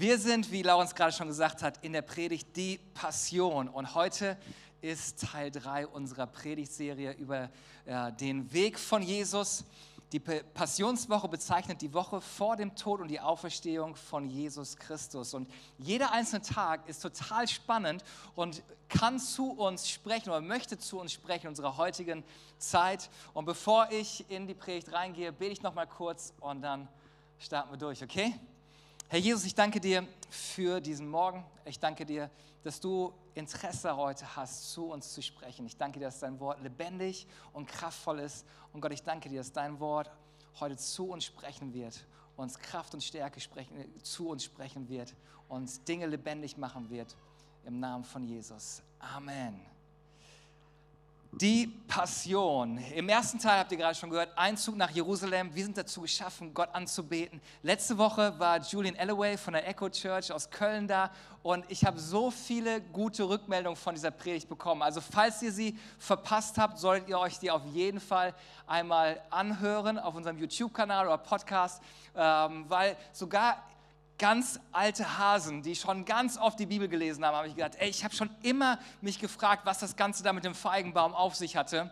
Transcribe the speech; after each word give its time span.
Wir 0.00 0.16
sind, 0.16 0.52
wie 0.52 0.62
Laurens 0.62 0.94
gerade 0.94 1.10
schon 1.10 1.26
gesagt 1.26 1.60
hat, 1.60 1.82
in 1.82 1.92
der 1.92 2.02
Predigt 2.02 2.54
die 2.54 2.78
Passion. 2.94 3.68
Und 3.68 3.96
heute 3.96 4.38
ist 4.80 5.26
Teil 5.26 5.50
3 5.50 5.88
unserer 5.88 6.28
Predigtserie 6.28 7.14
über 7.14 7.50
äh, 7.84 8.12
den 8.12 8.52
Weg 8.52 8.78
von 8.78 9.02
Jesus. 9.02 9.64
Die 10.12 10.20
Passionswoche 10.20 11.26
bezeichnet 11.26 11.82
die 11.82 11.92
Woche 11.92 12.20
vor 12.20 12.54
dem 12.54 12.76
Tod 12.76 13.00
und 13.00 13.08
die 13.08 13.18
Auferstehung 13.18 13.96
von 13.96 14.30
Jesus 14.30 14.76
Christus. 14.76 15.34
Und 15.34 15.50
jeder 15.78 16.12
einzelne 16.12 16.42
Tag 16.42 16.88
ist 16.88 17.00
total 17.00 17.48
spannend 17.48 18.04
und 18.36 18.62
kann 18.88 19.18
zu 19.18 19.50
uns 19.50 19.90
sprechen 19.90 20.28
oder 20.28 20.40
möchte 20.40 20.78
zu 20.78 21.00
uns 21.00 21.12
sprechen 21.12 21.46
in 21.46 21.48
unserer 21.48 21.76
heutigen 21.76 22.22
Zeit. 22.58 23.10
Und 23.34 23.46
bevor 23.46 23.90
ich 23.90 24.30
in 24.30 24.46
die 24.46 24.54
Predigt 24.54 24.92
reingehe, 24.92 25.32
bete 25.32 25.54
ich 25.54 25.62
noch 25.62 25.74
mal 25.74 25.86
kurz 25.86 26.34
und 26.38 26.62
dann 26.62 26.86
starten 27.40 27.72
wir 27.72 27.78
durch, 27.78 28.00
okay? 28.00 28.32
Herr 29.10 29.18
Jesus, 29.18 29.46
ich 29.46 29.54
danke 29.54 29.80
dir 29.80 30.06
für 30.28 30.82
diesen 30.82 31.08
Morgen. 31.08 31.42
Ich 31.64 31.80
danke 31.80 32.04
dir, 32.04 32.30
dass 32.62 32.78
du 32.78 33.14
Interesse 33.32 33.96
heute 33.96 34.36
hast, 34.36 34.70
zu 34.72 34.90
uns 34.90 35.14
zu 35.14 35.22
sprechen. 35.22 35.64
Ich 35.64 35.78
danke 35.78 35.98
dir, 35.98 36.04
dass 36.04 36.20
dein 36.20 36.38
Wort 36.40 36.62
lebendig 36.62 37.26
und 37.54 37.66
kraftvoll 37.66 38.18
ist. 38.18 38.44
Und 38.74 38.82
Gott, 38.82 38.92
ich 38.92 39.02
danke 39.02 39.30
dir, 39.30 39.38
dass 39.38 39.50
dein 39.50 39.80
Wort 39.80 40.10
heute 40.60 40.76
zu 40.76 41.08
uns 41.08 41.24
sprechen 41.24 41.72
wird, 41.72 42.06
uns 42.36 42.58
Kraft 42.58 42.92
und 42.92 43.02
Stärke 43.02 43.40
sprechen, 43.40 43.72
zu 44.02 44.28
uns 44.28 44.44
sprechen 44.44 44.90
wird, 44.90 45.14
uns 45.48 45.82
Dinge 45.84 46.04
lebendig 46.04 46.58
machen 46.58 46.90
wird. 46.90 47.16
Im 47.64 47.80
Namen 47.80 48.04
von 48.04 48.26
Jesus. 48.26 48.82
Amen. 48.98 49.77
Die 51.32 51.66
Passion. 51.66 52.78
Im 52.94 53.08
ersten 53.10 53.38
Teil 53.38 53.58
habt 53.58 53.70
ihr 53.70 53.76
gerade 53.78 53.94
schon 53.94 54.08
gehört, 54.08 54.36
Einzug 54.36 54.76
nach 54.76 54.90
Jerusalem. 54.90 55.54
Wir 55.54 55.62
sind 55.62 55.76
dazu 55.76 56.00
geschaffen, 56.00 56.54
Gott 56.54 56.70
anzubeten. 56.74 57.40
Letzte 57.62 57.98
Woche 57.98 58.36
war 58.38 58.60
Julian 58.60 58.96
Alloway 58.96 59.36
von 59.36 59.52
der 59.52 59.68
Echo 59.68 59.90
Church 59.90 60.32
aus 60.32 60.50
Köln 60.50 60.88
da 60.88 61.10
und 61.42 61.66
ich 61.68 61.84
habe 61.84 62.00
so 62.00 62.30
viele 62.30 62.80
gute 62.80 63.28
Rückmeldungen 63.28 63.76
von 63.76 63.94
dieser 63.94 64.10
Predigt 64.10 64.48
bekommen. 64.48 64.82
Also 64.82 65.02
falls 65.02 65.42
ihr 65.42 65.52
sie 65.52 65.78
verpasst 65.98 66.56
habt, 66.56 66.78
solltet 66.78 67.10
ihr 67.10 67.18
euch 67.18 67.38
die 67.38 67.50
auf 67.50 67.64
jeden 67.66 68.00
Fall 68.00 68.34
einmal 68.66 69.20
anhören 69.28 69.98
auf 69.98 70.14
unserem 70.14 70.38
YouTube-Kanal 70.38 71.06
oder 71.06 71.18
Podcast, 71.18 71.82
ähm, 72.16 72.64
weil 72.68 72.96
sogar 73.12 73.62
ganz 74.18 74.60
alte 74.72 75.18
Hasen, 75.18 75.62
die 75.62 75.76
schon 75.76 76.04
ganz 76.04 76.36
oft 76.36 76.58
die 76.58 76.66
Bibel 76.66 76.88
gelesen 76.88 77.24
haben, 77.24 77.36
habe 77.36 77.48
ich 77.48 77.54
gedacht, 77.54 77.76
ey, 77.78 77.88
ich 77.88 78.04
habe 78.04 78.14
schon 78.14 78.30
immer 78.42 78.78
mich 79.00 79.18
gefragt, 79.18 79.64
was 79.64 79.78
das 79.78 79.96
Ganze 79.96 80.22
da 80.22 80.32
mit 80.32 80.44
dem 80.44 80.54
Feigenbaum 80.54 81.14
auf 81.14 81.36
sich 81.36 81.56
hatte. 81.56 81.90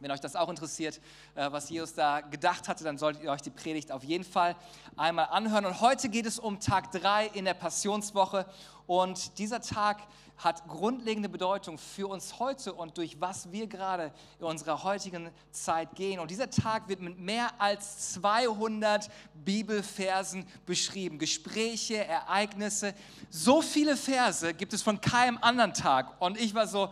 Wenn 0.00 0.10
euch 0.10 0.20
das 0.20 0.34
auch 0.34 0.48
interessiert, 0.48 0.98
äh, 1.34 1.52
was 1.52 1.68
Jesus 1.68 1.92
da 1.92 2.22
gedacht 2.22 2.68
hatte, 2.68 2.84
dann 2.84 2.96
solltet 2.96 3.22
ihr 3.22 3.30
euch 3.30 3.42
die 3.42 3.50
Predigt 3.50 3.92
auf 3.92 4.02
jeden 4.02 4.24
Fall 4.24 4.56
einmal 4.96 5.26
anhören. 5.26 5.66
Und 5.66 5.80
heute 5.82 6.08
geht 6.08 6.24
es 6.24 6.38
um 6.38 6.58
Tag 6.58 6.90
3 6.92 7.26
in 7.28 7.44
der 7.44 7.54
Passionswoche. 7.54 8.46
Und 8.86 9.38
dieser 9.38 9.60
Tag 9.60 9.98
hat 10.38 10.66
grundlegende 10.66 11.28
Bedeutung 11.28 11.76
für 11.76 12.08
uns 12.08 12.38
heute 12.38 12.72
und 12.72 12.96
durch 12.96 13.20
was 13.20 13.52
wir 13.52 13.66
gerade 13.66 14.10
in 14.38 14.46
unserer 14.46 14.82
heutigen 14.82 15.30
Zeit 15.50 15.94
gehen. 15.94 16.18
Und 16.18 16.30
dieser 16.30 16.48
Tag 16.48 16.88
wird 16.88 17.00
mit 17.00 17.18
mehr 17.18 17.50
als 17.60 18.14
200 18.14 19.10
Bibelversen 19.34 20.46
beschrieben. 20.64 21.18
Gespräche, 21.18 22.06
Ereignisse. 22.06 22.94
So 23.28 23.60
viele 23.60 23.98
Verse 23.98 24.54
gibt 24.54 24.72
es 24.72 24.80
von 24.80 25.00
keinem 25.00 25.38
anderen 25.42 25.74
Tag. 25.74 26.20
Und 26.20 26.40
ich 26.40 26.54
war 26.54 26.66
so, 26.66 26.88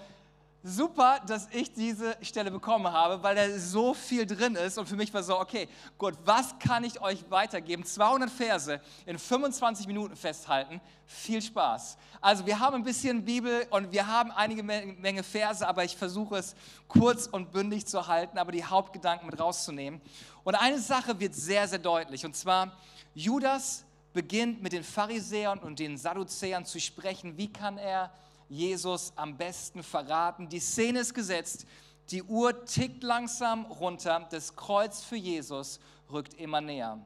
super, 0.62 1.20
dass 1.26 1.48
ich 1.52 1.72
diese 1.72 2.16
Stelle 2.20 2.50
bekommen 2.50 2.92
habe, 2.92 3.22
weil 3.22 3.36
da 3.36 3.58
so 3.58 3.94
viel 3.94 4.26
drin 4.26 4.56
ist. 4.56 4.78
Und 4.78 4.88
für 4.88 4.96
mich 4.96 5.12
war 5.14 5.22
so, 5.22 5.38
okay, 5.38 5.68
gut, 5.96 6.14
was 6.24 6.58
kann 6.58 6.84
ich 6.84 7.00
euch 7.00 7.30
weitergeben? 7.30 7.84
200 7.84 8.28
Verse 8.28 8.80
in 9.06 9.18
25 9.18 9.86
Minuten 9.86 10.16
festhalten. 10.16 10.80
Viel 11.06 11.40
Spaß. 11.40 11.96
Also 12.20 12.44
wir 12.44 12.58
haben 12.58 12.76
ein 12.76 12.84
bisschen 12.84 13.24
Bibel 13.24 13.66
und 13.70 13.92
wir 13.92 14.06
haben 14.06 14.30
einige 14.32 14.62
Menge 14.62 15.22
Verse, 15.22 15.66
aber 15.66 15.84
ich 15.84 15.96
versuche 15.96 16.36
es 16.36 16.54
kurz 16.88 17.26
und 17.26 17.52
bündig 17.52 17.86
zu 17.86 18.06
halten, 18.06 18.38
aber 18.38 18.52
die 18.52 18.64
Hauptgedanken 18.64 19.26
mit 19.28 19.38
rauszunehmen. 19.38 20.00
Und 20.44 20.54
eine 20.54 20.78
Sache 20.80 21.18
wird 21.20 21.34
sehr, 21.34 21.68
sehr 21.68 21.78
deutlich. 21.78 22.26
Und 22.26 22.34
zwar, 22.36 22.72
Judas 23.14 23.84
beginnt 24.12 24.62
mit 24.62 24.72
den 24.72 24.82
Pharisäern 24.82 25.58
und 25.60 25.78
den 25.78 25.96
Sadduzäern 25.96 26.64
zu 26.64 26.80
sprechen. 26.80 27.36
Wie 27.36 27.52
kann 27.52 27.78
er 27.78 28.10
Jesus 28.48 29.12
am 29.16 29.36
besten 29.36 29.82
verraten. 29.82 30.48
Die 30.48 30.60
Szene 30.60 31.00
ist 31.00 31.14
gesetzt, 31.14 31.66
die 32.10 32.22
Uhr 32.22 32.64
tickt 32.64 33.02
langsam 33.02 33.66
runter, 33.66 34.26
das 34.30 34.56
Kreuz 34.56 35.02
für 35.02 35.16
Jesus 35.16 35.78
rückt 36.10 36.34
immer 36.34 36.60
näher. 36.60 36.98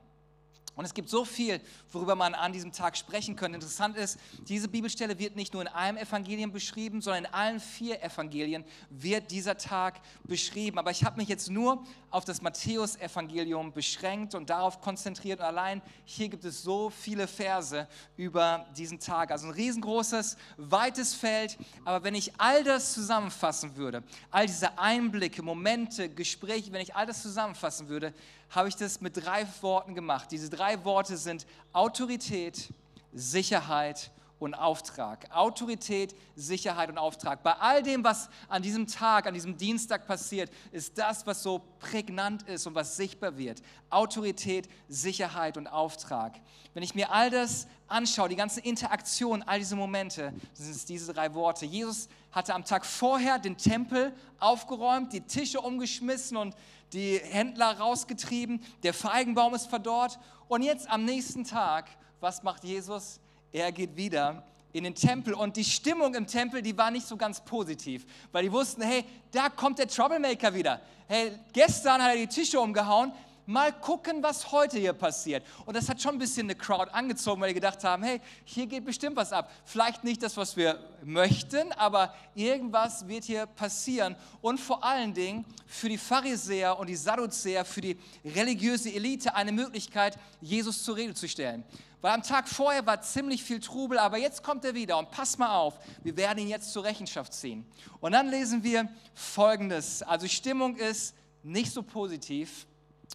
Und 0.75 0.87
es 0.87 0.95
gibt 0.95 1.11
so 1.11 1.25
viel, 1.27 1.61
worüber 1.91 2.15
man 2.15 2.35
an 2.35 2.53
diesem 2.53 2.73
Tag 2.73 2.97
sprechen 2.97 3.37
könnte. 3.37 3.57
Interessant 3.57 3.97
ist, 3.97 4.19
diese 4.49 4.69
Bibelstelle 4.69 5.19
wird 5.19 5.37
nicht 5.37 5.53
nur 5.53 5.61
in 5.61 5.69
einem 5.69 5.99
Evangelium 5.99 6.51
beschrieben, 6.51 7.03
sondern 7.03 7.25
in 7.25 7.33
allen 7.33 7.61
vier 7.61 8.03
Evangelien 8.03 8.65
wird 8.89 9.31
dieser 9.31 9.59
Tag 9.59 10.01
beschrieben. 10.25 10.79
Aber 10.79 10.91
ich 10.91 11.05
habe 11.05 11.19
mich 11.19 11.29
jetzt 11.29 11.51
nur 11.51 11.85
auf 12.11 12.25
das 12.25 12.41
Matthäus-Evangelium 12.41 13.73
beschränkt 13.73 14.35
und 14.35 14.49
darauf 14.49 14.81
konzentriert. 14.81 15.41
Und 15.41 15.47
allein 15.47 15.83
hier 16.05 16.31
gibt 16.31 16.45
es 16.45 16.63
so 16.63 16.89
viele 16.89 17.29
Verse 17.29 17.87
über 18.17 18.67
diesen 18.77 18.99
Tag. 18.99 19.31
Also 19.31 19.49
ein 19.49 19.53
riesengroßes, 19.53 20.39
weites 20.57 21.15
Feld. 21.15 21.59
Aber 21.85 22.03
wenn 22.03 22.15
ich 22.15 22.33
all 22.39 22.65
das 22.65 22.95
zusammenfassen 22.95 23.77
würde, 23.77 24.03
all 24.31 24.47
diese 24.47 24.79
Einblicke, 24.79 25.43
Momente, 25.43 26.09
Gespräche, 26.09 26.73
wenn 26.73 26.81
ich 26.81 26.97
all 26.97 27.07
das 27.07 27.21
zusammenfassen 27.21 27.89
würde, 27.89 28.15
habe 28.53 28.69
ich 28.69 28.77
das 28.77 29.01
mit 29.01 29.17
drei 29.17 29.47
Worten 29.63 29.95
gemacht. 29.95 30.31
Diese 30.31 30.49
drei 30.51 30.85
Worte 30.85 31.17
sind 31.17 31.47
Autorität, 31.73 32.69
Sicherheit 33.13 34.11
und 34.43 34.55
Auftrag. 34.55 35.29
Autorität, 35.35 36.15
Sicherheit 36.35 36.91
und 36.91 36.99
Auftrag. 36.99 37.43
Bei 37.43 37.53
all 37.55 37.83
dem, 37.83 38.03
was 38.05 38.29
an 38.49 38.63
diesem 38.63 38.87
Tag, 38.87 39.27
an 39.27 39.35
diesem 39.35 39.57
Dienstag 39.57 40.07
passiert, 40.07 40.51
ist 40.73 40.99
das, 40.99 41.27
was 41.27 41.43
so 41.43 41.63
prägnant 41.79 42.43
ist 42.43 42.67
und 42.67 42.75
was 42.75 42.97
sichtbar 42.97 43.37
wird. 43.39 43.63
Autorität, 43.91 44.69
Sicherheit 44.89 45.57
und 45.57 45.67
Auftrag. 45.67 46.41
Wenn 46.75 46.83
ich 46.83 46.95
mir 46.95 47.11
all 47.13 47.31
das 47.31 47.67
anschaue, 47.87 48.29
die 48.29 48.37
ganze 48.37 48.61
Interaktion, 48.61 49.43
all 49.43 49.59
diese 49.59 49.77
Momente, 49.77 50.33
sind 50.55 50.71
es 50.71 50.85
diese 50.85 51.13
drei 51.13 51.35
Worte. 51.35 51.67
Jesus 51.67 52.09
hatte 52.31 52.55
am 52.55 52.65
Tag 52.65 52.85
vorher 52.85 53.39
den 53.39 53.57
Tempel 53.57 54.13
aufgeräumt, 54.39 55.13
die 55.13 55.21
Tische 55.21 55.61
umgeschmissen 55.61 56.37
und 56.37 56.55
die 56.93 57.19
Händler 57.19 57.79
rausgetrieben, 57.79 58.63
der 58.83 58.93
Feigenbaum 58.93 59.55
ist 59.55 59.69
verdorrt. 59.69 60.19
Und 60.49 60.63
jetzt 60.63 60.91
am 60.91 61.05
nächsten 61.05 61.45
Tag, 61.45 61.89
was 62.21 62.43
macht 62.43 62.65
Jesus? 62.65 63.21
Er 63.53 63.71
geht 63.71 63.95
wieder 63.97 64.43
in 64.73 64.85
den 64.85 64.95
Tempel 64.95 65.35
und 65.35 65.57
die 65.57 65.65
Stimmung 65.65 66.15
im 66.15 66.27
Tempel, 66.27 66.63
die 66.63 66.77
war 66.77 66.91
nicht 66.91 67.07
so 67.07 67.17
ganz 67.17 67.45
positiv, 67.45 68.07
weil 68.33 68.45
die 68.45 68.53
wussten, 68.53 68.81
hey, 68.83 69.05
da 69.31 69.51
kommt 69.51 69.79
der 69.79 69.87
Troublemaker 69.87 70.55
wieder. 70.55 70.81
Hey, 71.07 71.33
gestern 71.53 72.03
hat 72.03 72.15
er 72.15 72.17
die 72.17 72.27
Tische 72.27 72.59
umgehauen, 72.59 73.13
mal 73.45 73.73
gucken, 73.73 74.23
was 74.23 74.51
heute 74.51 74.79
hier 74.79 74.95
passiert. 74.95 75.45
Und 75.67 75.77
das 75.77 75.89
hat 75.89 76.01
schon 76.01 76.15
ein 76.15 76.19
bisschen 76.19 76.47
eine 76.47 76.55
Crowd 76.55 76.91
angezogen, 76.93 77.41
weil 77.43 77.49
die 77.49 77.55
gedacht 77.55 77.85
haben, 77.85 78.03
hey, 78.03 78.21
hier 78.45 78.67
geht 78.67 78.87
bestimmt 78.87 79.17
was 79.17 79.33
ab. 79.33 79.51
Vielleicht 79.67 80.05
nicht 80.05 80.23
das, 80.23 80.37
was 80.39 80.57
wir 80.57 80.79
möchten, 81.03 81.73
aber 81.73 82.15
irgendwas 82.35 83.07
wird 83.07 83.25
hier 83.25 83.45
passieren. 83.45 84.17
Und 84.41 84.59
vor 84.59 84.83
allen 84.83 85.13
Dingen 85.13 85.45
für 85.67 85.91
die 85.91 85.99
Pharisäer 85.99 86.79
und 86.79 86.89
die 86.89 86.97
Sadduzäer, 86.97 87.67
für 87.67 87.83
die 87.83 87.99
religiöse 88.25 88.91
Elite 88.91 89.35
eine 89.35 89.53
Möglichkeit, 89.53 90.19
Jesus 90.41 90.83
zur 90.83 90.97
Rede 90.97 91.13
zu 91.13 91.29
stellen. 91.29 91.65
Weil 92.03 92.15
am 92.15 92.23
Tag 92.25 92.49
vorher 92.49 92.85
war 92.85 93.01
ziemlich 93.01 93.45
viel 93.45 93.61
Trubel, 93.61 93.97
aber 93.97 94.19
jetzt 94.19 94.43
kommt 94.43 94.65
er 94.65 94.75
wieder 94.75 94.99
und 94.99 95.13
pass 95.13 95.39
mal 95.39 95.57
auf, 95.57 95.79
wir 96.03 96.17
werden 96.17 96.41
ihn 96.41 96.49
jetzt 96.49 96.73
zur 96.73 96.83
Rechenschaft 96.83 97.33
ziehen. 97.33 97.65
Und 98.01 98.11
dann 98.11 98.29
lesen 98.29 98.65
wir 98.65 98.89
Folgendes. 99.15 100.03
Also 100.03 100.27
Stimmung 100.27 100.77
ist 100.77 101.15
nicht 101.45 101.73
so 101.73 101.85
positiv. 101.85 102.67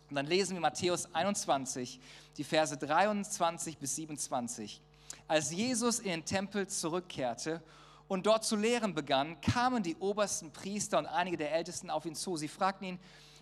Und 0.09 0.15
dann 0.15 0.25
lesen 0.25 0.53
wir 0.53 0.61
Matthäus 0.61 1.13
21, 1.13 1.99
die 2.37 2.45
Verse 2.45 2.77
23 2.77 3.77
bis 3.77 3.95
27. 3.97 4.81
Als 5.27 5.51
Jesus 5.51 5.99
in 5.99 6.11
den 6.11 6.25
Tempel 6.25 6.67
zurückkehrte 6.67 7.61
und 8.07 8.25
dort 8.25 8.45
zu 8.45 8.55
lehren 8.55 8.93
begann, 8.93 9.41
kamen 9.41 9.83
die 9.83 9.97
obersten 9.97 10.51
Priester 10.51 10.97
und 10.97 11.07
einige 11.07 11.35
der 11.35 11.51
Ältesten 11.51 11.89
auf 11.89 12.05
ihn 12.05 12.15
zu. 12.15 12.37
Sie 12.37 12.47
fragten 12.47 12.87
ihn, 12.87 12.99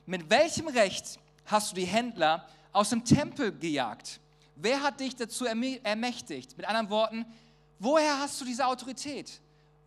mit 0.07 0.27
welchem 0.31 0.67
Recht 0.67 1.19
hast 1.45 1.71
du 1.71 1.75
die 1.75 1.85
Händler 1.85 2.47
aus 2.71 2.89
dem 2.89 3.05
Tempel 3.05 3.55
gejagt? 3.55 4.19
Wer 4.55 4.81
hat 4.81 4.99
dich 4.99 5.15
dazu 5.15 5.45
ermächtigt? 5.45 6.57
Mit 6.57 6.67
anderen 6.67 6.89
Worten, 6.89 7.25
woher 7.79 8.19
hast 8.19 8.39
du 8.39 8.45
diese 8.45 8.65
Autorität? 8.65 9.41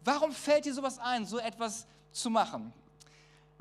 Warum 0.04 0.32
fällt 0.32 0.66
dir 0.66 0.74
sowas 0.74 0.98
ein, 0.98 1.26
so 1.26 1.38
etwas 1.38 1.86
zu 2.12 2.30
machen? 2.30 2.72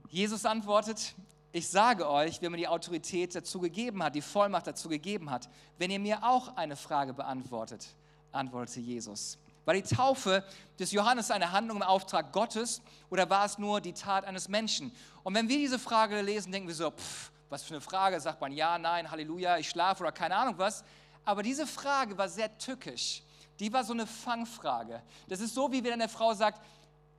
Jesus 0.10 0.46
antwortet, 0.46 1.16
ich 1.52 1.68
sage 1.68 2.10
euch, 2.10 2.42
wer 2.42 2.50
mir 2.50 2.58
die 2.58 2.68
Autorität 2.68 3.34
dazu 3.34 3.60
gegeben 3.60 4.04
hat, 4.04 4.16
die 4.16 4.22
Vollmacht 4.22 4.68
dazu 4.68 4.90
gegeben 4.90 5.32
hat, 5.32 5.50
wenn 5.78 5.92
ihr 5.92 6.00
mir 6.00 6.24
auch 6.24 6.56
eine 6.56 6.76
Frage 6.76 7.14
beantwortet, 7.14 7.88
antwortete 8.32 8.82
Jesus. 8.82 9.38
War 9.66 9.74
die 9.74 9.82
Taufe 9.82 10.44
des 10.80 10.92
Johannes 10.92 11.32
eine 11.32 11.52
Handlung 11.52 11.78
im 11.78 11.84
Auftrag 11.84 12.32
Gottes 12.32 12.82
oder 13.10 13.30
war 13.30 13.46
es 13.46 13.58
nur 13.58 13.82
die 13.82 13.94
Tat 13.94 14.24
eines 14.24 14.48
Menschen? 14.48 14.94
Und 15.24 15.34
wenn 15.36 15.50
wir 15.50 15.58
diese 15.58 15.80
Frage 15.80 16.22
lesen, 16.22 16.52
denken 16.52 16.68
wir 16.68 16.76
so, 16.76 16.92
pff, 16.92 17.32
was 17.50 17.64
für 17.64 17.76
eine 17.76 17.82
Frage, 17.82 18.20
sagt 18.20 18.42
man 18.42 18.52
ja, 18.52 18.78
nein, 18.78 19.10
Halleluja, 19.10 19.58
ich 19.58 19.70
schlafe 19.70 20.04
oder 20.04 20.12
keine 20.12 20.36
Ahnung 20.36 20.56
was. 20.58 20.84
Aber 21.26 21.44
diese 21.44 21.68
Frage 21.68 22.18
war 22.18 22.30
sehr 22.30 22.58
tückisch, 22.58 23.24
die 23.60 23.72
war 23.74 23.84
so 23.84 23.94
eine 23.94 24.08
Fangfrage. 24.08 25.02
Das 25.28 25.40
ist 25.40 25.54
so, 25.54 25.72
wie 25.72 25.84
wenn 25.84 25.94
eine 25.94 26.10
Frau 26.10 26.34
sagt, 26.34 26.62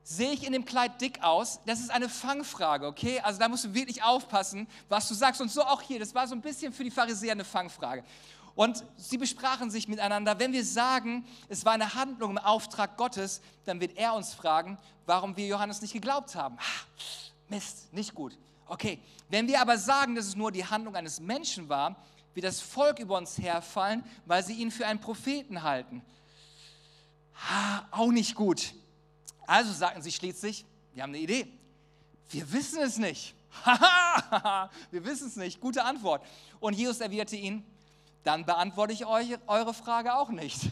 sehe 0.02 0.32
ich 0.32 0.46
in 0.46 0.52
dem 0.52 0.64
Kleid 0.64 1.00
dick 1.00 1.22
aus? 1.22 1.60
Das 1.66 1.80
ist 1.80 1.90
eine 1.90 2.08
Fangfrage, 2.08 2.86
okay? 2.86 3.20
Also 3.20 3.38
da 3.38 3.48
musst 3.48 3.64
du 3.64 3.74
wirklich 3.74 4.02
aufpassen, 4.02 4.66
was 4.88 5.08
du 5.08 5.14
sagst. 5.14 5.40
Und 5.40 5.50
so 5.50 5.62
auch 5.62 5.82
hier, 5.82 5.98
das 5.98 6.14
war 6.14 6.26
so 6.26 6.34
ein 6.34 6.40
bisschen 6.40 6.72
für 6.72 6.84
die 6.84 6.90
Pharisäer 6.90 7.32
eine 7.32 7.44
Fangfrage. 7.44 8.04
Und 8.54 8.82
sie 8.96 9.18
besprachen 9.18 9.70
sich 9.70 9.86
miteinander, 9.86 10.38
wenn 10.38 10.52
wir 10.52 10.64
sagen, 10.64 11.24
es 11.48 11.64
war 11.64 11.74
eine 11.74 11.94
Handlung 11.94 12.32
im 12.32 12.38
Auftrag 12.38 12.96
Gottes, 12.96 13.40
dann 13.66 13.80
wird 13.80 13.96
er 13.96 14.14
uns 14.14 14.32
fragen, 14.34 14.78
warum 15.06 15.36
wir 15.36 15.46
Johannes 15.46 15.82
nicht 15.82 15.92
geglaubt 15.92 16.34
haben. 16.34 16.56
Mist, 17.48 17.92
nicht 17.92 18.14
gut. 18.14 18.36
Okay, 18.68 19.00
wenn 19.28 19.48
wir 19.48 19.60
aber 19.60 19.78
sagen, 19.78 20.14
dass 20.14 20.26
es 20.26 20.36
nur 20.36 20.52
die 20.52 20.64
Handlung 20.64 20.94
eines 20.94 21.20
Menschen 21.20 21.68
war, 21.68 21.96
wird 22.34 22.46
das 22.46 22.60
Volk 22.60 22.98
über 22.98 23.16
uns 23.16 23.38
herfallen, 23.38 24.04
weil 24.26 24.44
sie 24.44 24.54
ihn 24.54 24.70
für 24.70 24.86
einen 24.86 25.00
Propheten 25.00 25.62
halten. 25.62 26.02
Ha, 27.34 27.88
auch 27.90 28.10
nicht 28.10 28.34
gut. 28.34 28.74
Also 29.46 29.72
sagten 29.72 30.02
sie 30.02 30.12
schließlich, 30.12 30.64
wir 30.92 31.02
haben 31.02 31.10
eine 31.10 31.18
Idee. 31.18 31.48
Wir 32.30 32.52
wissen 32.52 32.80
es 32.80 32.98
nicht. 32.98 33.34
wir 34.90 35.04
wissen 35.04 35.28
es 35.28 35.36
nicht. 35.36 35.60
Gute 35.60 35.84
Antwort. 35.84 36.24
Und 36.60 36.74
Jesus 36.74 37.00
erwiderte 37.00 37.36
ihnen, 37.36 37.64
dann 38.24 38.44
beantworte 38.44 38.92
ich 38.92 39.06
euch 39.06 39.38
eure 39.46 39.72
Frage 39.72 40.14
auch 40.14 40.28
nicht. 40.28 40.70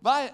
Weil 0.00 0.32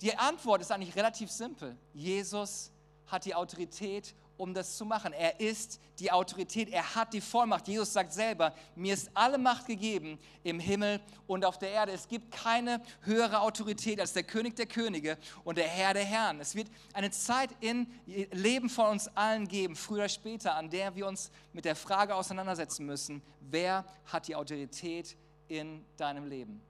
die 0.00 0.16
Antwort 0.16 0.60
ist 0.60 0.70
eigentlich 0.70 0.94
relativ 0.94 1.30
simpel. 1.30 1.76
Jesus 1.94 2.70
hat 3.06 3.24
die 3.24 3.34
Autorität 3.34 4.14
um 4.42 4.52
das 4.54 4.76
zu 4.76 4.84
machen. 4.84 5.12
Er 5.12 5.38
ist 5.38 5.80
die 6.00 6.10
Autorität, 6.10 6.68
er 6.68 6.96
hat 6.96 7.14
die 7.14 7.20
Vollmacht. 7.20 7.68
Jesus 7.68 7.92
sagt 7.92 8.12
selber, 8.12 8.52
mir 8.74 8.92
ist 8.92 9.08
alle 9.14 9.38
Macht 9.38 9.66
gegeben 9.66 10.18
im 10.42 10.58
Himmel 10.58 11.00
und 11.28 11.44
auf 11.44 11.58
der 11.60 11.70
Erde. 11.70 11.92
Es 11.92 12.08
gibt 12.08 12.32
keine 12.32 12.82
höhere 13.02 13.40
Autorität 13.40 14.00
als 14.00 14.12
der 14.12 14.24
König 14.24 14.56
der 14.56 14.66
Könige 14.66 15.16
und 15.44 15.58
der 15.58 15.68
Herr 15.68 15.94
der 15.94 16.04
Herren. 16.04 16.40
Es 16.40 16.56
wird 16.56 16.66
eine 16.92 17.12
Zeit 17.12 17.50
im 17.60 17.86
Leben 18.32 18.68
von 18.68 18.90
uns 18.90 19.06
allen 19.14 19.46
geben, 19.46 19.76
früher 19.76 19.98
oder 19.98 20.08
später, 20.08 20.56
an 20.56 20.70
der 20.70 20.96
wir 20.96 21.06
uns 21.06 21.30
mit 21.52 21.64
der 21.64 21.76
Frage 21.76 22.12
auseinandersetzen 22.12 22.84
müssen, 22.84 23.22
wer 23.40 23.84
hat 24.06 24.26
die 24.26 24.34
Autorität 24.34 25.16
in 25.46 25.84
deinem 25.96 26.26
Leben? 26.26 26.60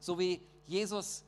So 0.00 0.18
wie 0.18 0.40
Jesus 0.64 1.26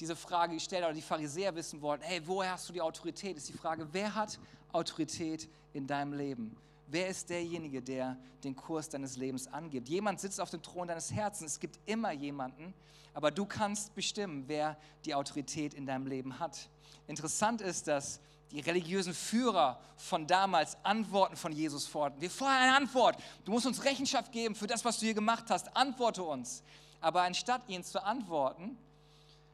diese 0.00 0.16
Frage 0.16 0.54
gestellt 0.54 0.82
oder 0.84 0.94
die 0.94 1.02
Pharisäer 1.02 1.54
wissen 1.54 1.82
wollten, 1.82 2.04
hey, 2.04 2.22
woher 2.24 2.52
hast 2.52 2.68
du 2.68 2.72
die 2.72 2.80
Autorität? 2.80 3.36
Ist 3.36 3.50
die 3.50 3.52
Frage, 3.52 3.86
wer 3.92 4.14
hat 4.14 4.38
Autorität 4.72 5.48
in 5.72 5.86
deinem 5.86 6.12
Leben? 6.12 6.56
Wer 6.86 7.08
ist 7.08 7.30
derjenige, 7.30 7.82
der 7.82 8.16
den 8.42 8.56
Kurs 8.56 8.88
deines 8.88 9.16
Lebens 9.16 9.46
angibt? 9.46 9.88
Jemand 9.88 10.18
sitzt 10.18 10.40
auf 10.40 10.50
dem 10.50 10.62
Thron 10.62 10.88
deines 10.88 11.12
Herzens. 11.12 11.52
Es 11.52 11.60
gibt 11.60 11.78
immer 11.86 12.10
jemanden, 12.10 12.74
aber 13.14 13.30
du 13.30 13.46
kannst 13.46 13.94
bestimmen, 13.94 14.44
wer 14.48 14.76
die 15.04 15.14
Autorität 15.14 15.74
in 15.74 15.86
deinem 15.86 16.06
Leben 16.06 16.40
hat. 16.40 16.68
Interessant 17.06 17.60
ist, 17.60 17.86
dass 17.86 18.20
die 18.50 18.60
religiösen 18.60 19.14
Führer 19.14 19.78
von 19.96 20.26
damals 20.26 20.76
Antworten 20.84 21.36
von 21.36 21.52
Jesus 21.52 21.86
forderten. 21.86 22.20
Wir 22.20 22.30
fordern 22.30 22.56
eine 22.56 22.76
Antwort. 22.76 23.16
Du 23.44 23.52
musst 23.52 23.66
uns 23.66 23.84
Rechenschaft 23.84 24.32
geben 24.32 24.56
für 24.56 24.66
das, 24.66 24.84
was 24.84 24.98
du 24.98 25.06
hier 25.06 25.14
gemacht 25.14 25.44
hast. 25.48 25.76
Antworte 25.76 26.24
uns. 26.24 26.62
Aber 27.00 27.22
anstatt 27.22 27.62
ihnen 27.68 27.84
zu 27.84 28.02
antworten, 28.02 28.76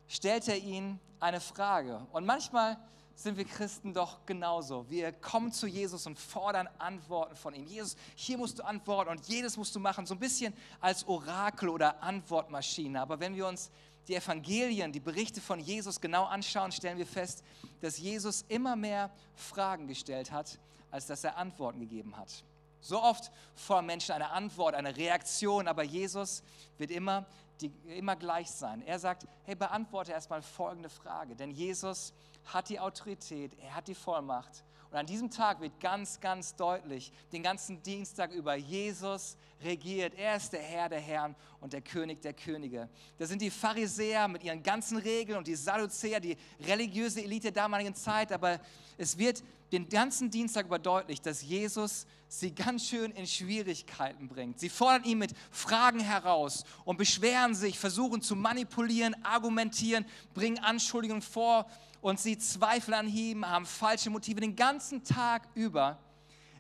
stellt 0.09 0.49
er 0.49 0.57
ihnen 0.57 0.99
eine 1.21 1.41
Frage. 1.41 2.07
Und 2.13 2.25
manchmal 2.25 2.79
sind 3.17 3.39
wir 3.39 3.47
Christen 3.47 3.95
doch 3.95 4.27
genauso. 4.27 4.89
Wir 4.91 5.11
kommen 5.11 5.51
zu 5.51 5.67
Jesus 5.67 6.07
und 6.07 6.19
fordern 6.19 6.69
Antworten 6.79 7.35
von 7.35 7.55
ihm. 7.55 7.67
Jesus, 7.67 7.97
hier 8.15 8.37
musst 8.37 8.59
du 8.59 8.63
antworten 8.63 9.11
und 9.11 9.27
jedes 9.27 9.57
musst 9.57 9.75
du 9.75 9.81
machen, 9.81 10.05
so 10.05 10.15
ein 10.15 10.21
bisschen 10.21 10.53
als 10.83 11.09
Orakel 11.09 11.71
oder 11.71 12.03
Antwortmaschine. 12.03 13.01
Aber 13.01 13.19
wenn 13.19 13.35
wir 13.35 13.47
uns 13.47 13.71
die 14.07 14.15
Evangelien, 14.15 14.93
die 14.93 15.01
Berichte 15.01 15.41
von 15.41 15.59
Jesus 15.59 15.99
genau 15.99 16.25
anschauen, 16.27 16.71
stellen 16.71 16.99
wir 16.99 17.07
fest, 17.07 17.43
dass 17.81 17.99
Jesus 17.99 18.45
immer 18.49 18.77
mehr 18.77 19.11
Fragen 19.35 19.89
gestellt 19.89 20.31
hat, 20.31 20.59
als 20.91 21.07
dass 21.07 21.25
er 21.25 21.39
Antworten 21.39 21.81
gegeben 21.81 22.17
hat. 22.19 22.45
So 22.83 23.03
oft 23.03 23.33
vor 23.55 23.81
Menschen 23.81 24.13
eine 24.13 24.31
Antwort, 24.31 24.75
eine 24.75 24.95
Reaktion, 24.95 25.67
aber 25.67 25.83
Jesus 25.83 26.43
wird 26.77 26.91
immer, 26.91 27.25
die, 27.63 27.73
immer 27.97 28.15
gleich 28.15 28.51
sein. 28.51 28.83
Er 28.83 28.99
sagt, 28.99 29.27
hey, 29.45 29.55
beantworte 29.55 30.13
erstmal 30.13 30.43
folgende 30.43 30.91
Frage, 30.91 31.35
denn 31.35 31.51
Jesus 31.51 32.13
hat 32.47 32.69
die 32.69 32.81
Autorität, 32.81 33.57
er 33.61 33.75
hat 33.75 33.89
die 33.89 33.95
Vollmacht. 33.95 34.65
Und 34.91 34.97
an 34.97 35.07
diesem 35.07 35.31
Tag 35.31 35.61
wird 35.61 35.79
ganz, 35.81 36.21
ganz 36.21 36.57
deutlich, 36.57 37.13
den 37.33 37.43
ganzen 37.43 37.83
Dienstag 37.83 38.31
über, 38.33 38.55
Jesus 38.55 39.37
regiert. 39.63 40.15
Er 40.15 40.37
ist 40.37 40.53
der 40.53 40.63
Herr 40.63 40.89
der 40.89 41.01
Herren 41.01 41.35
und 41.61 41.73
der 41.73 41.81
König 41.81 42.21
der 42.21 42.33
Könige. 42.33 42.89
Da 43.19 43.27
sind 43.27 43.43
die 43.43 43.51
Pharisäer 43.51 44.29
mit 44.29 44.45
ihren 44.45 44.63
ganzen 44.63 44.99
Regeln 44.99 45.39
und 45.39 45.47
die 45.47 45.55
Sadduzäer, 45.55 46.21
die 46.21 46.37
religiöse 46.61 47.23
Elite 47.23 47.53
der 47.53 47.63
damaligen 47.63 47.95
Zeit. 47.95 48.33
Aber 48.33 48.61
es 48.99 49.19
wird 49.19 49.43
den 49.73 49.89
ganzen 49.89 50.31
Dienstag 50.31 50.67
über 50.67 50.79
deutlich, 50.79 51.21
dass 51.21 51.43
Jesus 51.43 52.07
sie 52.29 52.55
ganz 52.55 52.87
schön 52.89 53.13
in 53.13 53.27
Schwierigkeiten 53.27 54.29
bringt. 54.29 54.61
Sie 54.61 54.69
fordern 54.69 55.05
ihn 55.05 55.19
mit 55.19 55.33
Fragen 55.51 56.01
heraus 56.01 56.65
und 56.85 56.99
beschweren 56.99 57.55
sich, 57.55 57.79
versuchen 57.79 58.23
zu 58.23 58.37
manipulieren, 58.37 59.17
argumentieren, 59.25 60.05
bringen 60.35 60.59
Anschuldigungen 60.59 61.23
vor 61.23 61.67
und 62.01 62.21
sie 62.21 62.39
Zweifel 62.39 62.95
anheben, 62.95 63.49
haben 63.49 63.67
falsche 63.67 64.11
Motive 64.11 64.41
den 64.41 64.55
ganzen 64.55 65.03
Tag 65.03 65.49
über. 65.55 65.99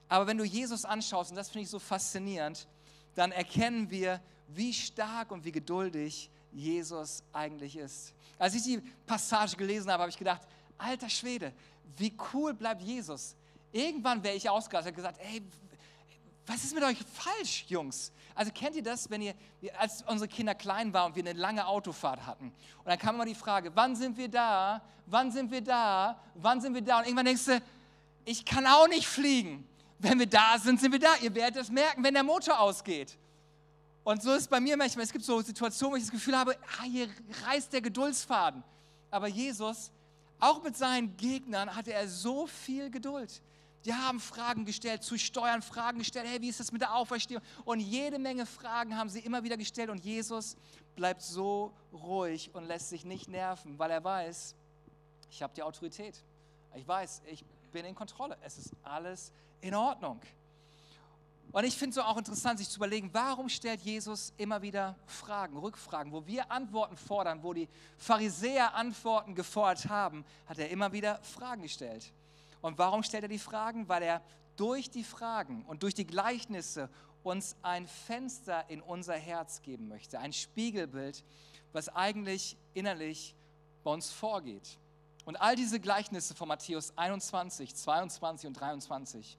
Aber 0.09 0.27
wenn 0.27 0.39
du 0.39 0.45
Jesus 0.45 0.85
anschaust, 0.85 1.31
und 1.31 1.37
das 1.37 1.51
finde 1.51 1.65
ich 1.65 1.71
so 1.71 1.79
faszinierend, 1.79 2.67
dann 3.17 3.33
erkennen 3.33 3.91
wir, 3.91 4.21
wie 4.49 4.73
stark 4.73 5.33
und 5.33 5.45
wie 5.45 5.51
geduldig 5.51 6.31
Jesus 6.53 7.25
eigentlich 7.33 7.77
ist. 7.77 8.15
Als 8.39 8.55
ich 8.55 8.63
die 8.63 8.79
Passage 9.07 9.57
gelesen 9.57 9.91
habe, 9.91 10.03
habe 10.03 10.11
ich 10.11 10.19
gedacht, 10.19 10.43
alter 10.79 11.09
Schwede, 11.09 11.53
wie 11.97 12.15
cool 12.33 12.55
bleibt 12.55 12.83
Jesus. 12.83 13.35
Irgendwann 13.73 14.23
wäre 14.23 14.37
ich 14.37 14.49
ausgerastet 14.49 14.93
und 14.93 14.97
gesagt, 14.97 15.19
ey, 15.21 15.43
was 16.47 16.63
ist 16.63 16.75
mit 16.75 16.85
euch 16.85 16.99
falsch, 17.13 17.65
Jungs? 17.69 18.13
Also 18.35 18.53
kennt 18.53 18.77
ihr 18.77 18.83
das, 18.83 19.11
wenn 19.11 19.23
ihr, 19.23 19.35
als 19.79 20.03
unsere 20.03 20.29
Kinder 20.29 20.55
klein 20.55 20.93
waren 20.93 21.11
und 21.11 21.17
wir 21.17 21.25
eine 21.25 21.39
lange 21.39 21.67
Autofahrt 21.67 22.25
hatten? 22.25 22.47
Und 22.47 22.87
dann 22.87 22.99
kam 22.99 23.17
immer 23.17 23.25
die 23.25 23.35
Frage, 23.35 23.75
wann 23.75 23.97
sind 23.97 24.17
wir 24.17 24.29
da? 24.29 24.83
Wann 25.07 25.33
sind 25.33 25.51
wir 25.51 25.63
da? 25.63 26.21
Wann 26.35 26.61
sind 26.61 26.75
wir 26.75 26.83
da? 26.83 26.99
Und 26.99 27.07
irgendwann 27.07 27.27
denkst 27.27 27.47
du, 27.47 27.63
ich 28.25 28.45
kann 28.45 28.67
auch 28.67 28.89
nicht 28.89 29.07
fliegen. 29.07 29.67
Wenn 29.99 30.19
wir 30.19 30.27
da 30.27 30.59
sind, 30.59 30.81
sind 30.81 30.93
wir 30.93 30.99
da. 30.99 31.17
Ihr 31.23 31.35
werdet 31.35 31.63
es 31.63 31.71
merken, 31.71 32.05
wenn 32.05 32.15
der 32.15 32.23
Motor 32.23 32.61
ausgeht. 32.61 33.17
Und 34.05 34.23
so 34.23 34.33
ist 34.33 34.43
es 34.43 34.49
bei 34.49 34.61
mir 34.61 34.77
manchmal. 34.77 35.05
Es 35.05 35.13
gibt 35.13 35.25
so 35.25 35.41
Situationen, 35.41 35.95
wo 35.95 35.97
ich 35.97 36.05
das 36.05 36.13
Gefühl 36.13 36.37
habe, 36.37 36.57
ah, 36.79 36.85
hier 36.85 37.09
reißt 37.45 37.73
der 37.73 37.81
Geduldsfaden. 37.81 38.63
Aber 39.11 39.27
Jesus, 39.27 39.91
auch 40.39 40.63
mit 40.63 40.77
seinen 40.77 41.17
Gegnern, 41.17 41.75
hatte 41.75 41.93
er 41.93 42.07
so 42.07 42.47
viel 42.47 42.91
Geduld. 42.91 43.41
Die 43.85 43.95
haben 43.95 44.21
Fragen 44.21 44.65
gestellt, 44.65 45.05
zu 45.05 45.17
Steuern 45.17 45.63
Fragen 45.63 45.99
gestellt, 45.99 46.27
hey, 46.29 46.41
wie 46.41 46.49
ist 46.49 46.59
das 46.59 46.73
mit 46.73 46.83
der 46.83 46.95
Auferstehung? 46.95 47.43
Und 47.65 47.81
jede 47.81 48.19
Menge 48.19 48.45
Fragen 48.45 48.97
haben 48.97 49.09
sie 49.09 49.21
immer 49.21 49.45
wieder 49.45 49.57
gestellt 49.57 49.91
und 49.91 50.05
Jesus 50.05 50.57
bleibt 50.97 51.23
so 51.23 51.73
ruhig 51.93 52.51
und 52.53 52.65
lässt 52.65 52.89
sich 52.89 53.05
nicht 53.05 53.29
nerven, 53.29 53.79
weil 53.79 53.93
er 53.93 54.03
weiß, 54.03 54.57
ich 55.31 55.43
habe 55.43 55.55
die 55.55 55.63
Autorität. 55.63 56.21
Ich 56.75 56.87
weiß, 56.87 57.23
ich 57.31 57.45
bin 57.73 57.85
in 57.85 57.95
Kontrolle. 57.95 58.37
Es 58.43 58.59
ist 58.59 58.73
alles 58.83 59.33
in 59.61 59.75
Ordnung. 59.75 60.21
Und 61.53 61.65
ich 61.65 61.77
finde 61.77 61.99
es 61.99 62.05
auch 62.05 62.19
interessant, 62.19 62.59
sich 62.59 62.69
zu 62.69 62.77
überlegen, 62.77 63.09
warum 63.13 63.49
stellt 63.49 63.81
Jesus 63.81 64.33
immer 64.37 64.61
wieder 64.61 64.95
Fragen, 65.07 65.57
Rückfragen, 65.57 66.13
wo 66.13 66.27
wir 66.27 66.51
Antworten 66.51 66.97
fordern, 66.99 67.43
wo 67.43 67.55
die 67.55 67.69
Pharisäer 67.97 68.75
Antworten 68.75 69.35
gefordert 69.35 69.89
haben, 69.89 70.25
hat 70.47 70.59
er 70.59 70.69
immer 70.69 70.93
wieder 70.93 71.19
Fragen 71.23 71.63
gestellt. 71.63 72.13
Und 72.61 72.77
warum 72.77 73.03
stellt 73.03 73.23
er 73.23 73.29
die 73.29 73.39
Fragen? 73.39 73.89
Weil 73.89 74.03
er 74.03 74.23
durch 74.57 74.91
die 74.91 75.05
Fragen 75.05 75.65
und 75.67 75.83
durch 75.83 75.95
die 75.95 76.07
Gleichnisse 76.07 76.91
uns 77.23 77.57
ein 77.63 77.87
Fenster 77.87 78.69
in 78.69 78.83
unser 78.83 79.15
Herz 79.15 79.63
geben 79.63 79.89
möchte, 79.89 80.19
ein 80.19 80.33
Spiegelbild, 80.33 81.25
was 81.73 81.89
eigentlich 81.89 82.57
innerlich 82.75 83.35
bei 83.83 83.93
uns 83.93 84.11
vorgeht. 84.13 84.79
Und 85.25 85.37
all 85.41 85.57
diese 85.57 85.81
Gleichnisse 85.81 86.35
von 86.35 86.49
Matthäus 86.49 86.93
21, 86.97 87.75
22 87.75 88.47
und 88.47 88.61
23 88.61 89.39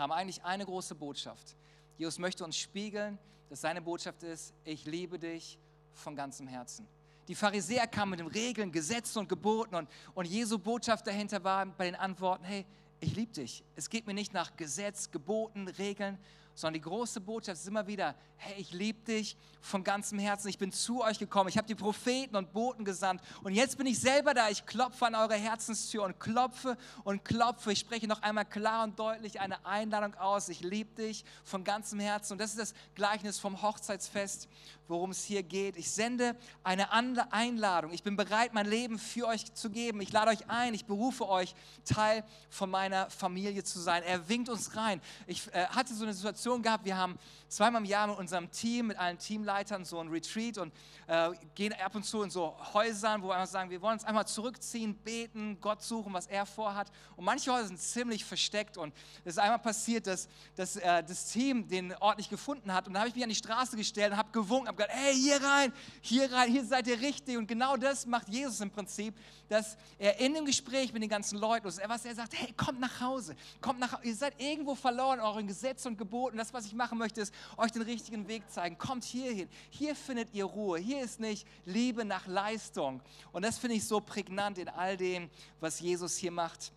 haben 0.00 0.12
eigentlich 0.12 0.42
eine 0.42 0.64
große 0.64 0.94
Botschaft. 0.94 1.56
Jesus 1.98 2.18
möchte 2.18 2.42
uns 2.42 2.56
spiegeln, 2.56 3.18
dass 3.50 3.60
seine 3.60 3.82
Botschaft 3.82 4.22
ist, 4.22 4.54
ich 4.64 4.86
liebe 4.86 5.18
dich 5.18 5.58
von 5.92 6.16
ganzem 6.16 6.48
Herzen. 6.48 6.88
Die 7.28 7.34
Pharisäer 7.34 7.86
kamen 7.86 8.10
mit 8.10 8.20
den 8.20 8.26
Regeln, 8.26 8.72
Gesetzen 8.72 9.18
und 9.18 9.28
Geboten 9.28 9.74
und, 9.74 9.88
und 10.14 10.26
Jesu 10.26 10.58
Botschaft 10.58 11.06
dahinter 11.06 11.44
war 11.44 11.66
bei 11.66 11.84
den 11.84 11.94
Antworten, 11.94 12.44
hey, 12.44 12.64
ich 12.98 13.14
liebe 13.14 13.32
dich. 13.32 13.62
Es 13.76 13.88
geht 13.88 14.06
mir 14.06 14.14
nicht 14.14 14.32
nach 14.32 14.56
Gesetz, 14.56 15.10
Geboten, 15.10 15.68
Regeln, 15.68 16.18
sondern 16.54 16.74
die 16.74 16.88
große 16.88 17.20
Botschaft 17.20 17.60
ist 17.60 17.68
immer 17.68 17.86
wieder, 17.86 18.14
hey, 18.36 18.54
ich 18.58 18.72
liebe 18.72 19.00
dich 19.00 19.36
von 19.60 19.84
ganzem 19.84 20.18
Herzen, 20.18 20.48
ich 20.48 20.58
bin 20.58 20.72
zu 20.72 21.02
euch 21.02 21.18
gekommen, 21.18 21.48
ich 21.48 21.58
habe 21.58 21.66
die 21.66 21.74
Propheten 21.74 22.36
und 22.36 22.52
Boten 22.52 22.84
gesandt 22.84 23.20
und 23.42 23.52
jetzt 23.52 23.76
bin 23.76 23.86
ich 23.86 23.98
selber 23.98 24.32
da, 24.32 24.48
ich 24.48 24.64
klopfe 24.64 25.06
an 25.06 25.14
eure 25.14 25.34
Herzenstür 25.34 26.04
und 26.04 26.18
klopfe 26.18 26.78
und 27.04 27.24
klopfe, 27.24 27.72
ich 27.72 27.80
spreche 27.80 28.06
noch 28.06 28.22
einmal 28.22 28.46
klar 28.46 28.84
und 28.84 28.98
deutlich 28.98 29.40
eine 29.40 29.64
Einladung 29.66 30.14
aus, 30.14 30.48
ich 30.48 30.60
liebe 30.60 30.94
dich 31.02 31.24
von 31.44 31.64
ganzem 31.64 32.00
Herzen 32.00 32.34
und 32.34 32.38
das 32.38 32.50
ist 32.50 32.58
das 32.58 32.74
Gleichnis 32.94 33.38
vom 33.38 33.60
Hochzeitsfest, 33.60 34.48
worum 34.88 35.10
es 35.10 35.24
hier 35.24 35.42
geht. 35.42 35.76
Ich 35.76 35.90
sende 35.90 36.34
eine 36.64 36.90
Einladung, 37.32 37.92
ich 37.92 38.02
bin 38.02 38.16
bereit, 38.16 38.54
mein 38.54 38.66
Leben 38.66 38.98
für 38.98 39.26
euch 39.26 39.52
zu 39.54 39.70
geben, 39.70 40.00
ich 40.00 40.12
lade 40.12 40.30
euch 40.30 40.48
ein, 40.48 40.74
ich 40.74 40.86
berufe 40.86 41.28
euch, 41.28 41.54
Teil 41.84 42.24
von 42.48 42.70
meiner 42.70 43.10
Familie 43.10 43.62
zu 43.62 43.78
sein. 43.78 44.02
Er 44.02 44.28
winkt 44.28 44.48
uns 44.48 44.76
rein. 44.76 45.00
Ich 45.26 45.46
äh, 45.52 45.66
hatte 45.66 45.94
so 45.94 46.04
eine 46.04 46.14
Situation, 46.14 46.39
Situation 46.40 46.62
gehabt, 46.62 46.86
wir 46.86 46.96
haben 46.96 47.18
zweimal 47.48 47.82
im 47.82 47.84
Jahr 47.84 48.06
mit 48.06 48.16
unserem 48.16 48.50
Team, 48.50 48.86
mit 48.86 48.98
allen 48.98 49.18
Teamleitern 49.18 49.84
so 49.84 49.98
ein 49.98 50.08
Retreat 50.08 50.56
und 50.56 50.72
äh, 51.06 51.30
gehen 51.54 51.74
ab 51.74 51.94
und 51.94 52.04
zu 52.04 52.22
in 52.22 52.30
so 52.30 52.56
Häusern, 52.72 53.22
wo 53.22 53.28
wir 53.28 53.34
einfach 53.34 53.50
sagen, 53.50 53.68
wir 53.68 53.82
wollen 53.82 53.94
uns 53.94 54.04
einmal 54.04 54.26
zurückziehen, 54.26 54.94
beten, 54.94 55.58
Gott 55.60 55.82
suchen, 55.82 56.12
was 56.14 56.26
er 56.26 56.46
vorhat. 56.46 56.90
Und 57.16 57.24
manche 57.24 57.52
Häuser 57.52 57.66
sind 57.66 57.78
ziemlich 57.78 58.24
versteckt 58.24 58.78
und 58.78 58.94
es 59.24 59.34
ist 59.34 59.38
einmal 59.38 59.58
passiert, 59.58 60.06
dass, 60.06 60.28
dass 60.56 60.76
äh, 60.76 61.02
das 61.02 61.26
Team 61.26 61.68
den 61.68 61.94
Ort 61.96 62.16
nicht 62.16 62.30
gefunden 62.30 62.72
hat. 62.72 62.86
Und 62.86 62.94
da 62.94 63.00
habe 63.00 63.08
ich 63.10 63.14
mich 63.14 63.24
an 63.24 63.30
die 63.30 63.36
Straße 63.36 63.76
gestellt 63.76 64.12
und 64.12 64.18
habe 64.18 64.30
gewunken, 64.30 64.68
habe 64.68 64.76
gesagt, 64.78 64.94
hey, 64.96 65.14
hier 65.14 65.42
rein, 65.42 65.72
hier 66.00 66.32
rein, 66.32 66.50
hier 66.50 66.64
seid 66.64 66.86
ihr 66.86 67.00
richtig. 67.00 67.36
Und 67.36 67.48
genau 67.48 67.76
das 67.76 68.06
macht 68.06 68.28
Jesus 68.28 68.60
im 68.60 68.70
Prinzip, 68.70 69.14
dass 69.48 69.76
er 69.98 70.18
in 70.20 70.32
dem 70.32 70.46
Gespräch 70.46 70.92
mit 70.92 71.02
den 71.02 71.10
ganzen 71.10 71.38
Leuten, 71.38 71.66
was 71.66 72.04
er 72.04 72.14
sagt, 72.14 72.32
hey, 72.34 72.52
kommt 72.56 72.80
nach 72.80 73.00
Hause, 73.00 73.34
kommt 73.60 73.80
nach 73.80 74.02
ihr 74.04 74.14
seid 74.14 74.40
irgendwo 74.40 74.74
verloren 74.76 75.18
euren 75.20 75.46
Gesetzen 75.46 75.88
und 75.88 75.98
Geboten, 75.98 76.29
das, 76.38 76.52
was 76.52 76.66
ich 76.66 76.74
machen 76.74 76.98
möchte, 76.98 77.20
ist 77.20 77.34
euch 77.56 77.72
den 77.72 77.82
richtigen 77.82 78.28
Weg 78.28 78.50
zeigen, 78.50 78.78
kommt 78.78 79.04
hier 79.04 79.32
hin, 79.32 79.48
hier 79.70 79.94
findet 79.94 80.32
ihr 80.34 80.44
Ruhe, 80.44 80.78
hier 80.78 81.02
ist 81.02 81.20
nicht 81.20 81.46
Liebe 81.64 82.04
nach 82.04 82.26
Leistung 82.26 83.00
und 83.32 83.44
das 83.44 83.58
finde 83.58 83.76
ich 83.76 83.86
so 83.86 84.00
prägnant 84.00 84.58
in 84.58 84.68
all 84.68 84.96
dem, 84.96 85.30
was 85.60 85.80
Jesus 85.80 86.16
hier 86.16 86.32
macht. 86.32 86.72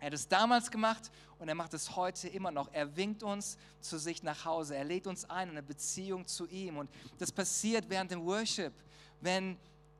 Er 0.00 0.08
hat 0.08 0.14
es 0.14 0.28
damals 0.28 0.70
gemacht 0.70 1.10
und 1.38 1.48
er 1.48 1.54
macht 1.54 1.72
es 1.72 1.96
heute 1.96 2.28
immer 2.28 2.50
noch. 2.50 2.72
Er 2.72 2.94
winkt 2.94 3.22
uns 3.22 3.56
zu 3.80 3.98
sich 3.98 4.22
nach 4.22 4.44
Hause. 4.44 4.76
Er 4.76 4.84
lädt 4.84 5.06
uns 5.06 5.28
ein 5.30 5.48
in 5.48 5.56
eine 5.56 5.62
Beziehung 5.62 6.26
zu 6.26 6.46
ihm. 6.46 6.76
Und 6.76 6.90
das 7.18 7.32
passiert 7.32 7.88
während 7.88 8.10
dem 8.10 8.22
Worship, 8.24 8.74
wenn 9.20 9.56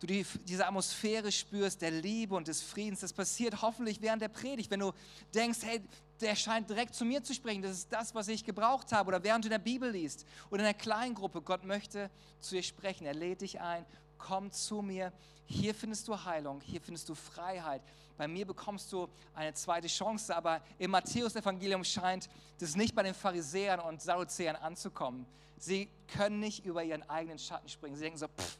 du 0.07 0.13
die, 0.13 0.27
diese 0.45 0.67
Atmosphäre 0.67 1.33
spürst, 1.33 1.81
der 1.81 1.91
Liebe 1.91 2.35
und 2.35 2.49
des 2.49 2.63
Friedens. 2.63 3.01
Das 3.01 3.13
passiert 3.13 3.63
hoffentlich 3.63 4.01
während 4.03 4.21
der 4.23 4.29
Predigt, 4.29 4.71
wenn 4.71 4.81
du 4.81 4.93
denkst, 5.35 5.61
hey, 5.63 5.83
der 6.21 6.37
scheint 6.37 6.69
direkt 6.69 6.95
zu 6.95 7.05
mir 7.05 7.23
zu 7.23 7.35
sprechen, 7.35 7.63
das 7.63 7.73
ist 7.73 7.93
das, 7.93 8.15
was 8.15 8.29
ich 8.29 8.45
gebraucht 8.45 8.93
habe. 8.93 9.09
Oder 9.09 9.23
während 9.25 9.45
du 9.45 9.49
in 9.49 9.53
der 9.53 9.59
Bibel 9.59 9.91
liest 9.91 10.27
oder 10.51 10.61
in 10.61 10.67
der 10.67 10.75
Kleingruppe, 10.75 11.43
Gott 11.43 11.65
möchte 11.65 12.11
zu 12.41 12.55
dir 12.55 12.63
sprechen. 12.63 13.07
Er 13.07 13.15
lädt 13.15 13.41
dich 13.41 13.61
ein, 13.61 13.85
komm 14.19 14.51
zu 14.53 14.83
mir. 14.83 15.13
Hier 15.47 15.75
findest 15.75 16.09
du 16.09 16.25
Heilung, 16.25 16.61
hier 16.61 16.81
findest 16.81 17.09
du 17.09 17.15
Freiheit. 17.15 17.83
Bei 18.17 18.29
mir 18.29 18.47
bekommst 18.47 18.93
du 18.93 19.09
eine 19.35 19.53
zweite 19.55 19.89
Chance, 19.89 20.35
aber 20.35 20.63
im 20.79 20.93
Matthäus-Evangelium 20.93 21.83
scheint 21.83 22.29
das 22.59 22.77
nicht 22.77 22.95
bei 22.95 23.03
den 23.03 23.15
Pharisäern 23.15 23.81
und 23.81 24.01
Sadduzäern 24.01 24.57
anzukommen. 24.57 25.27
Sie 25.59 25.89
können 26.09 26.41
nicht 26.41 26.65
über 26.65 26.85
ihren 26.85 27.03
eigenen 27.09 27.39
Schatten 27.39 27.69
springen. 27.69 27.97
Sie 27.97 28.03
denken 28.03 28.19
so, 28.19 28.29
pff, 28.29 28.59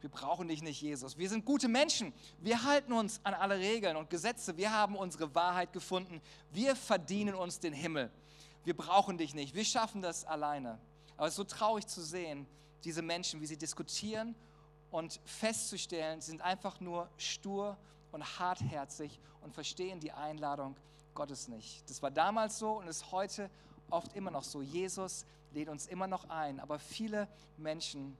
wir 0.00 0.10
brauchen 0.10 0.48
dich 0.48 0.62
nicht, 0.62 0.80
Jesus. 0.80 1.18
Wir 1.18 1.28
sind 1.28 1.44
gute 1.44 1.66
Menschen. 1.68 2.12
Wir 2.38 2.64
halten 2.64 2.92
uns 2.92 3.20
an 3.24 3.34
alle 3.34 3.58
Regeln 3.58 3.96
und 3.96 4.10
Gesetze. 4.10 4.56
Wir 4.56 4.72
haben 4.72 4.96
unsere 4.96 5.34
Wahrheit 5.34 5.72
gefunden. 5.72 6.20
Wir 6.52 6.76
verdienen 6.76 7.34
uns 7.34 7.58
den 7.58 7.72
Himmel. 7.72 8.10
Wir 8.64 8.76
brauchen 8.76 9.18
dich 9.18 9.34
nicht. 9.34 9.54
Wir 9.54 9.64
schaffen 9.64 10.00
das 10.00 10.24
alleine. 10.24 10.78
Aber 11.16 11.26
es 11.26 11.32
ist 11.32 11.36
so 11.36 11.44
traurig 11.44 11.86
zu 11.86 12.00
sehen, 12.00 12.46
diese 12.84 13.02
Menschen, 13.02 13.40
wie 13.40 13.46
sie 13.46 13.56
diskutieren 13.56 14.36
und 14.90 15.20
festzustellen, 15.24 16.20
sie 16.20 16.30
sind 16.30 16.42
einfach 16.42 16.80
nur 16.80 17.10
stur 17.16 17.76
und 18.12 18.38
hartherzig 18.38 19.18
und 19.42 19.52
verstehen 19.52 19.98
die 20.00 20.12
Einladung 20.12 20.76
Gottes 21.14 21.48
nicht. 21.48 21.88
Das 21.90 22.02
war 22.02 22.12
damals 22.12 22.58
so 22.58 22.78
und 22.78 22.86
ist 22.86 23.10
heute 23.10 23.50
oft 23.90 24.14
immer 24.14 24.30
noch 24.30 24.44
so. 24.44 24.62
Jesus 24.62 25.26
lädt 25.52 25.68
uns 25.68 25.86
immer 25.86 26.06
noch 26.06 26.28
ein, 26.28 26.60
aber 26.60 26.78
viele 26.78 27.26
Menschen 27.56 28.16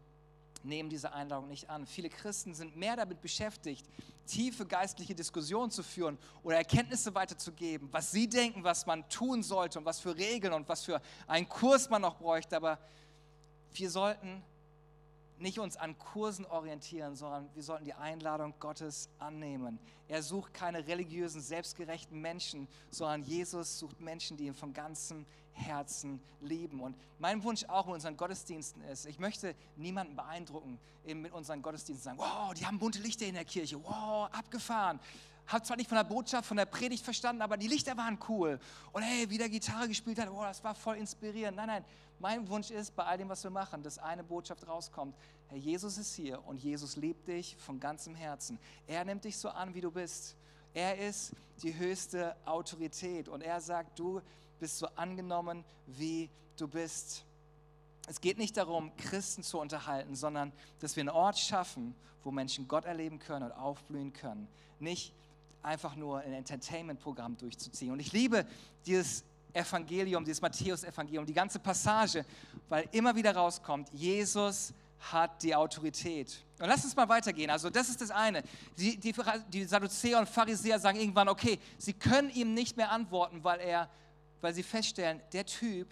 nehmen 0.63 0.89
diese 0.89 1.13
Einladung 1.13 1.49
nicht 1.49 1.71
an. 1.71 1.87
Viele 1.87 2.09
Christen 2.09 2.55
sind 2.55 2.77
mehr 2.77 2.97
damit 2.97 3.21
beschäftigt, 3.21 3.87
tiefe 4.27 4.67
geistliche 4.67 5.15
Diskussionen 5.15 5.71
zu 5.71 5.83
führen 5.83 6.19
oder 6.43 6.57
Erkenntnisse 6.57 7.15
weiterzugeben, 7.15 7.89
was 7.93 8.11
sie 8.11 8.29
denken, 8.29 8.65
was 8.65 8.87
man 8.87 9.09
tun 9.09 9.43
sollte 9.43 9.79
und 9.79 9.85
was 9.85 10.01
für 10.01 10.17
Regeln 10.17 10.53
und 10.53 10.69
was 10.69 10.85
für 10.85 11.01
einen 11.27 11.49
Kurs 11.49 11.89
man 11.89 12.03
noch 12.03 12.17
bräuchte. 12.17 12.57
Aber 12.57 12.79
wir 13.73 13.91
sollten 13.91 14.43
nicht 15.39 15.59
uns 15.59 15.77
an 15.77 15.97
Kursen 15.99 16.45
orientieren, 16.47 17.15
sondern 17.15 17.49
wir 17.55 17.63
sollten 17.63 17.85
die 17.85 17.95
Einladung 17.95 18.55
Gottes 18.59 19.09
annehmen. 19.19 19.79
Er 20.09 20.23
sucht 20.23 20.53
keine 20.53 20.87
religiösen, 20.87 21.41
selbstgerechten 21.41 22.21
Menschen, 22.21 22.69
sondern 22.91 23.23
Jesus 23.23 23.79
sucht 23.79 24.01
Menschen, 24.01 24.37
die 24.37 24.47
ihn 24.47 24.55
von 24.55 24.73
ganzem 24.73 25.27
Herzen 25.59 26.21
lieben. 26.41 26.81
Und 26.81 26.97
mein 27.19 27.43
Wunsch 27.43 27.65
auch 27.65 27.87
mit 27.87 27.97
unseren 27.97 28.17
Gottesdiensten 28.17 28.83
ist, 28.85 29.07
ich 29.07 29.19
möchte 29.19 29.55
niemanden 29.77 30.17
beeindrucken 30.17 30.79
mit 31.05 31.33
unseren 31.33 31.63
Gottesdiensten 31.63 32.05
sagen, 32.05 32.19
wow, 32.19 32.53
die 32.55 32.67
haben 32.67 32.79
bunte 32.79 33.01
Lichter 33.01 33.27
in 33.27 33.35
der 33.35 33.45
Kirche, 33.45 33.83
wow, 33.83 34.29
abgefahren. 34.33 35.01
Hab 35.47 35.65
zwar 35.65 35.79
nicht 35.79 35.89
von 35.89 35.97
der 35.97 36.05
Botschaft, 36.05 36.47
von 36.47 36.59
der 36.59 36.67
Predigt 36.67 37.03
verstanden, 37.03 37.41
aber 37.41 37.57
die 37.57 37.69
Lichter 37.69 37.97
waren 37.97 38.19
cool. 38.29 38.61
Und 38.93 39.03
hey, 39.03 39.29
wie 39.31 39.39
der 39.39 39.49
Gitarre 39.49 39.89
gespielt 39.89 40.19
hat, 40.19 40.31
wow, 40.31 40.45
das 40.45 40.63
war 40.63 40.75
voll 40.75 40.97
inspirierend. 40.97 41.57
Nein, 41.57 41.67
nein, 41.69 41.85
mein 42.19 42.49
Wunsch 42.49 42.71
ist, 42.71 42.95
bei 42.95 43.05
all 43.05 43.17
dem, 43.17 43.29
was 43.29 43.43
wir 43.45 43.51
machen, 43.51 43.83
dass 43.83 43.99
eine 43.99 44.25
Botschaft 44.25 44.67
rauskommt. 44.67 45.17
Herr, 45.47 45.57
Jesus 45.57 45.97
ist 45.97 46.15
hier 46.15 46.45
und 46.47 46.63
Jesus 46.63 46.97
liebt 46.97 47.29
dich 47.29 47.57
von 47.57 47.81
ganzem 47.81 48.15
Herzen. 48.15 48.59
Er 48.87 49.05
nimmt 49.05 49.25
dich 49.25 49.39
so 49.39 49.49
an, 49.49 49.75
wie 49.75 49.81
du 49.81 49.91
bist. 49.91 50.37
Er 50.75 50.99
ist 50.99 51.33
die 51.63 51.77
höchste 51.79 52.37
Autorität 52.45 53.29
und 53.29 53.41
er 53.41 53.61
sagt, 53.61 53.99
du 53.99 54.21
bist 54.59 54.79
so 54.79 54.87
angenommen, 54.97 55.65
wie 55.87 56.31
du 56.57 56.69
bist. 56.69 57.25
Es 58.09 58.21
geht 58.21 58.39
nicht 58.39 58.57
darum, 58.57 58.95
Christen 58.97 59.43
zu 59.43 59.59
unterhalten, 59.59 60.17
sondern 60.17 60.53
dass 60.81 60.97
wir 60.97 61.03
einen 61.03 61.11
Ort 61.11 61.39
schaffen, 61.39 61.95
wo 62.25 62.31
Menschen 62.31 62.67
Gott 62.69 62.85
erleben 62.85 63.19
können 63.19 63.47
und 63.47 63.53
aufblühen 63.53 64.13
können. 64.13 64.49
Nicht 64.81 65.13
einfach 65.63 65.97
nur 65.97 66.21
ein 66.21 66.33
Entertainment-Programm 66.33 67.37
durchzuziehen. 67.37 67.93
Und 67.93 68.01
ich 68.01 68.13
liebe 68.13 68.47
dieses 68.87 69.25
Evangelium, 69.53 70.25
dieses 70.25 70.41
Matthäus-Evangelium, 70.41 71.27
die 71.27 71.35
ganze 71.35 71.59
Passage, 71.59 72.25
weil 72.69 72.89
immer 72.93 73.15
wieder 73.15 73.35
rauskommt, 73.35 73.91
Jesus 73.93 74.73
hat 75.13 75.43
die 75.43 75.55
Autorität. 75.55 76.45
Und 76.59 76.69
lass 76.69 76.85
uns 76.85 76.97
mal 76.97 77.09
weitergehen. 77.09 77.51
Also 77.51 77.71
das 77.71 77.89
ist 77.89 78.01
das 78.01 78.11
eine. 78.11 78.43
Die, 78.77 78.97
die, 78.97 79.15
die 79.53 79.65
Sadduzäer 79.65 80.19
und 80.19 80.29
Pharisäer 80.29 80.79
sagen 80.79 80.99
irgendwann, 80.99 81.29
okay, 81.29 81.59
sie 81.79 81.93
können 81.93 82.31
ihm 82.31 82.55
nicht 82.55 82.77
mehr 82.77 82.91
antworten, 82.91 83.45
weil 83.45 83.61
er 83.61 83.89
weil 84.41 84.55
sie 84.55 84.63
feststellen, 84.63 85.21
der 85.33 85.47
Typ, 85.47 85.89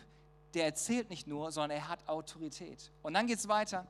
der 0.54 0.66
erzählt 0.66 1.10
nicht 1.10 1.26
nur, 1.26 1.52
sondern 1.52 1.78
er 1.78 1.88
hat 1.88 2.08
Autorität. 2.08 2.90
Und 3.02 3.14
dann 3.14 3.26
geht 3.26 3.38
es 3.38 3.48
weiter. 3.48 3.86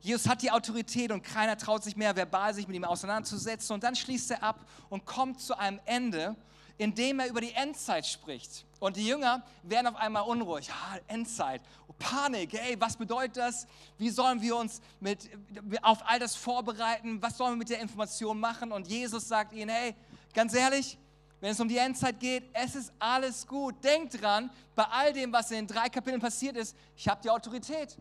Jesus 0.00 0.28
hat 0.28 0.42
die 0.42 0.50
Autorität 0.50 1.10
und 1.12 1.22
keiner 1.22 1.56
traut 1.56 1.82
sich 1.82 1.96
mehr 1.96 2.14
verbal 2.14 2.52
sich 2.52 2.66
mit 2.66 2.76
ihm 2.76 2.84
auseinanderzusetzen. 2.84 3.72
Und 3.72 3.82
dann 3.82 3.96
schließt 3.96 4.32
er 4.32 4.42
ab 4.42 4.60
und 4.90 5.06
kommt 5.06 5.40
zu 5.40 5.56
einem 5.58 5.80
Ende, 5.86 6.36
in 6.76 6.94
dem 6.94 7.20
er 7.20 7.28
über 7.28 7.40
die 7.40 7.52
Endzeit 7.52 8.06
spricht. 8.06 8.66
Und 8.80 8.96
die 8.96 9.06
Jünger 9.06 9.42
werden 9.62 9.86
auf 9.86 9.96
einmal 9.96 10.24
unruhig. 10.24 10.66
Ja, 10.66 10.98
Endzeit, 11.06 11.62
oh, 11.88 11.94
Panik, 11.98 12.52
hey, 12.52 12.78
was 12.78 12.96
bedeutet 12.96 13.38
das? 13.38 13.66
Wie 13.96 14.10
sollen 14.10 14.42
wir 14.42 14.56
uns 14.56 14.82
mit, 15.00 15.30
auf 15.80 16.06
all 16.06 16.18
das 16.18 16.36
vorbereiten? 16.36 17.22
Was 17.22 17.38
sollen 17.38 17.52
wir 17.52 17.58
mit 17.58 17.70
der 17.70 17.80
Information 17.80 18.38
machen? 18.38 18.72
Und 18.72 18.88
Jesus 18.88 19.26
sagt 19.26 19.54
ihnen, 19.54 19.70
hey, 19.70 19.94
ganz 20.34 20.52
ehrlich, 20.52 20.98
wenn 21.44 21.50
es 21.50 21.60
um 21.60 21.68
die 21.68 21.76
Endzeit 21.76 22.18
geht, 22.18 22.44
es 22.54 22.74
ist 22.74 22.90
alles 22.98 23.46
gut. 23.46 23.74
Denkt 23.84 24.18
dran, 24.18 24.50
bei 24.74 24.84
all 24.84 25.12
dem, 25.12 25.30
was 25.30 25.50
in 25.50 25.58
den 25.58 25.66
drei 25.66 25.90
Kapiteln 25.90 26.18
passiert 26.18 26.56
ist, 26.56 26.74
ich 26.96 27.06
habe 27.06 27.20
die 27.20 27.28
Autorität. 27.28 27.98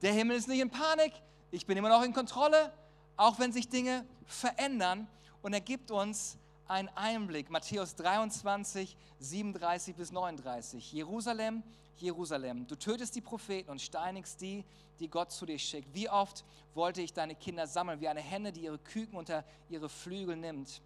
Der 0.00 0.14
Himmel 0.14 0.38
ist 0.38 0.48
nicht 0.48 0.60
in 0.60 0.70
Panik, 0.70 1.12
ich 1.50 1.66
bin 1.66 1.76
immer 1.76 1.90
noch 1.90 2.02
in 2.02 2.14
Kontrolle, 2.14 2.72
auch 3.18 3.38
wenn 3.38 3.52
sich 3.52 3.68
Dinge 3.68 4.06
verändern. 4.24 5.08
Und 5.42 5.52
er 5.52 5.60
gibt 5.60 5.90
uns 5.90 6.38
einen 6.68 6.88
Einblick, 6.94 7.50
Matthäus 7.50 7.96
23, 7.96 8.96
37 9.18 9.94
bis 9.94 10.10
39. 10.10 10.90
Jerusalem, 10.90 11.64
Jerusalem, 11.98 12.66
du 12.66 12.76
tötest 12.76 13.14
die 13.14 13.20
Propheten 13.20 13.68
und 13.68 13.82
steinigst 13.82 14.40
die, 14.40 14.64
die 15.00 15.10
Gott 15.10 15.32
zu 15.32 15.44
dir 15.44 15.58
schickt. 15.58 15.94
Wie 15.94 16.08
oft 16.08 16.46
wollte 16.72 17.02
ich 17.02 17.12
deine 17.12 17.34
Kinder 17.34 17.66
sammeln, 17.66 18.00
wie 18.00 18.08
eine 18.08 18.22
Henne, 18.22 18.52
die 18.52 18.62
ihre 18.62 18.78
Küken 18.78 19.18
unter 19.18 19.44
ihre 19.68 19.90
Flügel 19.90 20.36
nimmt 20.36 20.80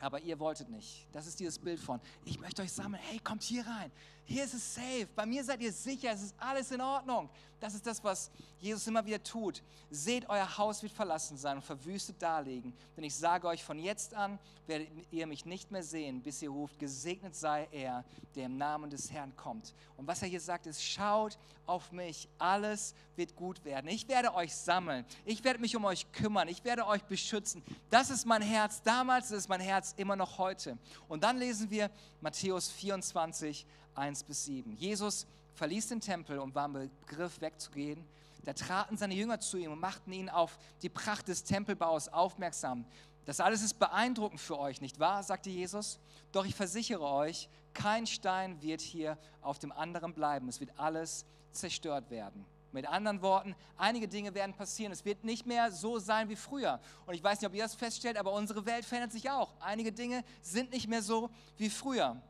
aber 0.00 0.20
ihr 0.20 0.38
wolltet 0.38 0.68
nicht. 0.70 1.06
Das 1.12 1.26
ist 1.26 1.38
dieses 1.38 1.58
Bild 1.58 1.78
von, 1.78 2.00
ich 2.24 2.40
möchte 2.40 2.62
euch 2.62 2.72
sammeln, 2.72 3.02
hey, 3.02 3.18
kommt 3.20 3.42
hier 3.42 3.66
rein. 3.66 3.92
Hier 4.30 4.44
ist 4.44 4.54
es 4.54 4.74
safe, 4.74 5.08
bei 5.16 5.26
mir 5.26 5.42
seid 5.42 5.60
ihr 5.60 5.72
sicher, 5.72 6.12
es 6.12 6.22
ist 6.22 6.34
alles 6.38 6.70
in 6.70 6.80
Ordnung. 6.80 7.28
Das 7.58 7.74
ist 7.74 7.84
das, 7.84 8.02
was 8.02 8.30
Jesus 8.58 8.86
immer 8.86 9.04
wieder 9.04 9.22
tut. 9.22 9.62
Seht, 9.90 10.26
euer 10.30 10.56
Haus 10.56 10.82
wird 10.82 10.92
verlassen 10.92 11.36
sein 11.36 11.56
und 11.56 11.62
verwüstet 11.62 12.22
darlegen. 12.22 12.72
Denn 12.96 13.04
ich 13.04 13.14
sage 13.14 13.46
euch, 13.48 13.62
von 13.62 13.78
jetzt 13.78 14.14
an 14.14 14.38
werdet 14.66 14.88
ihr 15.10 15.26
mich 15.26 15.44
nicht 15.44 15.70
mehr 15.70 15.82
sehen, 15.82 16.22
bis 16.22 16.40
ihr 16.40 16.48
ruft, 16.48 16.78
gesegnet 16.78 17.34
sei 17.34 17.68
er, 17.72 18.04
der 18.34 18.46
im 18.46 18.56
Namen 18.56 18.88
des 18.88 19.10
Herrn 19.10 19.34
kommt. 19.36 19.74
Und 19.96 20.06
was 20.06 20.22
er 20.22 20.28
hier 20.28 20.40
sagt, 20.40 20.66
ist, 20.66 20.82
schaut 20.82 21.36
auf 21.66 21.92
mich, 21.92 22.28
alles 22.38 22.94
wird 23.16 23.36
gut 23.36 23.62
werden. 23.64 23.88
Ich 23.88 24.08
werde 24.08 24.34
euch 24.34 24.54
sammeln, 24.54 25.04
ich 25.24 25.44
werde 25.44 25.58
mich 25.58 25.76
um 25.76 25.84
euch 25.84 26.10
kümmern, 26.12 26.48
ich 26.48 26.64
werde 26.64 26.86
euch 26.86 27.02
beschützen. 27.02 27.62
Das 27.90 28.10
ist 28.10 28.24
mein 28.26 28.42
Herz 28.42 28.80
damals, 28.82 29.28
das 29.28 29.38
ist 29.38 29.48
mein 29.48 29.60
Herz 29.60 29.92
immer 29.96 30.16
noch 30.16 30.38
heute. 30.38 30.78
Und 31.08 31.24
dann 31.24 31.36
lesen 31.36 31.68
wir 31.68 31.90
Matthäus 32.20 32.70
24, 32.70 33.66
1 33.94 34.24
bis 34.24 34.44
7. 34.44 34.76
Jesus 34.76 35.26
verließ 35.54 35.88
den 35.88 36.00
Tempel 36.00 36.38
und 36.38 36.54
war 36.54 36.66
im 36.66 36.90
Begriff 37.06 37.40
wegzugehen. 37.40 38.04
Da 38.44 38.52
traten 38.54 38.96
seine 38.96 39.14
Jünger 39.14 39.40
zu 39.40 39.58
ihm 39.58 39.72
und 39.72 39.80
machten 39.80 40.12
ihn 40.12 40.28
auf 40.28 40.58
die 40.82 40.88
Pracht 40.88 41.28
des 41.28 41.44
Tempelbaus 41.44 42.08
aufmerksam. 42.08 42.86
Das 43.26 43.40
alles 43.40 43.62
ist 43.62 43.78
beeindruckend 43.78 44.40
für 44.40 44.58
euch, 44.58 44.80
nicht 44.80 44.98
wahr? 44.98 45.22
sagte 45.22 45.50
Jesus. 45.50 46.00
Doch 46.32 46.46
ich 46.46 46.54
versichere 46.54 47.02
euch, 47.02 47.48
kein 47.74 48.06
Stein 48.06 48.60
wird 48.62 48.80
hier 48.80 49.18
auf 49.42 49.58
dem 49.58 49.72
anderen 49.72 50.14
bleiben. 50.14 50.48
Es 50.48 50.60
wird 50.60 50.70
alles 50.78 51.26
zerstört 51.52 52.10
werden. 52.10 52.46
Mit 52.72 52.86
anderen 52.86 53.20
Worten, 53.20 53.56
einige 53.76 54.06
Dinge 54.06 54.32
werden 54.34 54.54
passieren. 54.54 54.92
Es 54.92 55.04
wird 55.04 55.24
nicht 55.24 55.44
mehr 55.44 55.72
so 55.72 55.98
sein 55.98 56.28
wie 56.28 56.36
früher. 56.36 56.80
Und 57.04 57.14
ich 57.14 57.22
weiß 57.22 57.40
nicht, 57.40 57.48
ob 57.48 57.54
ihr 57.54 57.64
das 57.64 57.74
feststellt, 57.74 58.16
aber 58.16 58.32
unsere 58.32 58.64
Welt 58.64 58.84
verändert 58.84 59.12
sich 59.12 59.28
auch. 59.28 59.52
Einige 59.60 59.90
Dinge 59.92 60.24
sind 60.40 60.70
nicht 60.70 60.88
mehr 60.88 61.02
so 61.02 61.30
wie 61.56 61.68
früher. 61.68 62.22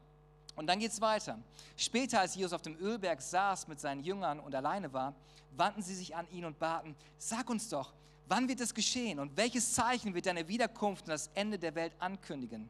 Und 0.61 0.67
dann 0.67 0.79
geht 0.79 0.93
es 0.93 1.01
weiter. 1.01 1.39
Später, 1.75 2.21
als 2.21 2.35
Jesus 2.35 2.53
auf 2.53 2.61
dem 2.61 2.77
Ölberg 2.77 3.23
saß 3.23 3.67
mit 3.67 3.81
seinen 3.81 4.05
Jüngern 4.05 4.39
und 4.39 4.55
alleine 4.55 4.93
war, 4.93 5.15
wandten 5.57 5.83
sie 5.83 5.95
sich 5.95 6.15
an 6.15 6.31
ihn 6.33 6.45
und 6.45 6.59
baten, 6.59 6.95
sag 7.17 7.49
uns 7.49 7.71
doch, 7.71 7.95
wann 8.29 8.47
wird 8.47 8.61
es 8.61 8.75
geschehen 8.75 9.21
und 9.21 9.35
welches 9.39 9.73
Zeichen 9.73 10.13
wird 10.13 10.27
deine 10.27 10.47
Wiederkunft 10.49 11.05
und 11.05 11.13
das 11.13 11.31
Ende 11.33 11.59
der 11.59 11.75
Welt 11.77 11.95
ankündigen? 11.99 12.69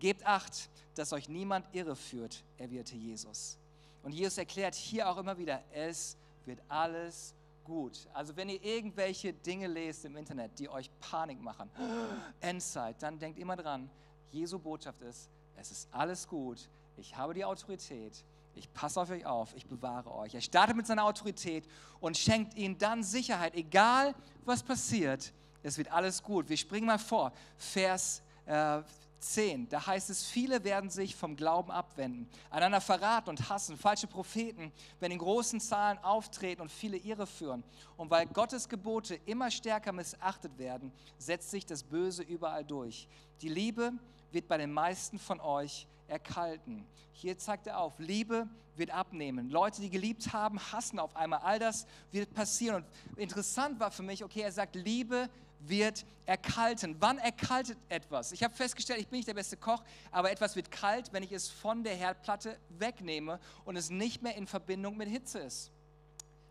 Gebt 0.00 0.26
acht, 0.26 0.68
dass 0.96 1.12
euch 1.12 1.28
niemand 1.28 1.72
irreführt, 1.72 2.42
erwiderte 2.58 2.96
Jesus. 2.96 3.58
Und 4.02 4.10
Jesus 4.10 4.36
erklärt 4.36 4.74
hier 4.74 5.08
auch 5.08 5.16
immer 5.16 5.38
wieder, 5.38 5.62
es 5.72 6.16
wird 6.46 6.58
alles 6.68 7.36
gut. 7.62 8.08
Also 8.12 8.34
wenn 8.34 8.48
ihr 8.48 8.60
irgendwelche 8.60 9.32
Dinge 9.32 9.68
lest 9.68 10.04
im 10.04 10.16
Internet, 10.16 10.58
die 10.58 10.68
euch 10.68 10.90
Panik 10.98 11.40
machen, 11.40 11.70
Endzeit, 12.40 13.00
dann 13.00 13.20
denkt 13.20 13.38
immer 13.38 13.54
dran, 13.54 13.88
Jesu 14.32 14.58
Botschaft 14.58 15.00
ist, 15.02 15.28
es 15.56 15.70
ist 15.70 15.88
alles 15.92 16.26
gut, 16.26 16.68
ich 17.00 17.16
habe 17.16 17.32
die 17.34 17.44
Autorität, 17.44 18.24
ich 18.54 18.72
passe 18.72 19.00
auf 19.00 19.10
euch 19.10 19.24
auf, 19.24 19.54
ich 19.56 19.66
bewahre 19.66 20.12
euch. 20.12 20.34
Er 20.34 20.40
startet 20.40 20.76
mit 20.76 20.86
seiner 20.86 21.04
Autorität 21.04 21.66
und 21.98 22.16
schenkt 22.16 22.54
ihnen 22.56 22.76
dann 22.76 23.02
Sicherheit, 23.02 23.54
egal 23.54 24.14
was 24.44 24.62
passiert, 24.62 25.32
es 25.62 25.78
wird 25.78 25.90
alles 25.90 26.22
gut. 26.22 26.48
Wir 26.48 26.56
springen 26.56 26.86
mal 26.86 26.98
vor, 26.98 27.32
Vers 27.56 28.22
äh, 28.46 28.82
10, 29.20 29.68
da 29.68 29.86
heißt 29.86 30.10
es, 30.10 30.24
viele 30.24 30.64
werden 30.64 30.88
sich 30.88 31.14
vom 31.14 31.36
Glauben 31.36 31.70
abwenden, 31.70 32.28
einander 32.50 32.80
verraten 32.80 33.30
und 33.30 33.48
hassen, 33.48 33.76
falsche 33.76 34.06
Propheten 34.06 34.72
werden 34.98 35.12
in 35.12 35.18
großen 35.18 35.60
Zahlen 35.60 35.98
auftreten 35.98 36.62
und 36.62 36.70
viele 36.70 36.96
Irre 36.96 37.26
führen. 37.26 37.62
Und 37.96 38.10
weil 38.10 38.26
Gottes 38.26 38.68
Gebote 38.68 39.14
immer 39.26 39.50
stärker 39.50 39.92
missachtet 39.92 40.56
werden, 40.58 40.92
setzt 41.18 41.50
sich 41.50 41.66
das 41.66 41.82
Böse 41.82 42.22
überall 42.22 42.64
durch. 42.64 43.08
Die 43.42 43.50
Liebe 43.50 43.92
wird 44.32 44.48
bei 44.48 44.56
den 44.56 44.72
meisten 44.72 45.18
von 45.18 45.40
euch 45.40 45.86
erkalten. 46.10 46.86
Hier 47.12 47.38
zeigt 47.38 47.66
er 47.66 47.78
auf, 47.78 47.98
Liebe 47.98 48.48
wird 48.76 48.90
abnehmen. 48.90 49.50
Leute, 49.50 49.80
die 49.80 49.90
geliebt 49.90 50.32
haben, 50.32 50.58
hassen 50.72 50.98
auf 50.98 51.14
einmal. 51.16 51.40
All 51.40 51.58
das 51.58 51.86
wird 52.10 52.32
passieren. 52.34 52.84
Und 53.10 53.18
interessant 53.18 53.78
war 53.78 53.90
für 53.90 54.02
mich, 54.02 54.24
okay, 54.24 54.40
er 54.40 54.52
sagt, 54.52 54.74
Liebe 54.74 55.28
wird 55.60 56.04
erkalten. 56.26 56.96
Wann 56.98 57.18
erkaltet 57.18 57.78
etwas? 57.88 58.32
Ich 58.32 58.42
habe 58.42 58.54
festgestellt, 58.54 59.00
ich 59.00 59.08
bin 59.08 59.18
nicht 59.18 59.28
der 59.28 59.34
beste 59.34 59.56
Koch, 59.56 59.82
aber 60.10 60.30
etwas 60.30 60.56
wird 60.56 60.70
kalt, 60.70 61.12
wenn 61.12 61.22
ich 61.22 61.32
es 61.32 61.48
von 61.48 61.84
der 61.84 61.94
Herdplatte 61.94 62.58
wegnehme 62.70 63.38
und 63.64 63.76
es 63.76 63.90
nicht 63.90 64.22
mehr 64.22 64.34
in 64.36 64.46
Verbindung 64.46 64.96
mit 64.96 65.08
Hitze 65.08 65.40
ist. 65.40 65.70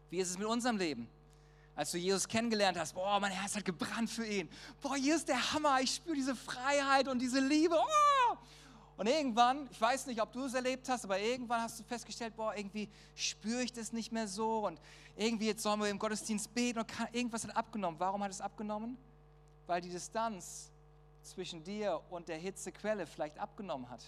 Wie 0.09 0.19
ist 0.19 0.29
es 0.29 0.37
mit 0.37 0.47
unserem 0.47 0.77
Leben? 0.77 1.09
Als 1.75 1.91
du 1.91 1.97
Jesus 1.97 2.27
kennengelernt 2.27 2.77
hast, 2.77 2.93
boah, 2.93 3.19
mein 3.19 3.31
Herz 3.31 3.55
hat 3.55 3.63
gebrannt 3.63 4.09
für 4.09 4.25
ihn. 4.25 4.49
Boah, 4.81 4.95
hier 4.95 5.15
ist 5.15 5.27
der 5.27 5.53
Hammer, 5.53 5.79
ich 5.81 5.95
spüre 5.95 6.15
diese 6.15 6.35
Freiheit 6.35 7.07
und 7.07 7.19
diese 7.19 7.39
Liebe. 7.39 7.75
Oh! 7.75 8.18
Und 8.99 9.07
irgendwann, 9.07 9.69
ich 9.71 9.79
weiß 9.79 10.07
nicht, 10.07 10.21
ob 10.21 10.33
du 10.33 10.43
es 10.43 10.53
erlebt 10.53 10.89
hast, 10.89 11.05
aber 11.05 11.17
irgendwann 11.17 11.61
hast 11.61 11.79
du 11.79 11.85
festgestellt, 11.85 12.35
boah, 12.35 12.53
irgendwie 12.53 12.89
spüre 13.15 13.63
ich 13.63 13.71
das 13.71 13.93
nicht 13.93 14.11
mehr 14.11 14.27
so 14.27 14.67
und 14.67 14.77
irgendwie 15.15 15.45
jetzt 15.45 15.63
sollen 15.63 15.79
wir 15.79 15.87
im 15.87 15.97
Gottesdienst 15.97 16.53
beten 16.53 16.79
und 16.79 16.87
kann, 16.89 17.07
irgendwas 17.13 17.45
hat 17.45 17.55
abgenommen. 17.55 17.97
Warum 17.97 18.21
hat 18.21 18.31
es 18.31 18.41
abgenommen? 18.41 18.97
Weil 19.67 19.79
die 19.79 19.87
Distanz 19.87 20.69
zwischen 21.23 21.63
dir 21.63 22.01
und 22.09 22.27
der 22.27 22.39
Hitzequelle 22.39 23.07
vielleicht 23.07 23.39
abgenommen 23.39 23.89
hat. 23.89 24.03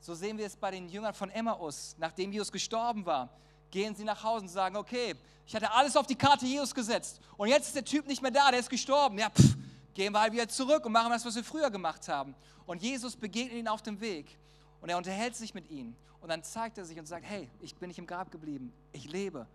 So 0.00 0.12
sehen 0.12 0.36
wir 0.36 0.44
es 0.44 0.54
bei 0.54 0.70
den 0.70 0.90
Jüngern 0.90 1.14
von 1.14 1.30
Emmaus, 1.30 1.96
nachdem 1.98 2.30
Jesus 2.30 2.52
gestorben 2.52 3.06
war. 3.06 3.30
Gehen 3.70 3.94
sie 3.94 4.04
nach 4.04 4.22
Hause 4.22 4.42
und 4.42 4.48
sagen, 4.48 4.76
okay, 4.76 5.14
ich 5.46 5.56
hatte 5.56 5.70
alles 5.70 5.96
auf 5.96 6.06
die 6.06 6.14
Karte 6.14 6.44
Jesus 6.44 6.74
gesetzt 6.74 7.22
und 7.38 7.48
jetzt 7.48 7.68
ist 7.68 7.76
der 7.76 7.86
Typ 7.86 8.06
nicht 8.06 8.20
mehr 8.20 8.32
da, 8.32 8.50
der 8.50 8.60
ist 8.60 8.68
gestorben. 8.68 9.16
Ja, 9.18 9.30
pff, 9.30 9.56
gehen 9.98 10.12
wir 10.12 10.20
halt 10.20 10.32
wieder 10.32 10.48
zurück 10.48 10.86
und 10.86 10.92
machen 10.92 11.10
das, 11.10 11.24
was 11.24 11.34
wir 11.34 11.42
früher 11.42 11.72
gemacht 11.72 12.06
haben. 12.06 12.36
Und 12.66 12.80
Jesus 12.80 13.16
begegnet 13.16 13.54
ihnen 13.54 13.66
auf 13.66 13.82
dem 13.82 14.00
Weg 14.00 14.38
und 14.80 14.88
er 14.90 14.96
unterhält 14.96 15.34
sich 15.34 15.54
mit 15.54 15.68
ihnen. 15.72 15.96
Und 16.20 16.28
dann 16.28 16.44
zeigt 16.44 16.78
er 16.78 16.84
sich 16.84 16.96
und 17.00 17.06
sagt, 17.06 17.24
hey, 17.26 17.50
ich 17.60 17.74
bin 17.74 17.88
nicht 17.88 17.98
im 17.98 18.06
Grab 18.06 18.30
geblieben, 18.30 18.72
ich 18.92 19.10
lebe. 19.10 19.48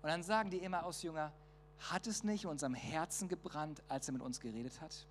Und 0.00 0.08
dann 0.08 0.22
sagen 0.22 0.48
die 0.48 0.56
immer 0.56 0.86
aus 0.86 1.02
Jünger, 1.02 1.30
hat 1.90 2.06
es 2.06 2.24
nicht 2.24 2.44
in 2.44 2.50
unserem 2.50 2.72
Herzen 2.72 3.28
gebrannt, 3.28 3.82
als 3.86 4.08
er 4.08 4.14
mit 4.14 4.22
uns 4.22 4.40
geredet 4.40 4.80
hat? 4.80 5.06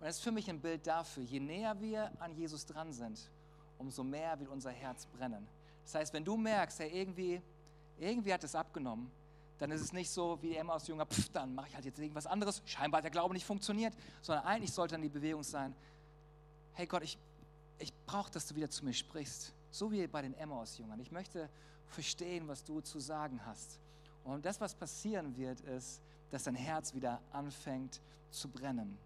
Und 0.00 0.06
das 0.06 0.16
ist 0.16 0.24
für 0.24 0.32
mich 0.32 0.50
ein 0.50 0.60
Bild 0.60 0.84
dafür, 0.84 1.22
je 1.22 1.38
näher 1.38 1.80
wir 1.80 2.10
an 2.20 2.34
Jesus 2.34 2.66
dran 2.66 2.92
sind, 2.92 3.30
umso 3.78 4.02
mehr 4.02 4.36
wird 4.40 4.50
unser 4.50 4.72
Herz 4.72 5.06
brennen. 5.06 5.46
Das 5.84 5.94
heißt, 5.94 6.12
wenn 6.12 6.24
du 6.24 6.36
merkst, 6.36 6.80
hey, 6.80 6.90
irgendwie, 6.90 7.40
irgendwie 7.96 8.34
hat 8.34 8.42
es 8.42 8.56
abgenommen, 8.56 9.08
dann 9.58 9.70
ist 9.70 9.80
es 9.80 9.92
nicht 9.92 10.10
so 10.10 10.38
wie 10.42 10.54
Emma 10.54 10.74
aus 10.74 10.86
Jünger, 10.86 11.06
pff, 11.06 11.30
dann 11.30 11.54
mache 11.54 11.68
ich 11.68 11.74
halt 11.74 11.84
jetzt 11.84 11.98
irgendwas 11.98 12.26
anderes. 12.26 12.62
Scheinbar 12.66 12.98
hat 12.98 13.04
der 13.04 13.10
Glaube 13.10 13.34
nicht 13.34 13.46
funktioniert, 13.46 13.94
sondern 14.22 14.44
eigentlich 14.44 14.72
sollte 14.72 14.94
dann 14.94 15.02
die 15.02 15.08
Bewegung 15.08 15.42
sein, 15.42 15.74
hey 16.74 16.86
Gott, 16.86 17.02
ich, 17.02 17.18
ich 17.78 17.92
brauche, 18.06 18.30
dass 18.30 18.46
du 18.46 18.54
wieder 18.54 18.68
zu 18.68 18.84
mir 18.84 18.92
sprichst. 18.92 19.52
So 19.70 19.90
wie 19.90 20.06
bei 20.06 20.22
den 20.22 20.34
Emmaus-Jüngern. 20.34 21.00
Ich 21.00 21.10
möchte 21.10 21.48
verstehen, 21.88 22.48
was 22.48 22.64
du 22.64 22.80
zu 22.80 23.00
sagen 23.00 23.40
hast. 23.46 23.78
Und 24.24 24.44
das, 24.44 24.60
was 24.60 24.74
passieren 24.74 25.36
wird, 25.36 25.60
ist, 25.60 26.00
dass 26.30 26.44
dein 26.44 26.54
Herz 26.54 26.94
wieder 26.94 27.20
anfängt 27.32 28.00
zu 28.30 28.48
brennen. 28.48 28.98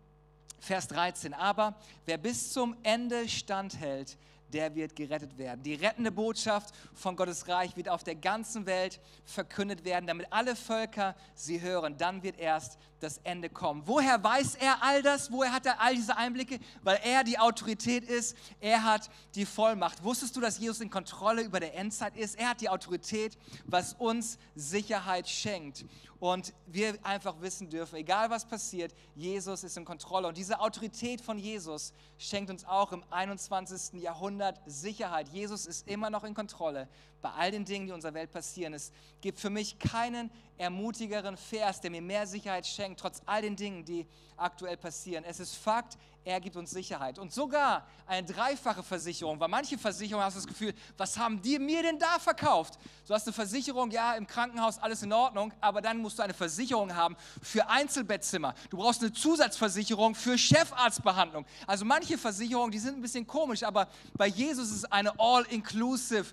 Vers 0.59 0.89
13. 0.89 1.35
Aber 1.35 1.75
wer 2.07 2.19
bis 2.19 2.53
zum 2.53 2.77
Ende 2.83 3.29
standhält, 3.29 4.17
der 4.53 4.75
wird 4.75 4.97
gerettet 4.97 5.39
werden. 5.39 5.63
Die 5.63 5.75
rettende 5.75 6.13
Botschaft 6.13 6.75
von 6.95 7.17
Gottes 7.17 7.49
Reich 7.49 7.77
wird 7.77 7.89
auf 7.89 8.05
der 8.05 8.15
ganzen 8.15 8.67
Welt 8.67 9.01
verkündet 9.25 9.85
werden, 9.85 10.07
damit 10.07 10.27
alle 10.31 10.57
Völker 10.57 11.15
sie 11.35 11.61
hören. 11.61 11.97
Dann 11.97 12.23
wird 12.23 12.39
erst 12.39 12.79
das 13.01 13.19
Ende 13.25 13.49
kommen. 13.49 13.83
Woher 13.87 14.23
weiß 14.23 14.57
er 14.57 14.83
all 14.83 15.03
das? 15.03 15.33
Woher 15.33 15.53
hat 15.53 15.67
er 15.67 15.81
all 15.81 15.95
diese 15.95 16.17
Einblicke? 16.17 16.59
Weil 16.83 17.01
er 17.03 17.25
die 17.25 17.39
Autorität 17.39 18.05
ist, 18.05 18.37
er 18.61 18.85
hat 18.85 19.11
die 19.35 19.47
Vollmacht. 19.47 20.05
Wusstest 20.05 20.37
du, 20.37 20.41
dass 20.41 20.59
Jesus 20.59 20.81
in 20.81 20.91
Kontrolle 20.91 21.43
über 21.43 21.61
der 21.61 21.75
Endzeit 21.75 22.17
ist? 22.17 22.39
Er 22.39 22.51
hat 22.51 22.61
die 22.61 22.69
Autorität, 22.69 23.39
was 23.65 23.95
uns 23.95 24.39
Sicherheit 24.55 25.29
schenkt. 25.29 25.85
Und 26.20 26.52
wir 26.66 26.98
einfach 27.02 27.40
wissen 27.40 27.70
dürfen, 27.70 27.96
egal 27.96 28.28
was 28.28 28.44
passiert, 28.44 28.94
Jesus 29.14 29.64
ist 29.64 29.76
in 29.78 29.87
Kontrolle. 29.87 30.28
Und 30.28 30.37
diese 30.37 30.61
Autorität 30.61 31.22
von 31.22 31.38
Jesus 31.38 31.94
schenkt 32.18 32.50
uns 32.50 32.66
auch 32.66 32.92
im 32.92 33.02
21. 33.11 34.02
Jahrhundert 34.02 34.61
Sicherheit. 34.66 35.28
Jesus 35.30 35.64
ist 35.64 35.88
immer 35.88 36.11
noch 36.11 36.22
in 36.24 36.35
Kontrolle 36.35 36.88
bei 37.20 37.30
all 37.30 37.50
den 37.50 37.64
Dingen, 37.64 37.87
die 37.87 37.90
in 37.90 37.94
unserer 37.94 38.14
Welt 38.14 38.30
passieren. 38.30 38.74
Es 38.74 38.92
gibt 39.20 39.38
für 39.40 39.50
mich 39.50 39.78
keinen 39.78 40.30
ermutigeren 40.56 41.37
Vers, 41.37 41.80
der 41.80 41.90
mir 41.90 42.02
mehr 42.02 42.26
Sicherheit 42.26 42.66
schenkt, 42.66 43.00
trotz 43.00 43.22
all 43.26 43.42
den 43.42 43.56
Dingen, 43.56 43.85
die 43.85 44.06
aktuell 44.37 44.76
passieren. 44.76 45.24
Es 45.24 45.40
ist 45.40 45.54
Fakt, 45.54 45.96
er 46.24 46.40
gibt 46.40 46.56
uns 46.56 46.70
Sicherheit. 46.70 47.18
Und 47.18 47.33
sogar 47.33 47.87
eine 48.06 48.26
dreifache 48.26 48.83
Versicherung, 48.83 49.40
weil 49.40 49.48
manche 49.48 49.78
Versicherungen 49.78 50.26
hast 50.26 50.35
du 50.37 50.40
das 50.40 50.46
Gefühl, 50.46 50.74
was 50.98 51.16
haben 51.16 51.40
die 51.40 51.59
mir 51.59 51.83
denn 51.83 51.98
da 51.98 52.18
verkauft? 52.18 52.78
Du 53.06 53.14
hast 53.14 53.26
eine 53.26 53.33
Versicherung, 53.33 53.90
ja, 53.90 54.14
im 54.14 54.26
Krankenhaus 54.26 54.78
alles 54.78 55.02
in 55.02 55.12
Ordnung, 55.12 55.52
aber 55.61 55.80
dann 55.80 55.98
musst 55.98 56.18
du 56.18 56.22
eine 56.22 56.35
Versicherung 56.35 56.94
haben 56.94 57.16
für 57.42 57.68
Einzelbettzimmer. 57.68 58.54
Du 58.68 58.76
brauchst 58.76 59.00
eine 59.00 59.12
Zusatzversicherung 59.12 60.14
für 60.14 60.37
Chefarztbehandlung. 60.37 61.46
Also 61.66 61.85
manche 61.85 62.18
Versicherungen, 62.18 62.70
die 62.70 62.78
sind 62.78 62.96
ein 62.96 63.02
bisschen 63.02 63.26
komisch, 63.26 63.62
aber 63.62 63.88
bei 64.14 64.26
Jesus 64.26 64.68
ist 64.70 64.76
es 64.76 64.85
eine 64.85 65.18
All-Inclusive 65.18 66.26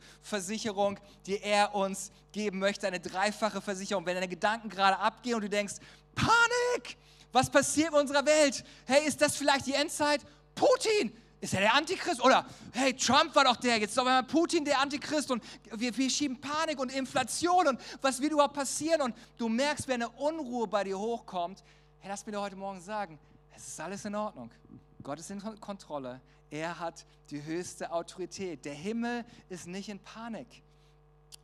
Versicherung, 0.78 1.00
die 1.26 1.42
er 1.42 1.74
uns 1.74 2.12
geben 2.32 2.60
möchte, 2.60 2.88
eine 2.88 3.00
dreifache 3.00 3.62
Versicherung. 3.62 4.06
Wenn 4.06 4.16
deine 4.16 4.28
Gedanken 4.28 4.70
gerade 4.70 4.98
abgehen 5.00 5.36
und 5.36 5.42
du 5.42 5.50
denkst, 5.50 5.76
Panik! 6.16 6.98
Was 7.32 7.50
passiert 7.50 7.90
in 7.90 7.96
unserer 7.96 8.26
Welt? 8.26 8.64
Hey, 8.86 9.06
ist 9.06 9.22
das 9.22 9.36
vielleicht 9.36 9.66
die 9.66 9.74
Endzeit? 9.74 10.22
Putin, 10.56 11.12
ist 11.42 11.54
er 11.54 11.60
der 11.60 11.74
Antichrist? 11.74 12.24
Oder, 12.24 12.46
hey, 12.74 12.96
Trump 12.96 13.36
war 13.36 13.44
doch 13.44 13.58
der, 13.58 13.78
jetzt 13.78 13.92
ist 13.92 14.00
auf 14.00 14.08
einmal 14.08 14.24
Putin 14.24 14.64
der 14.64 14.80
Antichrist 14.80 15.30
und 15.30 15.44
wir, 15.76 15.96
wir 15.96 16.10
schieben 16.10 16.40
Panik 16.40 16.80
und 16.80 16.92
Inflation 16.92 17.68
und 17.68 17.80
was 18.02 18.22
wird 18.22 18.32
überhaupt 18.32 18.56
passieren? 18.56 19.02
Und 19.02 19.16
du 19.38 19.50
merkst, 19.50 19.88
wenn 19.88 20.02
eine 20.02 20.10
Unruhe 20.12 20.68
bei 20.68 20.86
dir 20.86 20.98
hochkommt, 20.98 21.64
hey, 22.00 22.10
lass 22.10 22.26
mir 22.26 22.32
doch 22.32 22.44
heute 22.44 22.56
Morgen 22.56 22.80
sagen, 22.80 23.20
es 23.56 23.68
ist 23.68 23.80
alles 23.80 24.06
in 24.06 24.16
Ordnung. 24.16 24.50
Gott 25.04 25.20
ist 25.20 25.30
in 25.30 25.42
Kontrolle. 25.60 26.22
Er 26.50 26.80
hat 26.80 27.06
die 27.30 27.44
höchste 27.44 27.92
Autorität. 27.92 28.64
Der 28.66 28.74
Himmel 28.74 29.26
ist 29.50 29.68
nicht 29.68 29.90
in 29.90 30.00
Panik. 30.00 30.64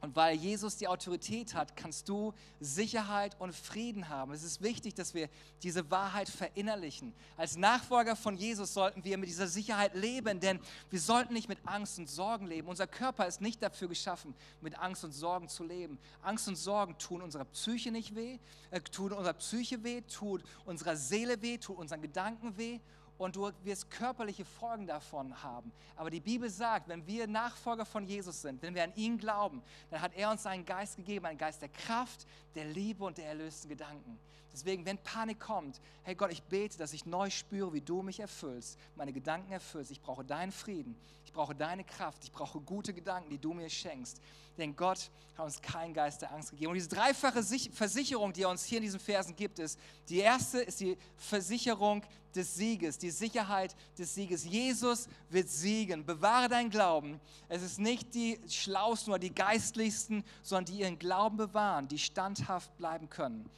Und 0.04 0.17
weil 0.17 0.36
Jesus 0.36 0.76
die 0.76 0.89
Autorität 0.89 1.54
hat, 1.54 1.78
kannst 1.78 2.10
du 2.10 2.34
Sicherheit 2.60 3.39
und 3.39 3.56
Frieden 3.56 4.10
haben. 4.10 4.34
Es 4.34 4.43
ist 4.43 4.62
wichtig, 4.62 4.96
dass 4.96 5.13
wir 5.13 5.30
diese 5.62 5.89
Wahrheit 5.91 6.28
verinnerlichen. 6.28 7.13
Als 7.38 7.56
Nachfolger 7.56 8.17
von 8.17 8.36
Jesus 8.36 8.74
sollten 8.74 9.06
wir 9.06 9.17
mit 9.17 9.30
dieser 9.30 9.48
Sicherheit 9.48 9.96
leben, 9.96 10.41
denn 10.41 10.60
wir 10.89 11.00
sollten 11.00 11.34
nicht 11.34 11.48
mit 11.48 11.60
Angst 11.65 12.00
und 12.00 12.10
Sorgen 12.10 12.48
leben. 12.48 12.67
Unser 12.67 12.86
Körper 12.86 13.28
ist 13.28 13.39
nicht 13.39 13.63
dafür 13.63 13.88
geschaffen, 13.88 14.36
mit 14.60 14.78
Angst 14.78 15.06
und 15.06 15.13
Sorgen 15.13 15.48
zu 15.48 15.63
leben. 15.63 15.98
Angst 16.22 16.50
und 16.50 16.58
Sorgen 16.58 16.98
tun 16.98 17.22
unserer 17.22 17.46
Psyche 17.46 17.89
nicht 17.89 18.13
weh, 18.13 18.39
äh, 18.72 18.82
tun 18.82 19.13
unserer 19.13 19.36
Psyche 19.36 19.86
weh, 19.86 20.02
tut 20.02 20.43
unserer 20.65 20.98
Seele 20.98 21.41
weh, 21.41 21.58
tut 21.58 21.78
unseren 21.78 22.02
Gedanken 22.02 22.58
weh 22.58 22.82
und 23.24 23.36
du 23.36 23.52
wirst 23.64 23.90
körperliche 23.90 24.46
Folgen 24.46 24.86
davon 24.86 25.42
haben. 25.42 25.72
Aber 25.96 26.10
die 26.10 26.20
Bibel 26.20 26.50
sagt, 26.50 26.88
wenn 26.90 27.06
wir 27.08 27.26
Nachfolger 27.28 27.86
von 27.86 28.06
Jesus 28.06 28.42
sind, 28.42 28.62
wenn 28.62 28.76
wir 28.76 28.84
an 28.84 28.94
ihn 28.96 29.18
glauben, 29.18 29.62
dann 29.90 30.02
hat 30.02 30.14
er 30.16 30.30
uns 30.30 30.46
einen 30.46 30.66
Geist 30.66 30.98
gegeben, 30.98 31.26
einen 31.26 31.38
Geist 31.38 31.62
der 31.62 31.70
Kraft, 31.70 32.26
der 32.56 32.66
Liebe 32.66 33.04
und 33.04 33.18
der 33.18 33.28
erlösten 33.28 33.70
Gedanken. 33.70 34.20
Deswegen, 34.54 34.86
wenn 34.86 35.00
Panik 35.00 35.39
kommt, 35.39 35.82
hey 36.04 36.13
Gott, 36.13 36.32
ich 36.32 36.44
bete, 36.44 36.78
dass 36.78 36.94
ich 36.94 37.08
neu 37.08 37.32
spüre, 37.32 37.74
wie 37.74 37.82
du 37.82 38.04
mich 38.04 38.20
erfüllst, 38.20 38.78
meine 38.96 39.12
Gedanken 39.12 39.52
erfüllst. 39.52 39.89
Ich 39.89 40.00
brauche 40.00 40.24
deinen 40.24 40.52
Frieden, 40.52 40.96
ich 41.26 41.34
brauche 41.34 41.56
deine 41.56 41.84
Kraft, 41.84 42.24
ich 42.24 42.32
brauche 42.32 42.62
gute 42.62 42.94
Gedanken, 42.94 43.32
die 43.32 43.39
du 43.39 43.54
mir 43.54 43.70
schenkst. 43.70 44.22
Denn 44.58 44.76
Gott 44.76 45.10
hat 45.36 45.46
uns 45.46 45.60
keinen 45.60 45.96
Geist 45.96 46.22
der 46.22 46.32
Angst 46.32 46.52
gegeben. 46.52 46.70
Und 46.70 46.76
diese 46.76 46.89
dreifache 46.89 47.42
Versicherung, 47.72 48.32
die 48.32 48.44
er 48.44 48.50
uns 48.50 48.63
hier 48.63 48.78
in 48.78 48.84
diesen 48.84 49.00
Versen 49.00 49.36
gibt, 49.36 49.58
ist, 49.58 49.80
die 50.08 50.20
erste 50.20 50.60
ist 50.60 50.80
die 50.80 50.96
Versicherung 51.18 52.04
des 52.36 52.56
Sieges, 52.56 53.00
die 53.00 53.10
Sicherheit 53.10 53.76
des 53.98 54.13
Sieges. 54.13 54.44
Jesus 54.46 55.08
wird 55.30 55.50
siegen. 55.50 56.06
Bewahre 56.06 56.50
deinen 56.50 56.70
Glauben. 56.70 57.20
Es 57.50 57.63
ist 57.63 57.80
nicht 57.80 58.13
die 58.13 58.39
Schlausten 58.48 59.12
oder 59.12 59.20
die 59.20 59.34
Geistlichsten, 59.34 60.24
sondern 60.44 60.66
die 60.66 60.82
ihren 60.82 61.00
Glauben 61.00 61.38
bewahren, 61.38 61.88
die 61.88 61.98
standhaft 61.98 62.76
bleiben 62.78 63.10
können. 63.10 63.50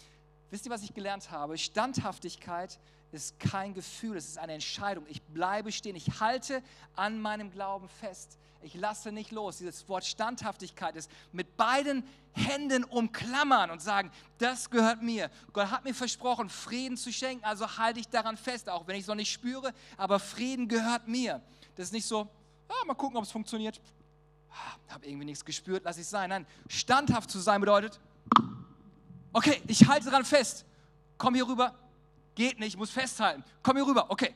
Wisst 0.55 0.67
ihr, 0.67 0.71
was 0.71 0.83
ich 0.83 0.93
gelernt 0.93 1.31
habe? 1.31 1.57
Standhaftigkeit 1.57 2.79
ist 3.11 3.37
kein 3.41 3.73
Gefühl, 3.73 4.15
es 4.15 4.29
ist 4.29 4.37
eine 4.37 4.53
Entscheidung. 4.53 5.05
Ich 5.09 5.21
bleibe 5.21 5.69
stehen, 5.69 5.97
ich 5.97 6.21
halte 6.21 6.63
an 6.95 7.19
meinem 7.19 7.51
Glauben 7.51 7.89
fest. 7.89 8.39
Ich 8.61 8.73
lasse 8.73 9.11
nicht 9.11 9.31
los. 9.33 9.57
Dieses 9.57 9.89
Wort 9.89 10.05
Standhaftigkeit 10.05 10.95
ist 10.95 11.11
mit 11.33 11.57
beiden 11.57 12.07
Händen 12.31 12.85
umklammern 12.85 13.69
und 13.69 13.81
sagen, 13.81 14.11
das 14.37 14.69
gehört 14.69 15.01
mir. 15.01 15.29
Gott 15.51 15.71
hat 15.71 15.83
mir 15.83 15.93
versprochen, 15.93 16.47
Frieden 16.47 16.95
zu 16.95 17.11
schenken, 17.11 17.43
also 17.43 17.77
halte 17.77 17.99
ich 17.99 18.07
daran 18.07 18.37
fest, 18.37 18.69
auch 18.69 18.87
wenn 18.87 18.95
ich 18.95 19.01
es 19.01 19.07
noch 19.07 19.15
nicht 19.15 19.33
spüre, 19.33 19.73
aber 19.97 20.19
Frieden 20.19 20.69
gehört 20.69 21.05
mir. 21.05 21.41
Das 21.75 21.87
ist 21.87 21.91
nicht 21.91 22.07
so, 22.07 22.29
ah, 22.69 22.85
mal 22.85 22.93
gucken, 22.93 23.17
ob 23.17 23.25
es 23.25 23.31
funktioniert. 23.33 23.81
Ah, 24.49 24.93
habe 24.93 25.05
irgendwie 25.05 25.25
nichts 25.25 25.43
gespürt, 25.43 25.83
lass 25.83 25.97
ich 25.97 26.07
sein. 26.07 26.29
Nein, 26.29 26.47
standhaft 26.69 27.29
zu 27.29 27.39
sein 27.39 27.59
bedeutet, 27.59 27.99
okay, 29.35 29.61
ich 29.67 29.85
halte 29.87 30.05
daran 30.05 30.25
fest. 30.25 30.65
Komm 31.17 31.35
hier 31.35 31.47
rüber, 31.47 31.75
geht 32.35 32.57
nicht, 32.57 32.69
ich 32.69 32.77
muss 32.77 32.89
festhalten. 32.89 33.43
Komm 33.61 33.75
hier 33.75 33.85
rüber, 33.85 34.09
okay, 34.09 34.33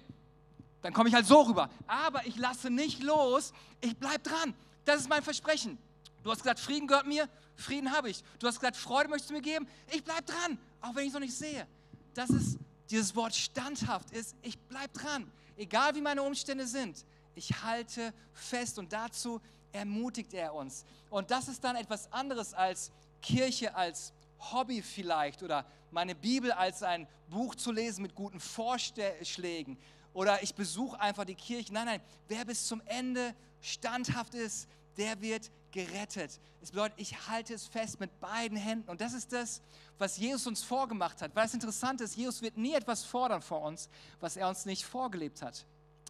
dann 0.82 0.94
komme 0.94 1.10
ich 1.10 1.16
halt 1.16 1.26
so 1.26 1.42
rüber. 1.42 1.70
Aber 1.88 2.26
ich 2.28 2.36
lasse 2.36 2.70
nicht 2.70 3.02
los, 3.02 3.54
ich 3.82 3.98
bleibe 3.98 4.20
dran. 4.20 4.54
Das 4.86 5.00
ist 5.00 5.10
mein 5.10 5.24
Versprechen. 5.24 5.78
Du 6.24 6.32
hast 6.32 6.40
gesagt, 6.40 6.60
Frieden 6.60 6.88
gehört 6.88 7.08
mir, 7.08 7.30
Frieden 7.56 7.92
habe 7.92 8.10
ich. 8.10 8.24
Du 8.40 8.48
hast 8.48 8.60
gesagt, 8.60 8.76
Freude 8.76 9.10
möchtest 9.10 9.30
du 9.30 9.36
mir 9.36 9.42
geben, 9.42 9.68
ich 9.90 10.04
bleibe 10.04 10.24
dran, 10.24 10.58
auch 10.82 10.94
wenn 10.96 11.04
ich 11.04 11.10
es 11.10 11.14
noch 11.14 11.22
nicht 11.22 11.36
sehe. 11.36 11.66
Das 12.14 12.30
ist 12.30 12.60
dieses 12.90 13.16
Wort 13.16 13.36
standhaft 13.36 14.12
ist, 14.12 14.36
ich 14.42 14.58
bleibe 14.58 14.98
dran, 14.98 15.32
egal 15.56 15.96
wie 15.96 16.02
meine 16.02 16.24
Umstände 16.24 16.68
sind. 16.68 17.06
Ich 17.36 17.64
halte 17.64 18.14
fest 18.34 18.80
und 18.80 18.92
dazu 18.92 19.40
ermutigt 19.72 20.34
er 20.34 20.54
uns. 20.54 20.84
Und 21.10 21.32
das 21.32 21.48
ist 21.48 21.64
dann 21.64 21.78
etwas 21.78 22.12
anderes 22.12 22.54
als 22.54 22.92
Kirche 23.22 23.76
als 23.76 24.12
Hobby 24.40 24.82
vielleicht 24.82 25.44
oder 25.44 25.66
meine 25.92 26.16
Bibel 26.16 26.52
als 26.52 26.84
ein 26.84 27.08
Buch 27.30 27.56
zu 27.56 27.72
lesen 27.72 28.02
mit 28.02 28.16
guten 28.16 28.40
Vorschlägen, 28.40 29.78
oder 30.14 30.42
ich 30.42 30.56
besuche 30.56 31.00
einfach 31.00 31.26
die 31.26 31.36
Kirche. 31.36 31.74
Nein, 31.74 31.86
nein, 31.86 32.02
wer 32.28 32.44
bis 32.46 32.68
zum 32.68 32.82
Ende 32.86 33.36
standhaft 33.62 34.34
ist, 34.34 34.68
der 34.98 35.22
wird 35.22 35.52
gerettet. 35.72 36.40
Es 36.62 36.72
bedeutet, 36.72 37.00
ich 37.00 37.28
halte 37.28 37.54
es 37.54 37.68
fest 37.68 38.00
mit 38.00 38.20
beiden 38.20 38.58
Händen. 38.58 38.90
Und 38.90 39.02
das 39.02 39.14
ist 39.14 39.32
das, 39.32 39.62
was 39.98 40.18
Jesus 40.18 40.48
uns 40.48 40.64
vorgemacht 40.64 41.22
hat. 41.22 41.36
Weil 41.36 41.46
es 41.46 41.54
interessant 41.54 42.02
ist, 42.02 42.18
Jesus 42.18 42.42
wird 42.42 42.58
nie 42.58 42.74
etwas 42.74 43.04
fordern 43.04 43.42
vor 43.42 43.62
uns, 43.62 43.88
was 44.20 44.36
er 44.36 44.50
uns 44.50 44.66
nicht 44.66 44.84
vorgelebt 44.84 45.42
hat. 45.42 45.66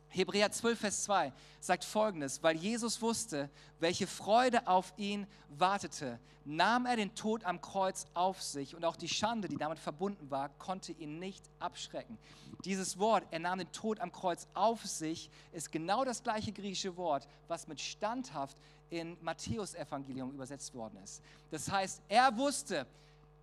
Hebräer 0.09 0.51
12, 0.51 0.79
Vers 0.79 1.03
2 1.03 1.31
sagt 1.59 1.83
folgendes, 1.83 2.41
weil 2.41 2.55
Jesus 2.55 3.01
wusste, 3.01 3.49
welche 3.79 4.07
Freude 4.07 4.67
auf 4.67 4.93
ihn 4.97 5.27
wartete, 5.49 6.19
nahm 6.45 6.85
er 6.85 6.95
den 6.95 7.13
Tod 7.13 7.43
am 7.43 7.61
Kreuz 7.61 8.07
auf 8.13 8.41
sich 8.41 8.75
und 8.75 8.83
auch 8.85 8.95
die 8.95 9.07
Schande, 9.07 9.47
die 9.47 9.57
damit 9.57 9.77
verbunden 9.77 10.31
war, 10.31 10.49
konnte 10.57 10.93
ihn 10.93 11.19
nicht 11.19 11.43
abschrecken. 11.59 12.17
Dieses 12.65 12.97
Wort, 12.97 13.23
er 13.31 13.39
nahm 13.39 13.59
den 13.59 13.71
Tod 13.71 13.99
am 13.99 14.11
Kreuz 14.11 14.47
auf 14.53 14.83
sich, 14.85 15.29
ist 15.51 15.71
genau 15.71 16.03
das 16.03 16.23
gleiche 16.23 16.51
griechische 16.51 16.97
Wort, 16.97 17.27
was 17.47 17.67
mit 17.67 17.79
standhaft 17.79 18.57
in 18.89 19.15
Matthäus 19.21 19.75
Evangelium 19.75 20.31
übersetzt 20.31 20.73
worden 20.73 20.97
ist. 21.03 21.21
Das 21.51 21.69
heißt, 21.69 22.01
er 22.07 22.35
wusste, 22.35 22.87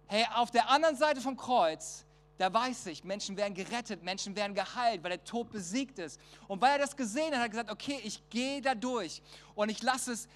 hey, 0.06 0.26
auf 0.34 0.50
der 0.50 0.68
anderen 0.68 0.96
Seite 0.96 1.20
vom 1.20 1.36
Kreuz 1.36 2.04
da 2.38 2.52
weiß 2.52 2.86
ich, 2.86 3.04
Menschen 3.04 3.36
werden 3.36 3.54
gerettet, 3.54 4.02
Menschen 4.02 4.36
werden 4.36 4.54
geheilt, 4.54 5.02
weil 5.02 5.10
der 5.10 5.24
Tod 5.24 5.50
besiegt 5.50 5.98
ist. 5.98 6.20
Und 6.48 6.60
weil 6.60 6.72
er 6.72 6.78
das 6.78 6.96
gesehen 6.96 7.32
hat, 7.32 7.36
hat 7.36 7.46
er 7.46 7.48
gesagt, 7.48 7.70
okay, 7.70 8.00
ich 8.04 8.28
gehe 8.28 8.60
da 8.60 8.74
durch 8.74 9.22
und 9.54 9.70
ich 9.70 9.82
lasse 9.82 10.12
es 10.12 10.28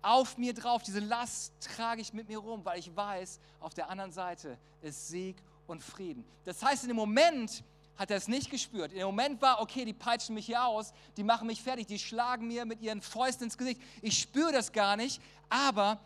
auf 0.00 0.38
mir 0.38 0.54
drauf. 0.54 0.82
Diese 0.82 1.00
Last 1.00 1.52
trage 1.60 2.00
ich 2.00 2.12
mit 2.12 2.28
mir 2.28 2.38
rum, 2.38 2.64
weil 2.64 2.78
ich 2.78 2.94
weiß, 2.94 3.40
auf 3.60 3.74
der 3.74 3.90
anderen 3.90 4.12
Seite 4.12 4.56
ist 4.82 5.08
Sieg 5.08 5.42
und 5.66 5.82
Frieden. 5.82 6.24
Das 6.44 6.62
heißt, 6.62 6.84
in 6.84 6.88
dem 6.88 6.96
Moment 6.96 7.64
hat 7.96 8.12
er 8.12 8.16
es 8.16 8.28
nicht 8.28 8.50
gespürt. 8.50 8.92
In 8.92 8.98
dem 8.98 9.06
Moment 9.06 9.42
war, 9.42 9.60
okay, 9.60 9.84
die 9.84 9.92
peitschen 9.92 10.36
mich 10.36 10.46
hier 10.46 10.64
aus, 10.64 10.92
die 11.16 11.24
machen 11.24 11.48
mich 11.48 11.60
fertig, 11.60 11.88
die 11.88 11.98
schlagen 11.98 12.46
mir 12.46 12.64
mit 12.64 12.80
ihren 12.80 13.02
Fäusten 13.02 13.44
ins 13.44 13.58
Gesicht. 13.58 13.80
Ich 14.00 14.18
spüre 14.20 14.52
das 14.52 14.70
gar 14.70 14.96
nicht, 14.96 15.20
aber 15.48 15.98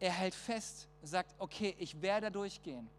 er 0.00 0.10
hält 0.10 0.34
fest, 0.34 0.88
sagt, 1.04 1.32
okay, 1.38 1.76
ich 1.78 2.02
werde 2.02 2.26
da 2.26 2.30
durchgehen. 2.30 2.90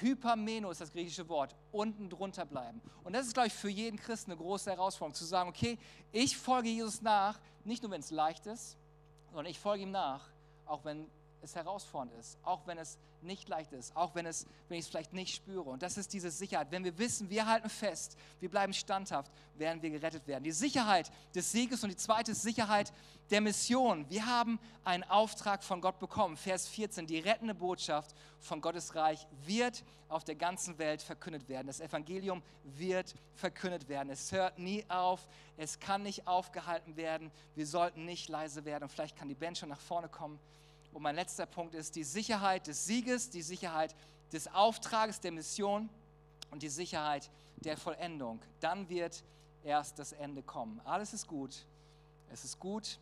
Hypermeno 0.00 0.70
ist 0.70 0.80
das 0.80 0.92
griechische 0.92 1.28
Wort, 1.28 1.54
unten 1.72 2.08
drunter 2.08 2.46
bleiben. 2.46 2.80
Und 3.04 3.12
das 3.12 3.26
ist, 3.26 3.34
glaube 3.34 3.48
ich, 3.48 3.54
für 3.54 3.68
jeden 3.68 3.98
Christen 3.98 4.30
eine 4.30 4.40
große 4.40 4.70
Herausforderung, 4.70 5.14
zu 5.14 5.24
sagen, 5.24 5.48
okay, 5.48 5.78
ich 6.12 6.36
folge 6.36 6.68
Jesus 6.68 7.02
nach, 7.02 7.38
nicht 7.64 7.82
nur 7.82 7.92
wenn 7.92 8.00
es 8.00 8.10
leicht 8.10 8.46
ist, 8.46 8.76
sondern 9.28 9.46
ich 9.46 9.58
folge 9.58 9.82
ihm 9.82 9.90
nach, 9.90 10.28
auch 10.66 10.84
wenn 10.84 11.06
es 11.42 11.54
herausfordernd 11.54 12.18
ist, 12.18 12.38
auch 12.42 12.66
wenn 12.66 12.78
es 12.78 12.98
nicht 13.22 13.48
leicht 13.48 13.72
ist, 13.72 13.94
auch 13.96 14.14
wenn, 14.14 14.26
es, 14.26 14.46
wenn 14.68 14.78
ich 14.78 14.84
es 14.84 14.90
vielleicht 14.90 15.12
nicht 15.12 15.34
spüre. 15.34 15.68
Und 15.68 15.82
das 15.82 15.98
ist 15.98 16.12
diese 16.12 16.30
Sicherheit. 16.30 16.68
Wenn 16.70 16.84
wir 16.84 16.98
wissen, 16.98 17.30
wir 17.30 17.46
halten 17.46 17.68
fest, 17.68 18.16
wir 18.38 18.50
bleiben 18.50 18.72
standhaft, 18.72 19.30
werden 19.56 19.82
wir 19.82 19.90
gerettet 19.90 20.26
werden. 20.26 20.44
Die 20.44 20.52
Sicherheit 20.52 21.10
des 21.34 21.52
Sieges 21.52 21.82
und 21.82 21.90
die 21.90 21.96
zweite 21.96 22.34
Sicherheit 22.34 22.92
der 23.30 23.40
Mission. 23.40 24.08
Wir 24.08 24.26
haben 24.26 24.58
einen 24.84 25.04
Auftrag 25.04 25.62
von 25.62 25.80
Gott 25.80 25.98
bekommen. 25.98 26.36
Vers 26.36 26.68
14, 26.68 27.06
die 27.06 27.18
rettende 27.18 27.54
Botschaft 27.54 28.14
von 28.38 28.60
Gottes 28.60 28.94
Reich 28.94 29.26
wird 29.44 29.84
auf 30.08 30.24
der 30.24 30.34
ganzen 30.34 30.78
Welt 30.78 31.02
verkündet 31.02 31.48
werden. 31.48 31.68
Das 31.68 31.80
Evangelium 31.80 32.42
wird 32.64 33.14
verkündet 33.34 33.88
werden. 33.88 34.10
Es 34.10 34.32
hört 34.32 34.58
nie 34.58 34.84
auf, 34.88 35.26
es 35.56 35.78
kann 35.78 36.02
nicht 36.02 36.26
aufgehalten 36.26 36.96
werden. 36.96 37.30
Wir 37.54 37.66
sollten 37.66 38.04
nicht 38.04 38.28
leise 38.28 38.64
werden. 38.64 38.84
Und 38.84 38.90
vielleicht 38.90 39.16
kann 39.16 39.28
die 39.28 39.34
Band 39.34 39.58
schon 39.58 39.68
nach 39.68 39.80
vorne 39.80 40.08
kommen. 40.08 40.40
Und 40.92 41.02
mein 41.02 41.14
letzter 41.14 41.46
Punkt 41.46 41.74
ist 41.74 41.96
die 41.96 42.04
Sicherheit 42.04 42.66
des 42.66 42.84
Sieges, 42.84 43.30
die 43.30 43.42
Sicherheit 43.42 43.94
des 44.32 44.52
Auftrages, 44.52 45.20
der 45.20 45.32
Mission 45.32 45.88
und 46.50 46.62
die 46.62 46.68
Sicherheit 46.68 47.30
der 47.56 47.76
Vollendung. 47.76 48.40
Dann 48.60 48.88
wird 48.88 49.22
erst 49.62 49.98
das 49.98 50.12
Ende 50.12 50.42
kommen. 50.42 50.80
Alles 50.84 51.12
ist 51.12 51.26
gut. 51.26 51.66
Es 52.32 52.44
ist 52.44 52.58
gut, 52.58 52.98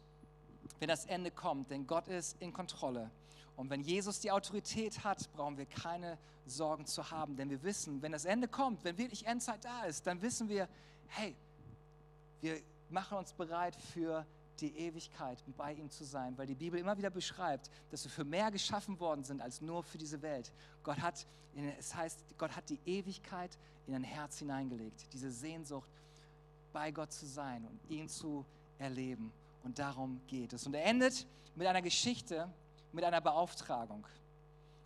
wenn 0.78 0.88
das 0.88 1.04
Ende 1.06 1.30
kommt, 1.30 1.70
denn 1.70 1.86
Gott 1.86 2.08
ist 2.08 2.36
in 2.40 2.52
Kontrolle. 2.52 3.10
Und 3.56 3.70
wenn 3.70 3.80
Jesus 3.80 4.20
die 4.20 4.30
Autorität 4.30 5.02
hat, 5.04 5.30
brauchen 5.32 5.56
wir 5.58 5.66
keine 5.66 6.18
Sorgen 6.46 6.86
zu 6.86 7.10
haben, 7.10 7.36
denn 7.36 7.50
wir 7.50 7.62
wissen, 7.62 8.00
wenn 8.02 8.12
das 8.12 8.24
Ende 8.24 8.48
kommt, 8.48 8.84
wenn 8.84 8.96
wirklich 8.96 9.26
Endzeit 9.26 9.64
da 9.64 9.84
ist, 9.84 10.06
dann 10.06 10.22
wissen 10.22 10.48
wir, 10.48 10.68
hey, 11.08 11.34
wir 12.40 12.60
machen 12.88 13.18
uns 13.18 13.32
bereit 13.32 13.76
für 13.92 14.24
die 14.60 14.76
Ewigkeit 14.76 15.42
bei 15.56 15.72
ihm 15.72 15.90
zu 15.90 16.04
sein, 16.04 16.36
weil 16.36 16.46
die 16.46 16.54
Bibel 16.54 16.78
immer 16.78 16.96
wieder 16.96 17.10
beschreibt, 17.10 17.70
dass 17.90 18.04
wir 18.04 18.10
für 18.10 18.24
mehr 18.24 18.50
geschaffen 18.50 18.98
worden 19.00 19.24
sind 19.24 19.40
als 19.40 19.60
nur 19.60 19.82
für 19.82 19.98
diese 19.98 20.20
Welt. 20.22 20.52
Gott 20.82 21.00
hat, 21.00 21.26
es 21.78 21.94
heißt, 21.94 22.18
Gott 22.36 22.54
hat 22.54 22.68
die 22.68 22.80
Ewigkeit 22.86 23.56
in 23.86 23.94
ein 23.94 24.04
Herz 24.04 24.38
hineingelegt, 24.38 25.06
diese 25.12 25.30
Sehnsucht, 25.30 25.90
bei 26.72 26.90
Gott 26.90 27.12
zu 27.12 27.26
sein 27.26 27.64
und 27.64 27.90
ihn 27.90 28.08
zu 28.08 28.44
erleben. 28.78 29.32
Und 29.64 29.78
darum 29.78 30.20
geht 30.26 30.52
es. 30.52 30.66
Und 30.66 30.74
er 30.74 30.84
endet 30.84 31.26
mit 31.54 31.66
einer 31.66 31.82
Geschichte, 31.82 32.48
mit 32.92 33.04
einer 33.04 33.20
Beauftragung. 33.20 34.06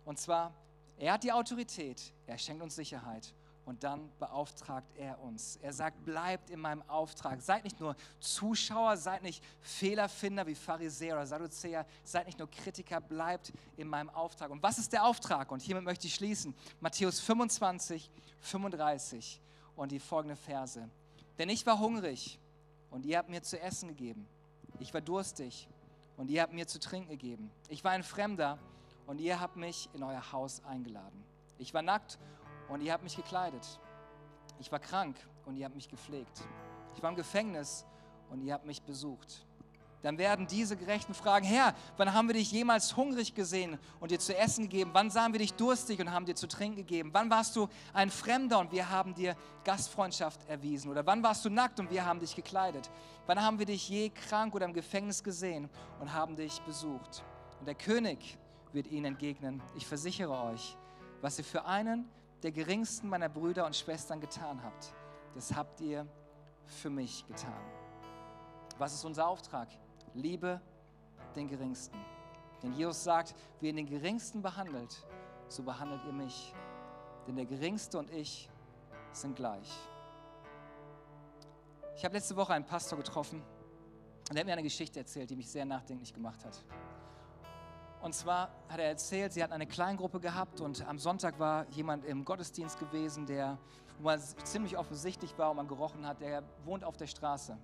Und 0.05 0.19
zwar, 0.19 0.53
er 0.97 1.13
hat 1.13 1.23
die 1.23 1.31
Autorität, 1.31 2.11
er 2.27 2.37
schenkt 2.37 2.63
uns 2.63 2.75
Sicherheit 2.75 3.33
und 3.65 3.83
dann 3.83 4.09
beauftragt 4.19 4.87
er 4.97 5.19
uns. 5.21 5.57
Er 5.61 5.71
sagt, 5.71 6.03
bleibt 6.03 6.49
in 6.49 6.59
meinem 6.59 6.81
Auftrag. 6.89 7.41
Seid 7.41 7.63
nicht 7.63 7.79
nur 7.79 7.95
Zuschauer, 8.19 8.97
seid 8.97 9.23
nicht 9.23 9.43
Fehlerfinder 9.61 10.45
wie 10.45 10.55
Pharisäer 10.55 11.15
oder 11.15 11.25
Sadduzäer, 11.25 11.85
seid 12.03 12.25
nicht 12.25 12.39
nur 12.39 12.49
Kritiker, 12.49 12.99
bleibt 12.99 13.53
in 13.77 13.87
meinem 13.87 14.09
Auftrag. 14.09 14.51
Und 14.51 14.61
was 14.61 14.77
ist 14.77 14.91
der 14.91 15.05
Auftrag? 15.05 15.51
Und 15.51 15.61
hiermit 15.61 15.85
möchte 15.85 16.07
ich 16.07 16.15
schließen. 16.15 16.53
Matthäus 16.81 17.19
25, 17.21 18.11
35 18.41 19.41
und 19.75 19.91
die 19.91 19.99
folgende 19.99 20.35
Verse. 20.35 20.89
Denn 21.37 21.49
ich 21.49 21.65
war 21.65 21.79
hungrig 21.79 22.39
und 22.91 23.05
ihr 23.05 23.17
habt 23.17 23.29
mir 23.29 23.41
zu 23.41 23.59
essen 23.59 23.89
gegeben. 23.89 24.27
Ich 24.79 24.93
war 24.93 25.01
durstig 25.01 25.67
und 26.17 26.29
ihr 26.29 26.41
habt 26.41 26.53
mir 26.53 26.67
zu 26.67 26.79
trinken 26.79 27.09
gegeben. 27.09 27.49
Ich 27.69 27.83
war 27.83 27.91
ein 27.91 28.03
Fremder 28.03 28.59
und 29.07 29.21
ihr 29.21 29.39
habt 29.39 29.55
mich 29.55 29.89
in 29.93 30.03
euer 30.03 30.31
Haus 30.31 30.63
eingeladen. 30.65 31.23
Ich 31.57 31.73
war 31.73 31.81
nackt 31.81 32.19
und 32.73 32.81
ihr 32.81 32.93
habt 32.93 33.03
mich 33.03 33.15
gekleidet. 33.15 33.79
Ich 34.59 34.71
war 34.71 34.79
krank 34.79 35.15
und 35.45 35.55
ihr 35.55 35.65
habt 35.65 35.75
mich 35.75 35.89
gepflegt. 35.89 36.41
Ich 36.95 37.03
war 37.03 37.09
im 37.09 37.15
Gefängnis 37.15 37.85
und 38.29 38.41
ihr 38.41 38.53
habt 38.53 38.65
mich 38.65 38.81
besucht. 38.81 39.45
Dann 40.03 40.17
werden 40.17 40.47
diese 40.47 40.75
Gerechten 40.75 41.13
fragen, 41.13 41.45
Herr, 41.45 41.73
wann 41.95 42.13
haben 42.13 42.27
wir 42.27 42.33
dich 42.33 42.51
jemals 42.51 42.97
hungrig 42.97 43.35
gesehen 43.35 43.79
und 44.01 44.11
dir 44.11 44.19
zu 44.19 44.37
essen 44.37 44.63
gegeben? 44.63 44.89
Wann 44.93 45.09
sahen 45.09 45.31
wir 45.31 45.39
dich 45.39 45.53
durstig 45.53 46.01
und 46.01 46.11
haben 46.11 46.25
dir 46.25 46.35
zu 46.35 46.45
trinken 46.45 46.75
gegeben? 46.75 47.11
Wann 47.13 47.29
warst 47.29 47.55
du 47.55 47.69
ein 47.93 48.09
Fremder 48.09 48.59
und 48.59 48.73
wir 48.73 48.89
haben 48.89 49.13
dir 49.15 49.37
Gastfreundschaft 49.63 50.45
erwiesen? 50.49 50.91
Oder 50.91 51.05
wann 51.05 51.23
warst 51.23 51.45
du 51.45 51.49
nackt 51.49 51.79
und 51.79 51.89
wir 51.89 52.05
haben 52.05 52.19
dich 52.19 52.35
gekleidet? 52.35 52.91
Wann 53.27 53.41
haben 53.41 53.59
wir 53.59 53.65
dich 53.65 53.87
je 53.87 54.09
krank 54.09 54.53
oder 54.53 54.65
im 54.65 54.73
Gefängnis 54.73 55.23
gesehen 55.23 55.69
und 56.01 56.11
haben 56.11 56.35
dich 56.35 56.59
besucht? 56.63 57.23
Und 57.59 57.65
der 57.65 57.75
König 57.75 58.37
wird 58.73 58.87
ihnen 58.87 59.05
entgegnen, 59.05 59.61
ich 59.77 59.87
versichere 59.87 60.37
euch, 60.43 60.75
was 61.21 61.37
ihr 61.37 61.45
für 61.45 61.63
einen 61.63 62.09
der 62.43 62.51
geringsten 62.51 63.07
meiner 63.07 63.29
Brüder 63.29 63.65
und 63.65 63.75
Schwestern 63.75 64.19
getan 64.19 64.61
habt, 64.63 64.93
das 65.33 65.55
habt 65.55 65.79
ihr 65.81 66.05
für 66.65 66.89
mich 66.89 67.25
getan. 67.25 67.63
Was 68.77 68.93
ist 68.93 69.05
unser 69.05 69.27
Auftrag? 69.27 69.69
Liebe 70.13 70.61
den 71.35 71.47
Geringsten. 71.47 71.97
Denn 72.61 72.73
Jesus 72.73 73.03
sagt, 73.03 73.33
wie 73.59 73.67
ihr 73.67 73.73
den 73.73 73.85
Geringsten 73.85 74.41
behandelt, 74.41 75.05
so 75.47 75.63
behandelt 75.63 76.03
ihr 76.05 76.13
mich. 76.13 76.53
Denn 77.27 77.35
der 77.35 77.45
Geringste 77.45 77.97
und 77.97 78.09
ich 78.11 78.49
sind 79.13 79.35
gleich. 79.35 79.71
Ich 81.95 82.03
habe 82.03 82.15
letzte 82.15 82.35
Woche 82.35 82.53
einen 82.53 82.65
Pastor 82.65 82.97
getroffen 82.97 83.41
und 84.29 84.35
er 84.35 84.39
hat 84.39 84.45
mir 84.45 84.53
eine 84.53 84.63
Geschichte 84.63 84.99
erzählt, 84.99 85.29
die 85.29 85.35
mich 85.35 85.49
sehr 85.49 85.65
nachdenklich 85.65 86.13
gemacht 86.13 86.43
hat. 86.43 86.63
Und 88.03 88.13
zwar 88.13 88.49
hat 88.67 88.79
er 88.79 88.89
erzählt, 88.89 89.31
sie 89.31 89.41
hatten 89.41 89.53
eine 89.53 89.65
Kleingruppe 89.65 90.19
gehabt 90.19 90.59
und 90.59 90.85
am 90.85 90.99
Sonntag 90.99 91.39
war 91.39 91.65
jemand 91.69 92.03
im 92.03 92.25
Gottesdienst 92.25 92.77
gewesen, 92.77 93.25
der 93.25 93.57
wo 93.97 94.03
man 94.03 94.19
ziemlich 94.19 94.77
offensichtlich 94.77 95.37
war 95.37 95.51
und 95.51 95.55
man 95.55 95.69
gerochen 95.69 96.05
hat, 96.05 96.19
der 96.19 96.43
wohnt 96.65 96.83
auf 96.83 96.97
der 96.97 97.07
Straße. 97.07 97.57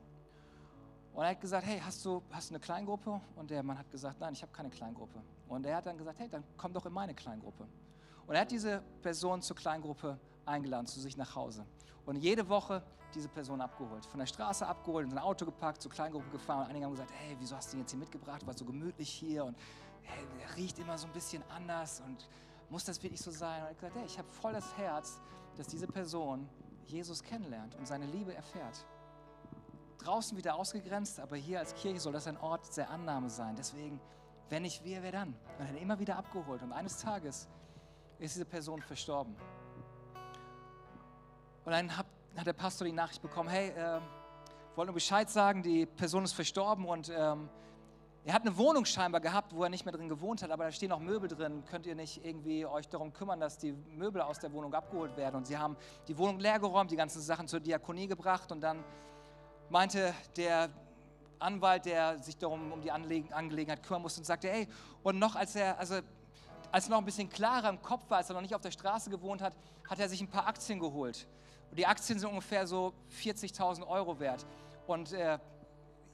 Und 1.14 1.24
er 1.24 1.32
hat 1.32 1.42
gesagt, 1.42 1.66
hey, 1.66 1.82
hast 1.84 2.06
du, 2.06 2.24
hast 2.32 2.50
du 2.50 2.54
eine 2.54 2.62
Kleingruppe? 2.62 3.20
Und 3.36 3.50
der 3.50 3.64
Mann 3.64 3.78
hat 3.78 3.92
gesagt, 3.92 4.22
nein, 4.22 4.32
ich 4.32 4.42
habe 4.42 4.54
keine 4.54 4.70
Kleingruppe. 4.70 5.22
Und 5.50 5.66
er 5.66 5.76
hat 5.76 5.86
dann 5.86 5.98
gesagt, 5.98 6.18
hey, 6.20 6.30
dann 6.30 6.46
komm 6.56 6.72
doch 6.72 6.86
in 6.86 6.94
meine 6.94 7.14
Kleingruppe. 7.14 7.68
Und 8.26 8.36
er 8.36 8.42
hat 8.42 8.52
diese 8.52 8.82
Person 9.02 9.42
zur 9.42 9.58
Kleingruppe 9.58 10.18
eingeladen, 10.46 10.88
zu 10.88 11.02
sich 11.02 11.18
nach 11.18 11.36
Hause. 11.36 11.66
Und 12.06 12.16
jede 12.16 12.48
Woche 12.48 12.82
diese 13.14 13.28
Person 13.28 13.60
abgeholt, 13.60 14.06
von 14.06 14.20
der 14.20 14.28
Straße 14.28 14.66
abgeholt, 14.66 15.08
in 15.08 15.12
ein 15.12 15.20
Auto 15.20 15.46
gepackt, 15.46 15.82
zur 15.82 15.92
Kleingruppe 15.92 16.30
gefahren. 16.30 16.62
Und 16.62 16.70
einige 16.70 16.86
haben 16.86 16.92
gesagt, 16.92 17.12
hey, 17.12 17.36
wieso 17.40 17.58
hast 17.58 17.74
du 17.74 17.78
ihn 17.78 17.82
jetzt 17.82 17.92
hier 17.92 18.00
mitgebracht? 18.00 18.46
War 18.46 18.58
so 18.58 18.64
gemütlich 18.64 19.10
hier 19.10 19.44
und 19.44 19.58
hey, 20.04 20.26
der 20.40 20.56
riecht 20.56 20.80
immer 20.80 20.98
so 20.98 21.08
ein 21.08 21.14
bisschen 21.14 21.44
anders 21.50 22.02
und 22.06 22.28
muss 22.70 22.86
das 22.86 23.02
wirklich 23.02 23.22
so 23.22 23.32
sein? 23.32 23.62
Und 23.62 23.66
er 23.66 23.70
hat 23.70 23.76
gesagt, 23.76 23.96
hey, 23.96 24.06
ich 24.06 24.18
habe 24.18 24.30
voll 24.30 24.54
das 24.54 24.78
Herz, 24.78 25.20
dass 25.58 25.68
diese 25.68 25.88
Person 25.88 26.48
Jesus 26.86 27.24
kennenlernt 27.24 27.76
und 27.76 27.88
seine 27.88 28.06
Liebe 28.06 28.34
erfährt. 28.34 28.86
Draußen 30.00 30.38
wieder 30.38 30.56
ausgegrenzt, 30.56 31.20
aber 31.20 31.36
hier 31.36 31.60
als 31.60 31.76
Kirche 31.76 32.00
soll 32.00 32.14
das 32.14 32.28
ein 32.28 32.38
Ort 32.38 32.76
der 32.78 32.90
Annahme 32.90 33.30
sein. 33.30 33.56
Deswegen, 33.56 34.00
wenn 34.50 34.64
nicht 34.64 34.84
wir, 34.84 35.04
wer 35.04 35.12
dann? 35.12 35.36
Hat 35.60 35.70
ihn 35.70 35.78
immer 35.78 36.00
wieder 36.00 36.18
abgeholt 36.18 36.62
und 36.64 36.72
eines 36.72 36.98
Tages 36.98 37.48
ist 38.18 38.36
diese 38.36 38.46
Person 38.46 38.82
verstorben. 38.82 39.36
Und 41.66 41.72
dann 41.72 41.96
hat, 41.96 42.06
hat 42.36 42.48
der 42.48 42.54
Pastor 42.54 42.86
die 42.86 42.94
Nachricht 42.94 43.22
bekommen, 43.22 43.50
hey, 43.50 43.70
äh, 43.70 44.00
wollte 44.76 44.88
nur 44.88 44.96
Bescheid 44.96 45.30
sagen, 45.30 45.62
die 45.62 45.86
Person 45.86 46.24
ist 46.24 46.34
verstorben 46.34 46.86
und 46.86 47.12
ähm, 47.14 47.50
er 48.26 48.34
hat 48.34 48.42
eine 48.42 48.58
Wohnung 48.58 48.86
scheinbar 48.86 49.22
gehabt, 49.22 49.56
wo 49.56 49.64
er 49.64 49.70
nicht 49.70 49.86
mehr 49.86 49.94
drin 49.94 50.10
gewohnt 50.10 50.44
hat, 50.44 50.52
aber 50.52 50.66
da 50.66 50.72
stehen 50.72 50.92
auch 50.92 51.00
Möbel 51.00 51.30
drin. 51.30 51.64
Könnt 51.70 51.86
ihr 51.86 51.96
nicht 51.96 52.24
irgendwie 52.24 52.66
euch 52.66 52.88
darum 52.88 53.14
kümmern, 53.14 53.40
dass 53.40 53.58
die 53.58 53.72
Möbel 53.72 54.22
aus 54.22 54.40
der 54.40 54.52
Wohnung 54.52 54.74
abgeholt 54.74 55.16
werden? 55.18 55.38
Und 55.38 55.48
sie 55.48 55.58
haben 55.58 55.78
die 56.08 56.18
Wohnung 56.18 56.40
leergeräumt, 56.40 56.92
die 56.92 56.98
ganzen 56.98 57.22
Sachen 57.22 57.48
zur 57.48 57.60
Diakonie 57.60 58.08
gebracht 58.08 58.52
und 58.52 58.62
dann 58.62 58.84
meinte 59.70 60.14
der 60.36 60.70
Anwalt, 61.40 61.86
der 61.86 62.20
sich 62.20 62.38
darum 62.38 62.72
um 62.72 62.82
die 62.82 62.92
Angelegenheit 62.92 63.82
kümmern 63.84 64.02
musste 64.02 64.20
und 64.20 64.26
sagte, 64.26 64.52
ey, 64.52 64.68
und 65.04 65.18
noch 65.18 65.36
als 65.36 65.56
er, 65.56 65.80
also 65.80 66.00
als 66.72 66.86
er 66.86 66.92
noch 66.92 66.98
ein 66.98 67.06
bisschen 67.06 67.30
klarer 67.30 67.70
im 67.70 67.82
Kopf 67.82 68.10
war, 68.10 68.18
als 68.18 68.30
er 68.30 68.34
noch 68.34 68.42
nicht 68.42 68.54
auf 68.54 68.62
der 68.62 68.72
Straße 68.72 69.10
gewohnt 69.10 69.42
hat, 69.42 69.54
hat 69.90 70.00
er 70.00 70.10
sich 70.10 70.22
ein 70.22 70.28
paar 70.28 70.46
Aktien 70.46 70.80
geholt. 70.80 71.26
Und 71.70 71.80
die 71.80 71.86
Aktien 71.86 72.20
sind 72.20 72.30
ungefähr 72.30 72.68
so 72.68 72.94
40.000 73.22 73.88
Euro 73.88 74.20
wert. 74.20 74.46
Und 74.88 75.14
äh, 75.14 75.40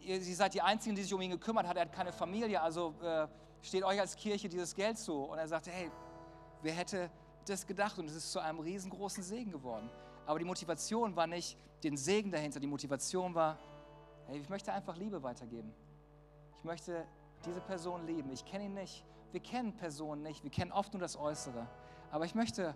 ihr, 0.06 0.22
ihr 0.22 0.36
seid 0.36 0.54
die 0.54 0.62
Einzigen, 0.62 0.96
die 0.96 1.04
sich 1.04 1.14
um 1.14 1.22
ihn 1.22 1.32
gekümmert 1.32 1.68
hat. 1.68 1.76
Er 1.78 1.84
hat 1.84 1.94
keine 1.94 2.12
Familie, 2.12 2.62
also 2.62 2.94
äh, 3.02 3.28
steht 3.62 3.84
euch 3.84 4.00
als 4.00 4.16
Kirche 4.16 4.48
dieses 4.48 4.74
Geld 4.76 4.98
zu. 4.98 5.24
Und 5.24 5.38
er 5.38 5.48
sagte, 5.48 5.72
hey, 5.72 5.92
wer 6.62 6.74
hätte 6.74 7.10
das 7.46 7.66
gedacht? 7.66 7.98
Und 7.98 8.08
es 8.08 8.16
ist 8.16 8.32
zu 8.32 8.40
einem 8.40 8.60
riesengroßen 8.60 9.24
Segen 9.24 9.52
geworden. 9.52 9.90
Aber 10.26 10.40
die 10.40 10.46
Motivation 10.46 11.16
war 11.16 11.28
nicht 11.28 11.58
den 11.84 11.98
Segen 11.98 12.32
dahinter. 12.32 12.60
Die 12.60 12.68
Motivation 12.68 13.34
war, 13.36 13.58
hey, 14.28 14.40
ich 14.40 14.50
möchte 14.50 14.72
einfach 14.72 14.96
Liebe 14.96 15.22
weitergeben. 15.22 15.74
Ich 16.58 16.64
möchte 16.64 17.06
diese 17.46 17.62
Person 17.62 18.06
lieben. 18.08 18.32
Ich 18.32 18.46
kenne 18.46 18.66
ihn 18.66 18.74
nicht. 18.74 19.06
Wir 19.32 19.40
kennen 19.40 19.74
Personen 19.74 20.24
nicht. 20.24 20.44
Wir 20.44 20.52
kennen 20.52 20.72
oft 20.72 20.94
nur 20.94 21.02
das 21.02 21.18
Äußere. 21.18 21.68
Aber 22.12 22.26
ich 22.26 22.36
möchte 22.36 22.76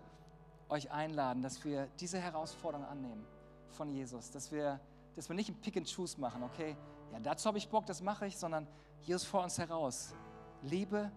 euch 0.67 0.91
einladen, 0.91 1.41
dass 1.41 1.63
wir 1.63 1.87
diese 1.99 2.19
Herausforderung 2.19 2.85
annehmen 2.85 3.25
von 3.69 3.89
Jesus. 3.89 4.29
Dass 4.29 4.51
wir, 4.51 4.79
dass 5.15 5.29
wir 5.29 5.35
nicht 5.35 5.49
ein 5.49 5.59
Pick 5.61 5.77
and 5.77 5.91
Choose 5.91 6.19
machen, 6.19 6.43
okay? 6.43 6.75
Ja, 7.11 7.19
dazu 7.19 7.47
habe 7.47 7.57
ich 7.57 7.69
Bock, 7.69 7.85
das 7.85 8.01
mache 8.01 8.27
ich, 8.27 8.37
sondern 8.37 8.67
Jesus 9.01 9.25
vor 9.25 9.43
uns 9.43 9.57
heraus. 9.57 10.13
Liebe 10.61 11.11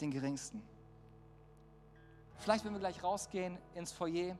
den 0.00 0.10
Geringsten. 0.10 0.62
Vielleicht, 2.36 2.64
wenn 2.64 2.72
wir 2.72 2.80
gleich 2.80 3.02
rausgehen 3.02 3.58
ins 3.74 3.92
Foyer, 3.92 4.36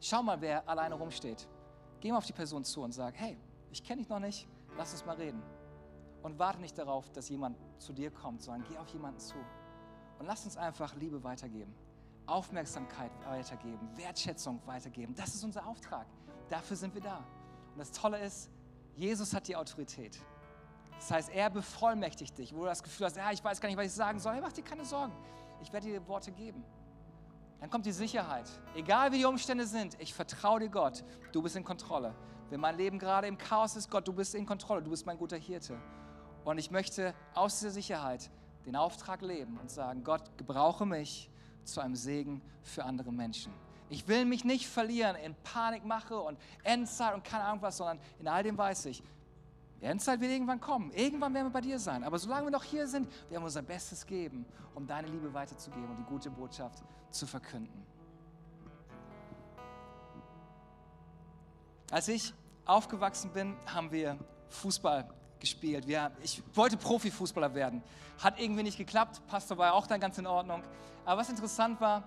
schau 0.00 0.22
mal, 0.22 0.40
wer 0.40 0.68
alleine 0.68 0.94
rumsteht. 0.94 1.48
Geh 2.00 2.10
mal 2.10 2.18
auf 2.18 2.26
die 2.26 2.32
Person 2.32 2.64
zu 2.64 2.82
und 2.82 2.92
sag, 2.92 3.14
hey, 3.16 3.36
ich 3.70 3.82
kenne 3.82 4.02
dich 4.02 4.08
noch 4.08 4.20
nicht, 4.20 4.46
lass 4.76 4.92
uns 4.92 5.04
mal 5.04 5.16
reden. 5.16 5.42
Und 6.22 6.38
warte 6.38 6.60
nicht 6.60 6.78
darauf, 6.78 7.10
dass 7.10 7.28
jemand 7.28 7.58
zu 7.78 7.92
dir 7.92 8.10
kommt, 8.10 8.42
sondern 8.42 8.64
geh 8.68 8.78
auf 8.78 8.88
jemanden 8.88 9.18
zu. 9.18 9.34
Und 10.18 10.26
lass 10.26 10.44
uns 10.44 10.56
einfach 10.56 10.94
Liebe 10.94 11.22
weitergeben, 11.24 11.74
Aufmerksamkeit 12.26 13.10
weitergeben, 13.26 13.88
Wertschätzung 13.96 14.60
weitergeben. 14.64 15.14
Das 15.14 15.34
ist 15.34 15.44
unser 15.44 15.66
Auftrag. 15.66 16.06
Dafür 16.48 16.76
sind 16.76 16.94
wir 16.94 17.02
da. 17.02 17.18
Und 17.72 17.78
das 17.78 17.90
Tolle 17.90 18.18
ist, 18.20 18.50
Jesus 18.96 19.34
hat 19.34 19.48
die 19.48 19.56
Autorität. 19.56 20.18
Das 20.96 21.10
heißt, 21.10 21.30
er 21.30 21.50
bevollmächtigt 21.50 22.38
dich, 22.38 22.54
wo 22.54 22.60
du 22.60 22.66
das 22.66 22.82
Gefühl 22.82 23.06
hast, 23.06 23.16
ja, 23.16 23.30
ich 23.32 23.42
weiß 23.42 23.60
gar 23.60 23.68
nicht, 23.68 23.76
was 23.76 23.86
ich 23.86 23.92
sagen 23.92 24.18
soll. 24.18 24.34
Hey, 24.34 24.40
mach 24.40 24.52
dir 24.52 24.62
keine 24.62 24.84
Sorgen. 24.84 25.12
Ich 25.62 25.72
werde 25.72 25.86
dir 25.86 26.06
Worte 26.06 26.32
geben. 26.32 26.64
Dann 27.60 27.70
kommt 27.70 27.86
die 27.86 27.92
Sicherheit. 27.92 28.48
Egal 28.74 29.12
wie 29.12 29.18
die 29.18 29.24
Umstände 29.24 29.66
sind, 29.66 29.96
ich 30.00 30.14
vertraue 30.14 30.60
dir 30.60 30.68
Gott. 30.68 31.04
Du 31.32 31.42
bist 31.42 31.56
in 31.56 31.64
Kontrolle. 31.64 32.14
Wenn 32.50 32.60
mein 32.60 32.76
Leben 32.76 32.98
gerade 32.98 33.26
im 33.26 33.38
Chaos 33.38 33.74
ist, 33.74 33.90
Gott, 33.90 34.06
du 34.06 34.12
bist 34.12 34.34
in 34.34 34.46
Kontrolle. 34.46 34.82
Du 34.82 34.90
bist 34.90 35.06
mein 35.06 35.18
guter 35.18 35.36
Hirte. 35.36 35.76
Und 36.44 36.58
ich 36.58 36.70
möchte 36.70 37.14
aus 37.34 37.58
dieser 37.58 37.70
Sicherheit 37.70 38.30
den 38.66 38.76
Auftrag 38.76 39.22
leben 39.22 39.58
und 39.58 39.70
sagen, 39.70 40.04
Gott, 40.04 40.22
gebrauche 40.36 40.86
mich 40.86 41.30
zu 41.64 41.80
einem 41.80 41.96
Segen 41.96 42.42
für 42.62 42.84
andere 42.84 43.12
Menschen. 43.12 43.52
Ich 43.94 44.08
will 44.08 44.24
mich 44.24 44.44
nicht 44.44 44.66
verlieren 44.66 45.14
in 45.14 45.36
Panikmache 45.44 46.18
und 46.18 46.36
Endzeit 46.64 47.14
und 47.14 47.22
keine 47.22 47.44
Ahnung 47.44 47.62
was, 47.62 47.76
sondern 47.76 48.00
in 48.18 48.26
all 48.26 48.42
dem 48.42 48.58
weiß 48.58 48.86
ich, 48.86 49.00
die 49.80 49.84
Endzeit 49.84 50.20
wird 50.20 50.32
irgendwann 50.32 50.60
kommen. 50.60 50.90
Irgendwann 50.90 51.32
werden 51.32 51.46
wir 51.46 51.52
bei 51.52 51.60
dir 51.60 51.78
sein. 51.78 52.02
Aber 52.02 52.18
solange 52.18 52.46
wir 52.46 52.50
noch 52.50 52.64
hier 52.64 52.88
sind, 52.88 53.06
werden 53.06 53.42
wir 53.42 53.42
unser 53.42 53.62
Bestes 53.62 54.04
geben, 54.04 54.46
um 54.74 54.84
deine 54.84 55.06
Liebe 55.06 55.32
weiterzugeben 55.32 55.88
und 55.88 55.96
die 55.96 56.02
gute 56.02 56.28
Botschaft 56.28 56.82
zu 57.12 57.24
verkünden. 57.24 57.86
Als 61.88 62.08
ich 62.08 62.34
aufgewachsen 62.64 63.30
bin, 63.30 63.54
haben 63.64 63.92
wir 63.92 64.18
Fußball 64.48 65.08
gespielt. 65.38 65.86
Wir, 65.86 66.10
ich 66.20 66.42
wollte 66.52 66.76
Profifußballer 66.76 67.54
werden. 67.54 67.80
Hat 68.18 68.40
irgendwie 68.40 68.64
nicht 68.64 68.76
geklappt. 68.76 69.22
Pastor 69.28 69.56
war 69.56 69.72
auch 69.72 69.86
dann 69.86 70.00
ganz 70.00 70.18
in 70.18 70.26
Ordnung. 70.26 70.64
Aber 71.04 71.20
was 71.20 71.28
interessant 71.28 71.80
war, 71.80 72.02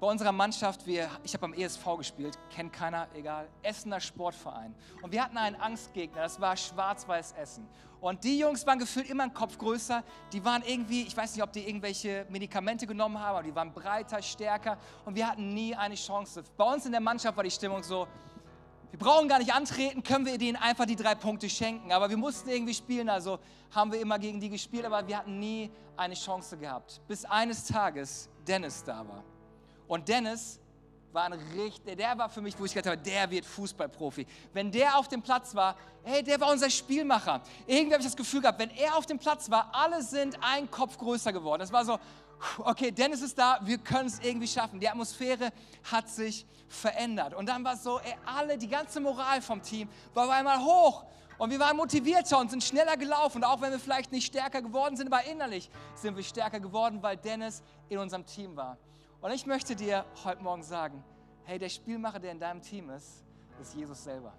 bei 0.00 0.06
unserer 0.06 0.32
Mannschaft, 0.32 0.86
wir, 0.86 1.10
ich 1.22 1.34
habe 1.34 1.42
beim 1.42 1.52
ESV 1.52 1.84
gespielt, 1.98 2.38
kennt 2.48 2.72
keiner, 2.72 3.06
egal, 3.14 3.46
Essener 3.62 4.00
Sportverein. 4.00 4.74
Und 5.02 5.12
wir 5.12 5.22
hatten 5.22 5.36
einen 5.36 5.56
Angstgegner, 5.56 6.22
das 6.22 6.40
war 6.40 6.56
Schwarz-Weiß 6.56 7.32
Essen. 7.32 7.68
Und 8.00 8.24
die 8.24 8.38
Jungs 8.38 8.66
waren 8.66 8.78
gefühlt 8.78 9.10
immer 9.10 9.24
einen 9.24 9.34
Kopf 9.34 9.58
größer. 9.58 10.02
Die 10.32 10.42
waren 10.42 10.62
irgendwie, 10.66 11.02
ich 11.02 11.14
weiß 11.14 11.34
nicht, 11.34 11.44
ob 11.44 11.52
die 11.52 11.68
irgendwelche 11.68 12.24
Medikamente 12.30 12.86
genommen 12.86 13.18
haben, 13.18 13.36
aber 13.36 13.42
die 13.42 13.54
waren 13.54 13.74
breiter, 13.74 14.22
stärker. 14.22 14.78
Und 15.04 15.16
wir 15.16 15.28
hatten 15.28 15.52
nie 15.52 15.74
eine 15.74 15.96
Chance. 15.96 16.44
Bei 16.56 16.72
uns 16.72 16.86
in 16.86 16.92
der 16.92 17.02
Mannschaft 17.02 17.36
war 17.36 17.44
die 17.44 17.50
Stimmung 17.50 17.82
so, 17.82 18.08
wir 18.90 18.98
brauchen 18.98 19.28
gar 19.28 19.38
nicht 19.38 19.52
antreten, 19.52 20.02
können 20.02 20.24
wir 20.24 20.38
denen 20.38 20.56
einfach 20.56 20.86
die 20.86 20.96
drei 20.96 21.14
Punkte 21.14 21.50
schenken. 21.50 21.92
Aber 21.92 22.08
wir 22.08 22.16
mussten 22.16 22.48
irgendwie 22.48 22.72
spielen, 22.72 23.10
also 23.10 23.38
haben 23.70 23.92
wir 23.92 24.00
immer 24.00 24.18
gegen 24.18 24.40
die 24.40 24.48
gespielt, 24.48 24.86
aber 24.86 25.06
wir 25.06 25.18
hatten 25.18 25.38
nie 25.38 25.70
eine 25.94 26.14
Chance 26.14 26.56
gehabt. 26.56 27.02
Bis 27.06 27.26
eines 27.26 27.66
Tages 27.66 28.30
Dennis 28.48 28.82
da 28.82 29.06
war. 29.06 29.22
Und 29.90 30.08
Dennis 30.08 30.60
war 31.12 31.24
ein 31.24 31.32
richtig, 31.32 31.96
der 31.96 32.16
war 32.16 32.30
für 32.30 32.40
mich, 32.40 32.56
wo 32.56 32.64
ich 32.64 32.72
gedacht 32.72 32.92
habe, 32.92 33.02
der 33.02 33.28
wird 33.28 33.44
Fußballprofi. 33.44 34.24
Wenn 34.52 34.70
der 34.70 34.96
auf 34.96 35.08
dem 35.08 35.20
Platz 35.20 35.52
war, 35.52 35.74
hey, 36.04 36.22
der 36.22 36.40
war 36.40 36.52
unser 36.52 36.70
Spielmacher. 36.70 37.40
Irgendwie 37.66 37.94
habe 37.94 38.00
ich 38.00 38.06
das 38.06 38.16
Gefühl 38.16 38.40
gehabt, 38.40 38.60
wenn 38.60 38.70
er 38.70 38.96
auf 38.96 39.06
dem 39.06 39.18
Platz 39.18 39.50
war, 39.50 39.68
alle 39.72 40.00
sind 40.04 40.38
ein 40.42 40.70
Kopf 40.70 40.96
größer 40.96 41.32
geworden. 41.32 41.58
Das 41.58 41.72
war 41.72 41.84
so, 41.84 41.98
okay, 42.58 42.92
Dennis 42.92 43.20
ist 43.20 43.36
da, 43.36 43.58
wir 43.64 43.78
können 43.78 44.06
es 44.06 44.20
irgendwie 44.20 44.46
schaffen. 44.46 44.78
Die 44.78 44.88
Atmosphäre 44.88 45.50
hat 45.90 46.08
sich 46.08 46.46
verändert. 46.68 47.34
Und 47.34 47.48
dann 47.48 47.64
war 47.64 47.74
es 47.74 47.82
so, 47.82 47.98
ey, 47.98 48.14
alle, 48.24 48.56
die 48.56 48.68
ganze 48.68 49.00
Moral 49.00 49.42
vom 49.42 49.60
Team 49.60 49.88
war 50.14 50.26
auf 50.26 50.30
einmal 50.30 50.60
hoch. 50.60 51.04
Und 51.36 51.50
wir 51.50 51.58
waren 51.58 51.76
motivierter 51.76 52.38
und 52.38 52.48
sind 52.48 52.62
schneller 52.62 52.96
gelaufen. 52.96 53.38
Und 53.38 53.44
auch 53.44 53.60
wenn 53.60 53.72
wir 53.72 53.80
vielleicht 53.80 54.12
nicht 54.12 54.26
stärker 54.26 54.62
geworden 54.62 54.96
sind, 54.96 55.12
aber 55.12 55.24
innerlich 55.24 55.68
sind 55.96 56.16
wir 56.16 56.22
stärker 56.22 56.60
geworden, 56.60 57.02
weil 57.02 57.16
Dennis 57.16 57.60
in 57.88 57.98
unserem 57.98 58.24
Team 58.24 58.54
war. 58.54 58.78
Und 59.20 59.32
ich 59.32 59.44
möchte 59.44 59.76
dir 59.76 60.06
heute 60.24 60.42
Morgen 60.42 60.62
sagen, 60.62 61.04
hey, 61.44 61.58
der 61.58 61.68
Spielmacher, 61.68 62.18
der 62.18 62.32
in 62.32 62.40
deinem 62.40 62.62
Team 62.62 62.88
ist, 62.88 63.22
ist 63.60 63.74
Jesus 63.74 64.02
selber. 64.02 64.32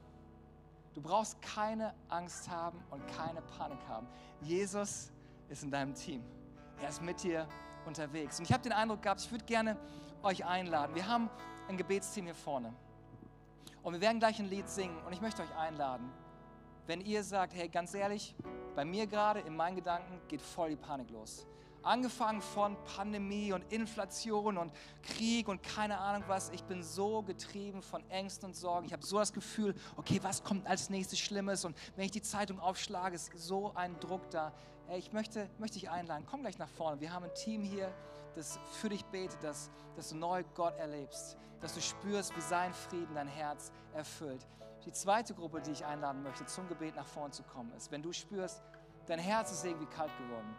Du 0.95 1.01
brauchst 1.01 1.39
keine 1.39 1.93
Angst 2.09 2.49
haben 2.49 2.83
und 2.89 3.05
keine 3.15 3.43
Panik 3.43 3.77
haben. 3.87 4.07
Jesus 4.41 5.11
ist 5.49 5.61
in 5.61 5.69
deinem 5.69 5.93
Team. 5.93 6.23
Er 6.81 6.89
ist 6.89 6.99
mit 6.99 7.21
dir 7.21 7.47
unterwegs. 7.85 8.39
Und 8.39 8.45
ich 8.45 8.51
habe 8.51 8.63
den 8.63 8.71
Eindruck 8.71 9.03
gehabt, 9.03 9.21
ich 9.21 9.31
würde 9.31 9.45
gerne 9.45 9.77
euch 10.23 10.43
einladen. 10.45 10.95
Wir 10.95 11.07
haben 11.07 11.29
ein 11.69 11.77
Gebetsteam 11.77 12.25
hier 12.25 12.35
vorne. 12.35 12.73
Und 13.83 13.93
wir 13.93 14.01
werden 14.01 14.17
gleich 14.19 14.39
ein 14.39 14.49
Lied 14.49 14.67
singen. 14.67 14.97
Und 15.05 15.13
ich 15.13 15.21
möchte 15.21 15.43
euch 15.43 15.55
einladen, 15.55 16.11
wenn 16.87 17.01
ihr 17.01 17.23
sagt, 17.23 17.53
hey, 17.53 17.69
ganz 17.69 17.93
ehrlich, 17.93 18.35
bei 18.75 18.83
mir 18.83 19.05
gerade 19.05 19.41
in 19.41 19.55
meinen 19.55 19.75
Gedanken 19.75 20.19
geht 20.27 20.41
voll 20.41 20.71
die 20.71 20.75
Panik 20.75 21.11
los. 21.11 21.45
Angefangen 21.83 22.41
von 22.41 22.77
Pandemie 22.83 23.53
und 23.53 23.63
Inflation 23.73 24.57
und 24.57 24.71
Krieg 25.01 25.47
und 25.47 25.63
keine 25.63 25.97
Ahnung 25.97 26.23
was. 26.27 26.51
Ich 26.51 26.63
bin 26.63 26.83
so 26.83 27.23
getrieben 27.23 27.81
von 27.81 28.07
Ängsten 28.09 28.49
und 28.49 28.55
Sorgen. 28.55 28.85
Ich 28.85 28.93
habe 28.93 29.03
so 29.03 29.17
das 29.17 29.33
Gefühl, 29.33 29.73
okay, 29.95 30.19
was 30.21 30.43
kommt 30.43 30.67
als 30.67 30.91
nächstes 30.91 31.17
Schlimmes? 31.17 31.65
Und 31.65 31.75
wenn 31.95 32.05
ich 32.05 32.11
die 32.11 32.21
Zeitung 32.21 32.59
aufschlage, 32.59 33.15
ist 33.15 33.31
so 33.35 33.73
ein 33.73 33.99
Druck 33.99 34.29
da. 34.29 34.53
Hey, 34.87 34.99
ich 34.99 35.11
möchte, 35.11 35.49
möchte 35.57 35.79
dich 35.79 35.89
einladen, 35.89 36.25
komm 36.29 36.41
gleich 36.41 36.59
nach 36.59 36.69
vorne. 36.69 37.01
Wir 37.01 37.11
haben 37.11 37.23
ein 37.23 37.33
Team 37.33 37.63
hier, 37.63 37.91
das 38.35 38.59
für 38.73 38.89
dich 38.89 39.03
betet, 39.05 39.43
dass, 39.43 39.71
dass 39.95 40.09
du 40.09 40.15
neu 40.17 40.43
Gott 40.53 40.77
erlebst, 40.77 41.35
dass 41.61 41.73
du 41.73 41.81
spürst, 41.81 42.35
wie 42.35 42.41
sein 42.41 42.73
Frieden 42.75 43.15
dein 43.15 43.27
Herz 43.27 43.71
erfüllt. 43.95 44.47
Die 44.85 44.91
zweite 44.91 45.33
Gruppe, 45.33 45.61
die 45.61 45.71
ich 45.71 45.83
einladen 45.83 46.21
möchte, 46.21 46.45
zum 46.45 46.67
Gebet 46.67 46.95
nach 46.95 47.07
vorne 47.07 47.31
zu 47.31 47.41
kommen, 47.41 47.71
ist, 47.73 47.91
wenn 47.91 48.03
du 48.03 48.11
spürst, 48.13 48.61
dein 49.07 49.19
Herz 49.19 49.51
ist 49.51 49.65
irgendwie 49.65 49.87
kalt 49.87 50.11
geworden 50.17 50.55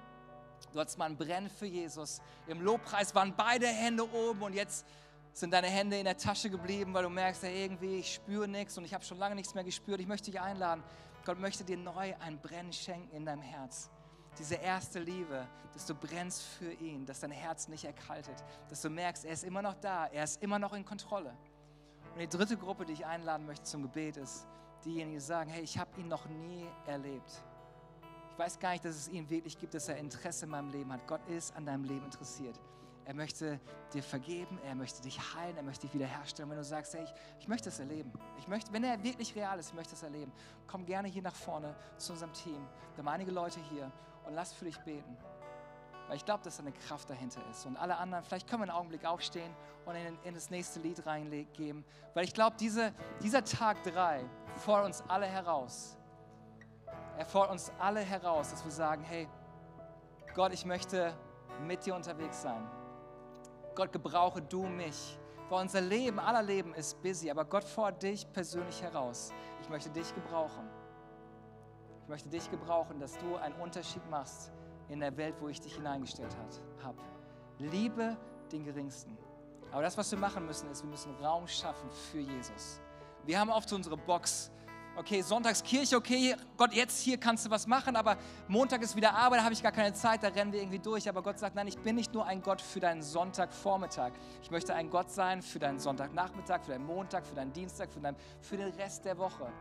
Du 0.72 0.80
hattest 0.80 0.98
mal 0.98 1.06
ein 1.06 1.16
Brennen 1.16 1.50
für 1.50 1.66
Jesus. 1.66 2.20
Im 2.46 2.60
Lobpreis 2.60 3.14
waren 3.14 3.34
beide 3.36 3.66
Hände 3.66 4.10
oben 4.12 4.42
und 4.42 4.54
jetzt 4.54 4.86
sind 5.32 5.52
deine 5.52 5.68
Hände 5.68 5.98
in 5.98 6.04
der 6.04 6.16
Tasche 6.16 6.50
geblieben, 6.50 6.92
weil 6.92 7.04
du 7.04 7.08
merkst, 7.08 7.42
ja, 7.42 7.48
irgendwie, 7.48 7.96
ich 7.96 8.14
spüre 8.14 8.46
nichts 8.46 8.76
und 8.76 8.84
ich 8.84 8.94
habe 8.94 9.04
schon 9.04 9.18
lange 9.18 9.34
nichts 9.34 9.54
mehr 9.54 9.64
gespürt. 9.64 10.00
Ich 10.00 10.06
möchte 10.06 10.30
dich 10.30 10.40
einladen. 10.40 10.82
Gott 11.24 11.38
möchte 11.38 11.64
dir 11.64 11.76
neu 11.76 12.14
ein 12.20 12.40
Brennen 12.40 12.72
schenken 12.72 13.14
in 13.16 13.24
deinem 13.24 13.42
Herz. 13.42 13.90
Diese 14.38 14.56
erste 14.56 14.98
Liebe, 14.98 15.46
dass 15.72 15.86
du 15.86 15.94
brennst 15.94 16.42
für 16.42 16.72
ihn, 16.72 17.06
dass 17.06 17.20
dein 17.20 17.30
Herz 17.30 17.68
nicht 17.68 17.84
erkaltet, 17.84 18.42
dass 18.68 18.82
du 18.82 18.90
merkst, 18.90 19.24
er 19.24 19.32
ist 19.32 19.44
immer 19.44 19.62
noch 19.62 19.74
da, 19.74 20.06
er 20.06 20.24
ist 20.24 20.42
immer 20.42 20.58
noch 20.58 20.72
in 20.72 20.84
Kontrolle. 20.84 21.36
Und 22.14 22.20
die 22.20 22.28
dritte 22.28 22.56
Gruppe, 22.56 22.84
die 22.84 22.94
ich 22.94 23.06
einladen 23.06 23.46
möchte 23.46 23.64
zum 23.64 23.82
Gebet, 23.82 24.16
ist 24.16 24.46
diejenigen, 24.84 25.12
die 25.12 25.20
sagen, 25.20 25.50
hey, 25.50 25.62
ich 25.62 25.78
habe 25.78 25.98
ihn 25.98 26.08
noch 26.08 26.26
nie 26.26 26.66
erlebt. 26.86 27.42
Ich 28.32 28.38
weiß 28.38 28.58
gar 28.58 28.70
nicht, 28.70 28.84
dass 28.84 28.96
es 28.96 29.08
ihn 29.08 29.28
wirklich 29.28 29.58
gibt, 29.58 29.74
dass 29.74 29.88
er 29.88 29.98
Interesse 29.98 30.46
in 30.46 30.50
meinem 30.50 30.70
Leben 30.70 30.90
hat. 30.90 31.06
Gott 31.06 31.20
ist 31.28 31.54
an 31.54 31.66
deinem 31.66 31.84
Leben 31.84 32.06
interessiert. 32.06 32.58
Er 33.04 33.12
möchte 33.14 33.60
dir 33.92 34.02
vergeben, 34.02 34.58
er 34.64 34.74
möchte 34.74 35.02
dich 35.02 35.18
heilen, 35.34 35.56
er 35.56 35.62
möchte 35.62 35.86
dich 35.86 35.94
wiederherstellen. 35.94 36.50
Wenn 36.50 36.56
du 36.56 36.64
sagst, 36.64 36.94
hey, 36.94 37.04
ich, 37.04 37.12
ich 37.40 37.48
möchte 37.48 37.68
es 37.68 37.78
erleben, 37.78 38.10
ich 38.38 38.48
möchte, 38.48 38.72
wenn 38.72 38.84
er 38.84 39.02
wirklich 39.02 39.34
real 39.36 39.58
ist, 39.58 39.68
ich 39.68 39.74
möchte 39.74 39.94
es 39.94 40.02
erleben, 40.02 40.32
komm 40.66 40.86
gerne 40.86 41.08
hier 41.08 41.20
nach 41.20 41.34
vorne 41.34 41.74
zu 41.98 42.12
unserem 42.12 42.32
Team. 42.32 42.66
Wir 42.94 43.04
haben 43.04 43.08
einige 43.08 43.32
Leute 43.32 43.60
hier 43.70 43.92
und 44.24 44.32
lass 44.32 44.54
für 44.54 44.64
dich 44.64 44.78
beten. 44.78 45.14
Weil 46.08 46.16
ich 46.16 46.24
glaube, 46.24 46.42
dass 46.42 46.56
da 46.56 46.62
eine 46.62 46.72
Kraft 46.72 47.10
dahinter 47.10 47.42
ist. 47.50 47.66
Und 47.66 47.76
alle 47.76 47.96
anderen, 47.98 48.24
vielleicht 48.24 48.48
können 48.48 48.62
wir 48.62 48.68
einen 48.68 48.78
Augenblick 48.78 49.04
aufstehen 49.04 49.52
und 49.84 49.94
in, 49.94 50.18
in 50.24 50.34
das 50.34 50.48
nächste 50.48 50.80
Lied 50.80 51.04
reingeben. 51.04 51.84
Weil 52.14 52.24
ich 52.24 52.32
glaube, 52.32 52.56
diese, 52.58 52.94
dieser 53.22 53.44
Tag 53.44 53.82
drei 53.82 54.24
fordert 54.56 54.86
uns 54.86 55.02
alle 55.08 55.26
heraus, 55.26 55.98
er 57.16 57.26
fordert 57.26 57.52
uns 57.52 57.72
alle 57.78 58.00
heraus, 58.00 58.50
dass 58.50 58.64
wir 58.64 58.72
sagen, 58.72 59.02
hey, 59.02 59.28
Gott, 60.34 60.52
ich 60.52 60.64
möchte 60.64 61.14
mit 61.66 61.84
dir 61.84 61.94
unterwegs 61.94 62.42
sein. 62.42 62.66
Gott, 63.74 63.92
gebrauche 63.92 64.42
du 64.42 64.64
mich. 64.64 65.18
Weil 65.48 65.62
unser 65.62 65.80
Leben, 65.80 66.18
aller 66.18 66.42
Leben 66.42 66.74
ist 66.74 67.02
busy, 67.02 67.30
aber 67.30 67.44
Gott 67.44 67.64
fordert 67.64 68.02
dich 68.02 68.32
persönlich 68.32 68.82
heraus. 68.82 69.32
Ich 69.60 69.68
möchte 69.68 69.90
dich 69.90 70.14
gebrauchen. 70.14 70.68
Ich 72.02 72.08
möchte 72.08 72.28
dich 72.28 72.50
gebrauchen, 72.50 72.98
dass 72.98 73.18
du 73.18 73.36
einen 73.36 73.54
Unterschied 73.56 74.08
machst 74.10 74.50
in 74.88 75.00
der 75.00 75.14
Welt, 75.16 75.34
wo 75.40 75.48
ich 75.48 75.60
dich 75.60 75.74
hineingestellt 75.74 76.34
habe. 76.82 76.98
Liebe 77.58 78.16
den 78.50 78.64
Geringsten. 78.64 79.16
Aber 79.70 79.82
das, 79.82 79.96
was 79.96 80.10
wir 80.10 80.18
machen 80.18 80.46
müssen, 80.46 80.70
ist, 80.70 80.82
wir 80.82 80.90
müssen 80.90 81.14
Raum 81.22 81.46
schaffen 81.46 81.90
für 81.90 82.20
Jesus. 82.20 82.80
Wir 83.24 83.38
haben 83.38 83.50
oft 83.50 83.72
unsere 83.72 83.96
Box 83.96 84.50
okay, 84.96 85.22
Sonntagskirche, 85.22 85.96
okay, 85.96 86.36
Gott, 86.56 86.72
jetzt 86.72 87.00
hier 87.00 87.18
kannst 87.18 87.46
du 87.46 87.50
was 87.50 87.66
machen, 87.66 87.96
aber 87.96 88.16
Montag 88.48 88.82
ist 88.82 88.96
wieder 88.96 89.14
Arbeit, 89.14 89.40
da 89.40 89.44
habe 89.44 89.54
ich 89.54 89.62
gar 89.62 89.72
keine 89.72 89.92
Zeit, 89.92 90.22
da 90.22 90.28
rennen 90.28 90.52
wir 90.52 90.60
irgendwie 90.60 90.78
durch. 90.78 91.08
Aber 91.08 91.22
Gott 91.22 91.38
sagt, 91.38 91.54
nein, 91.54 91.66
ich 91.66 91.78
bin 91.78 91.96
nicht 91.96 92.12
nur 92.12 92.26
ein 92.26 92.42
Gott 92.42 92.60
für 92.60 92.80
deinen 92.80 93.02
Sonntagvormittag. 93.02 94.12
Ich 94.42 94.50
möchte 94.50 94.74
ein 94.74 94.90
Gott 94.90 95.10
sein 95.10 95.42
für 95.42 95.58
deinen 95.58 95.78
Sonntagnachmittag, 95.78 96.62
für 96.64 96.72
deinen 96.72 96.86
Montag, 96.86 97.26
für 97.26 97.34
deinen 97.34 97.52
Dienstag, 97.52 97.92
für, 97.92 98.00
deinen, 98.00 98.16
für 98.40 98.56
den 98.56 98.68
Rest 98.70 99.04
der 99.04 99.18
Woche. 99.18 99.52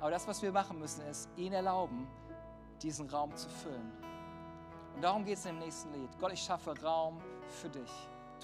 Aber 0.00 0.10
das, 0.10 0.26
was 0.26 0.42
wir 0.42 0.52
machen 0.52 0.78
müssen, 0.78 1.02
ist, 1.06 1.28
ihn 1.36 1.52
erlauben, 1.52 2.06
diesen 2.82 3.08
Raum 3.08 3.34
zu 3.36 3.48
füllen. 3.48 3.92
Und 4.94 5.02
darum 5.02 5.24
geht 5.24 5.38
es 5.38 5.46
im 5.46 5.58
nächsten 5.58 5.92
Lied. 5.92 6.10
Gott, 6.18 6.32
ich 6.32 6.40
schaffe 6.40 6.74
Raum 6.82 7.20
für 7.48 7.68
dich. 7.68 7.90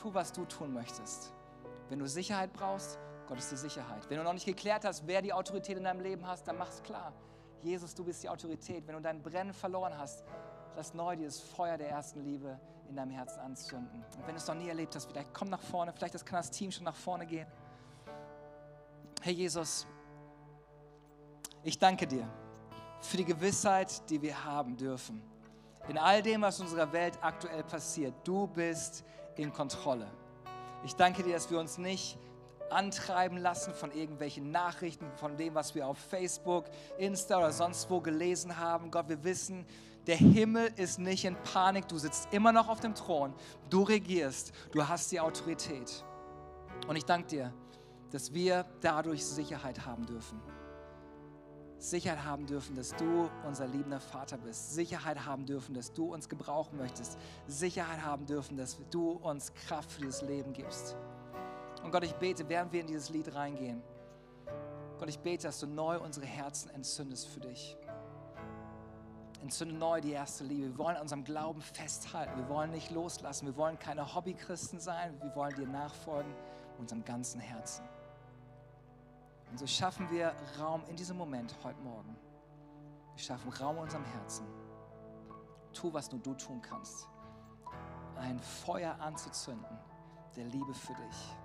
Tu, 0.01 0.13
was 0.13 0.33
du 0.33 0.45
tun 0.45 0.73
möchtest. 0.73 1.33
Wenn 1.89 1.99
du 1.99 2.09
Sicherheit 2.09 2.53
brauchst, 2.53 2.99
Gott 3.27 3.39
ist 3.39 3.51
die 3.51 3.57
Sicherheit. 3.57 4.09
Wenn 4.09 4.19
du 4.19 4.25
noch 4.25 4.33
nicht 4.35 4.47
geklärt 4.47 4.85
hast, 4.85 5.07
wer 5.07 5.23
die 5.23 5.33
Autorität 5.33 5.77
in 5.77 5.85
deinem 5.85 6.01
Leben 6.01 6.27
hast, 6.27 6.47
dann 6.47 6.59
mach 6.59 6.69
es 6.69 6.83
klar. 6.83 7.13
Jesus, 7.63 7.95
du 7.95 8.05
bist 8.05 8.23
die 8.23 8.29
Autorität. 8.29 8.87
Wenn 8.87 8.97
du 8.97 9.01
dein 9.01 9.23
Brennen 9.23 9.55
verloren 9.55 9.97
hast, 9.97 10.25
lass 10.77 10.93
neu 10.93 11.17
dieses 11.17 11.41
Feuer 11.41 11.79
der 11.79 11.89
ersten 11.89 12.23
Liebe 12.23 12.59
in 12.89 12.97
deinem 12.97 13.13
Herzen 13.13 13.41
anzünden. 13.41 14.05
Und 14.17 14.27
wenn 14.27 14.35
du 14.35 14.41
es 14.41 14.47
noch 14.47 14.55
nie 14.55 14.69
erlebt 14.69 14.95
hast, 14.95 15.07
vielleicht 15.07 15.33
komm 15.33 15.49
nach 15.49 15.63
vorne, 15.63 15.93
vielleicht 15.93 16.27
kann 16.27 16.37
das 16.37 16.51
Team 16.51 16.71
schon 16.71 16.85
nach 16.85 16.95
vorne 16.95 17.27
gehen. 17.27 17.47
Herr 19.23 19.33
Jesus, 19.33 19.87
ich 21.63 21.79
danke 21.79 22.07
dir 22.07 22.29
für 23.01 23.17
die 23.17 23.25
Gewissheit, 23.25 24.09
die 24.11 24.21
wir 24.21 24.45
haben 24.45 24.77
dürfen. 24.77 25.23
In 25.89 25.97
all 25.99 26.23
dem, 26.23 26.43
was 26.43 26.59
in 26.59 26.67
unserer 26.67 26.93
Welt 26.93 27.19
aktuell 27.23 27.63
passiert, 27.63 28.15
du 28.25 28.47
bist 28.47 29.05
in 29.37 29.53
Kontrolle. 29.53 30.11
Ich 30.85 30.95
danke 30.95 31.23
dir, 31.23 31.35
dass 31.35 31.51
wir 31.51 31.59
uns 31.59 31.79
nicht 31.79 32.19
antreiben 32.71 33.39
lassen 33.39 33.75
von 33.75 33.93
irgendwelchen 33.93 34.51
Nachrichten, 34.51 35.07
von 35.17 35.37
dem, 35.37 35.55
was 35.55 35.75
wir 35.75 35.87
auf 35.87 35.99
Facebook, 35.99 36.67
Insta 36.99 37.39
oder 37.39 37.53
sonst 37.53 37.91
wo 37.91 38.01
gelesen 38.01 38.59
haben. 38.59 38.91
Gott, 38.91 39.09
wir 39.09 39.23
wissen, 39.25 39.67
der 40.07 40.17
Himmel 40.17 40.71
ist 40.77 40.99
nicht 40.99 41.25
in 41.25 41.37
Panik. 41.43 41.89
Du 41.89 41.99
sitzt 41.99 42.33
immer 42.33 42.53
noch 42.53 42.69
auf 42.69 42.81
dem 42.81 42.95
Thron. 42.95 43.33
Du 43.71 43.83
regierst. 43.83 44.53
Du 44.73 44.87
hast 44.87 45.11
die 45.13 45.21
Autorität. 45.21 46.05
Und 46.87 46.97
ich 46.97 47.05
danke 47.05 47.29
dir, 47.29 47.55
dass 48.11 48.35
wir 48.35 48.67
dadurch 48.81 49.25
Sicherheit 49.25 49.87
haben 49.87 50.05
dürfen. 50.07 50.41
Sicherheit 51.79 52.25
haben 52.25 52.47
dürfen, 52.47 52.77
dass 52.77 52.95
du 52.97 53.29
unser 53.47 53.67
liebender 53.67 54.01
Vater 54.01 54.39
bist. 54.39 54.75
Sicherheit 54.75 55.25
haben 55.27 55.45
dürfen, 55.45 55.75
dass 55.75 55.93
du 55.93 56.15
uns 56.15 56.29
gebrauchen 56.29 56.79
möchtest. 56.79 57.19
Sicherheit 57.47 58.03
haben 58.03 58.27
dürfen, 58.27 58.57
dass 58.57 58.79
du 58.91 59.11
uns 59.13 59.53
Kraft 59.53 59.93
für 59.93 60.03
dieses 60.03 60.23
Leben 60.23 60.53
gibst. 60.53 60.97
Und 61.85 61.91
Gott, 61.93 62.03
ich 62.03 62.15
bete, 62.15 62.49
während 62.49 62.73
wir 62.73 62.81
in 62.81 62.87
dieses 62.87 63.11
Lied 63.11 63.35
reingehen, 63.35 63.83
Gott, 64.99 65.09
ich 65.09 65.19
bete, 65.19 65.47
dass 65.47 65.61
du 65.61 65.67
neu 65.67 66.01
unsere 66.01 66.25
Herzen 66.25 66.71
entzündest 66.71 67.29
für 67.29 67.41
dich. 67.41 67.77
entzünde 69.43 69.75
neu 69.75 70.01
die 70.01 70.13
erste 70.13 70.45
Liebe. 70.45 70.69
Wir 70.69 70.79
wollen 70.79 70.97
an 70.97 71.03
unserem 71.03 71.25
Glauben 71.25 71.61
festhalten. 71.61 72.39
Wir 72.39 72.49
wollen 72.49 72.71
nicht 72.71 72.91
loslassen. 72.91 73.47
Wir 73.47 73.57
wollen 73.57 73.79
keine 73.79 74.15
Hobbychristen 74.15 74.81
sein. 74.81 75.21
Wir 75.21 75.35
wollen 75.37 75.55
dir 75.57 75.67
nachfolgen 75.67 76.33
mit 76.33 76.81
unserem 76.81 77.05
ganzen 77.05 77.39
Herzen. 77.39 77.85
Und 79.51 79.59
so 79.59 79.67
schaffen 79.67 80.11
wir 80.11 80.35
Raum 80.59 80.83
in 80.89 80.97
diesem 80.97 81.19
Moment 81.19 81.55
heute 81.63 81.81
Morgen. 81.83 82.17
Wir 83.15 83.23
schaffen 83.23 83.53
Raum 83.53 83.77
in 83.77 83.83
unserem 83.83 84.05
Herzen. 84.07 84.47
Tu, 85.75 85.93
was 85.93 86.11
nur 86.11 86.23
du 86.23 86.33
tun 86.33 86.63
kannst. 86.63 87.09
Ein 88.17 88.41
Feuer 88.41 88.99
anzuzünden 89.01 89.79
der 90.35 90.47
Liebe 90.47 90.73
für 90.73 90.95
dich. 90.95 91.37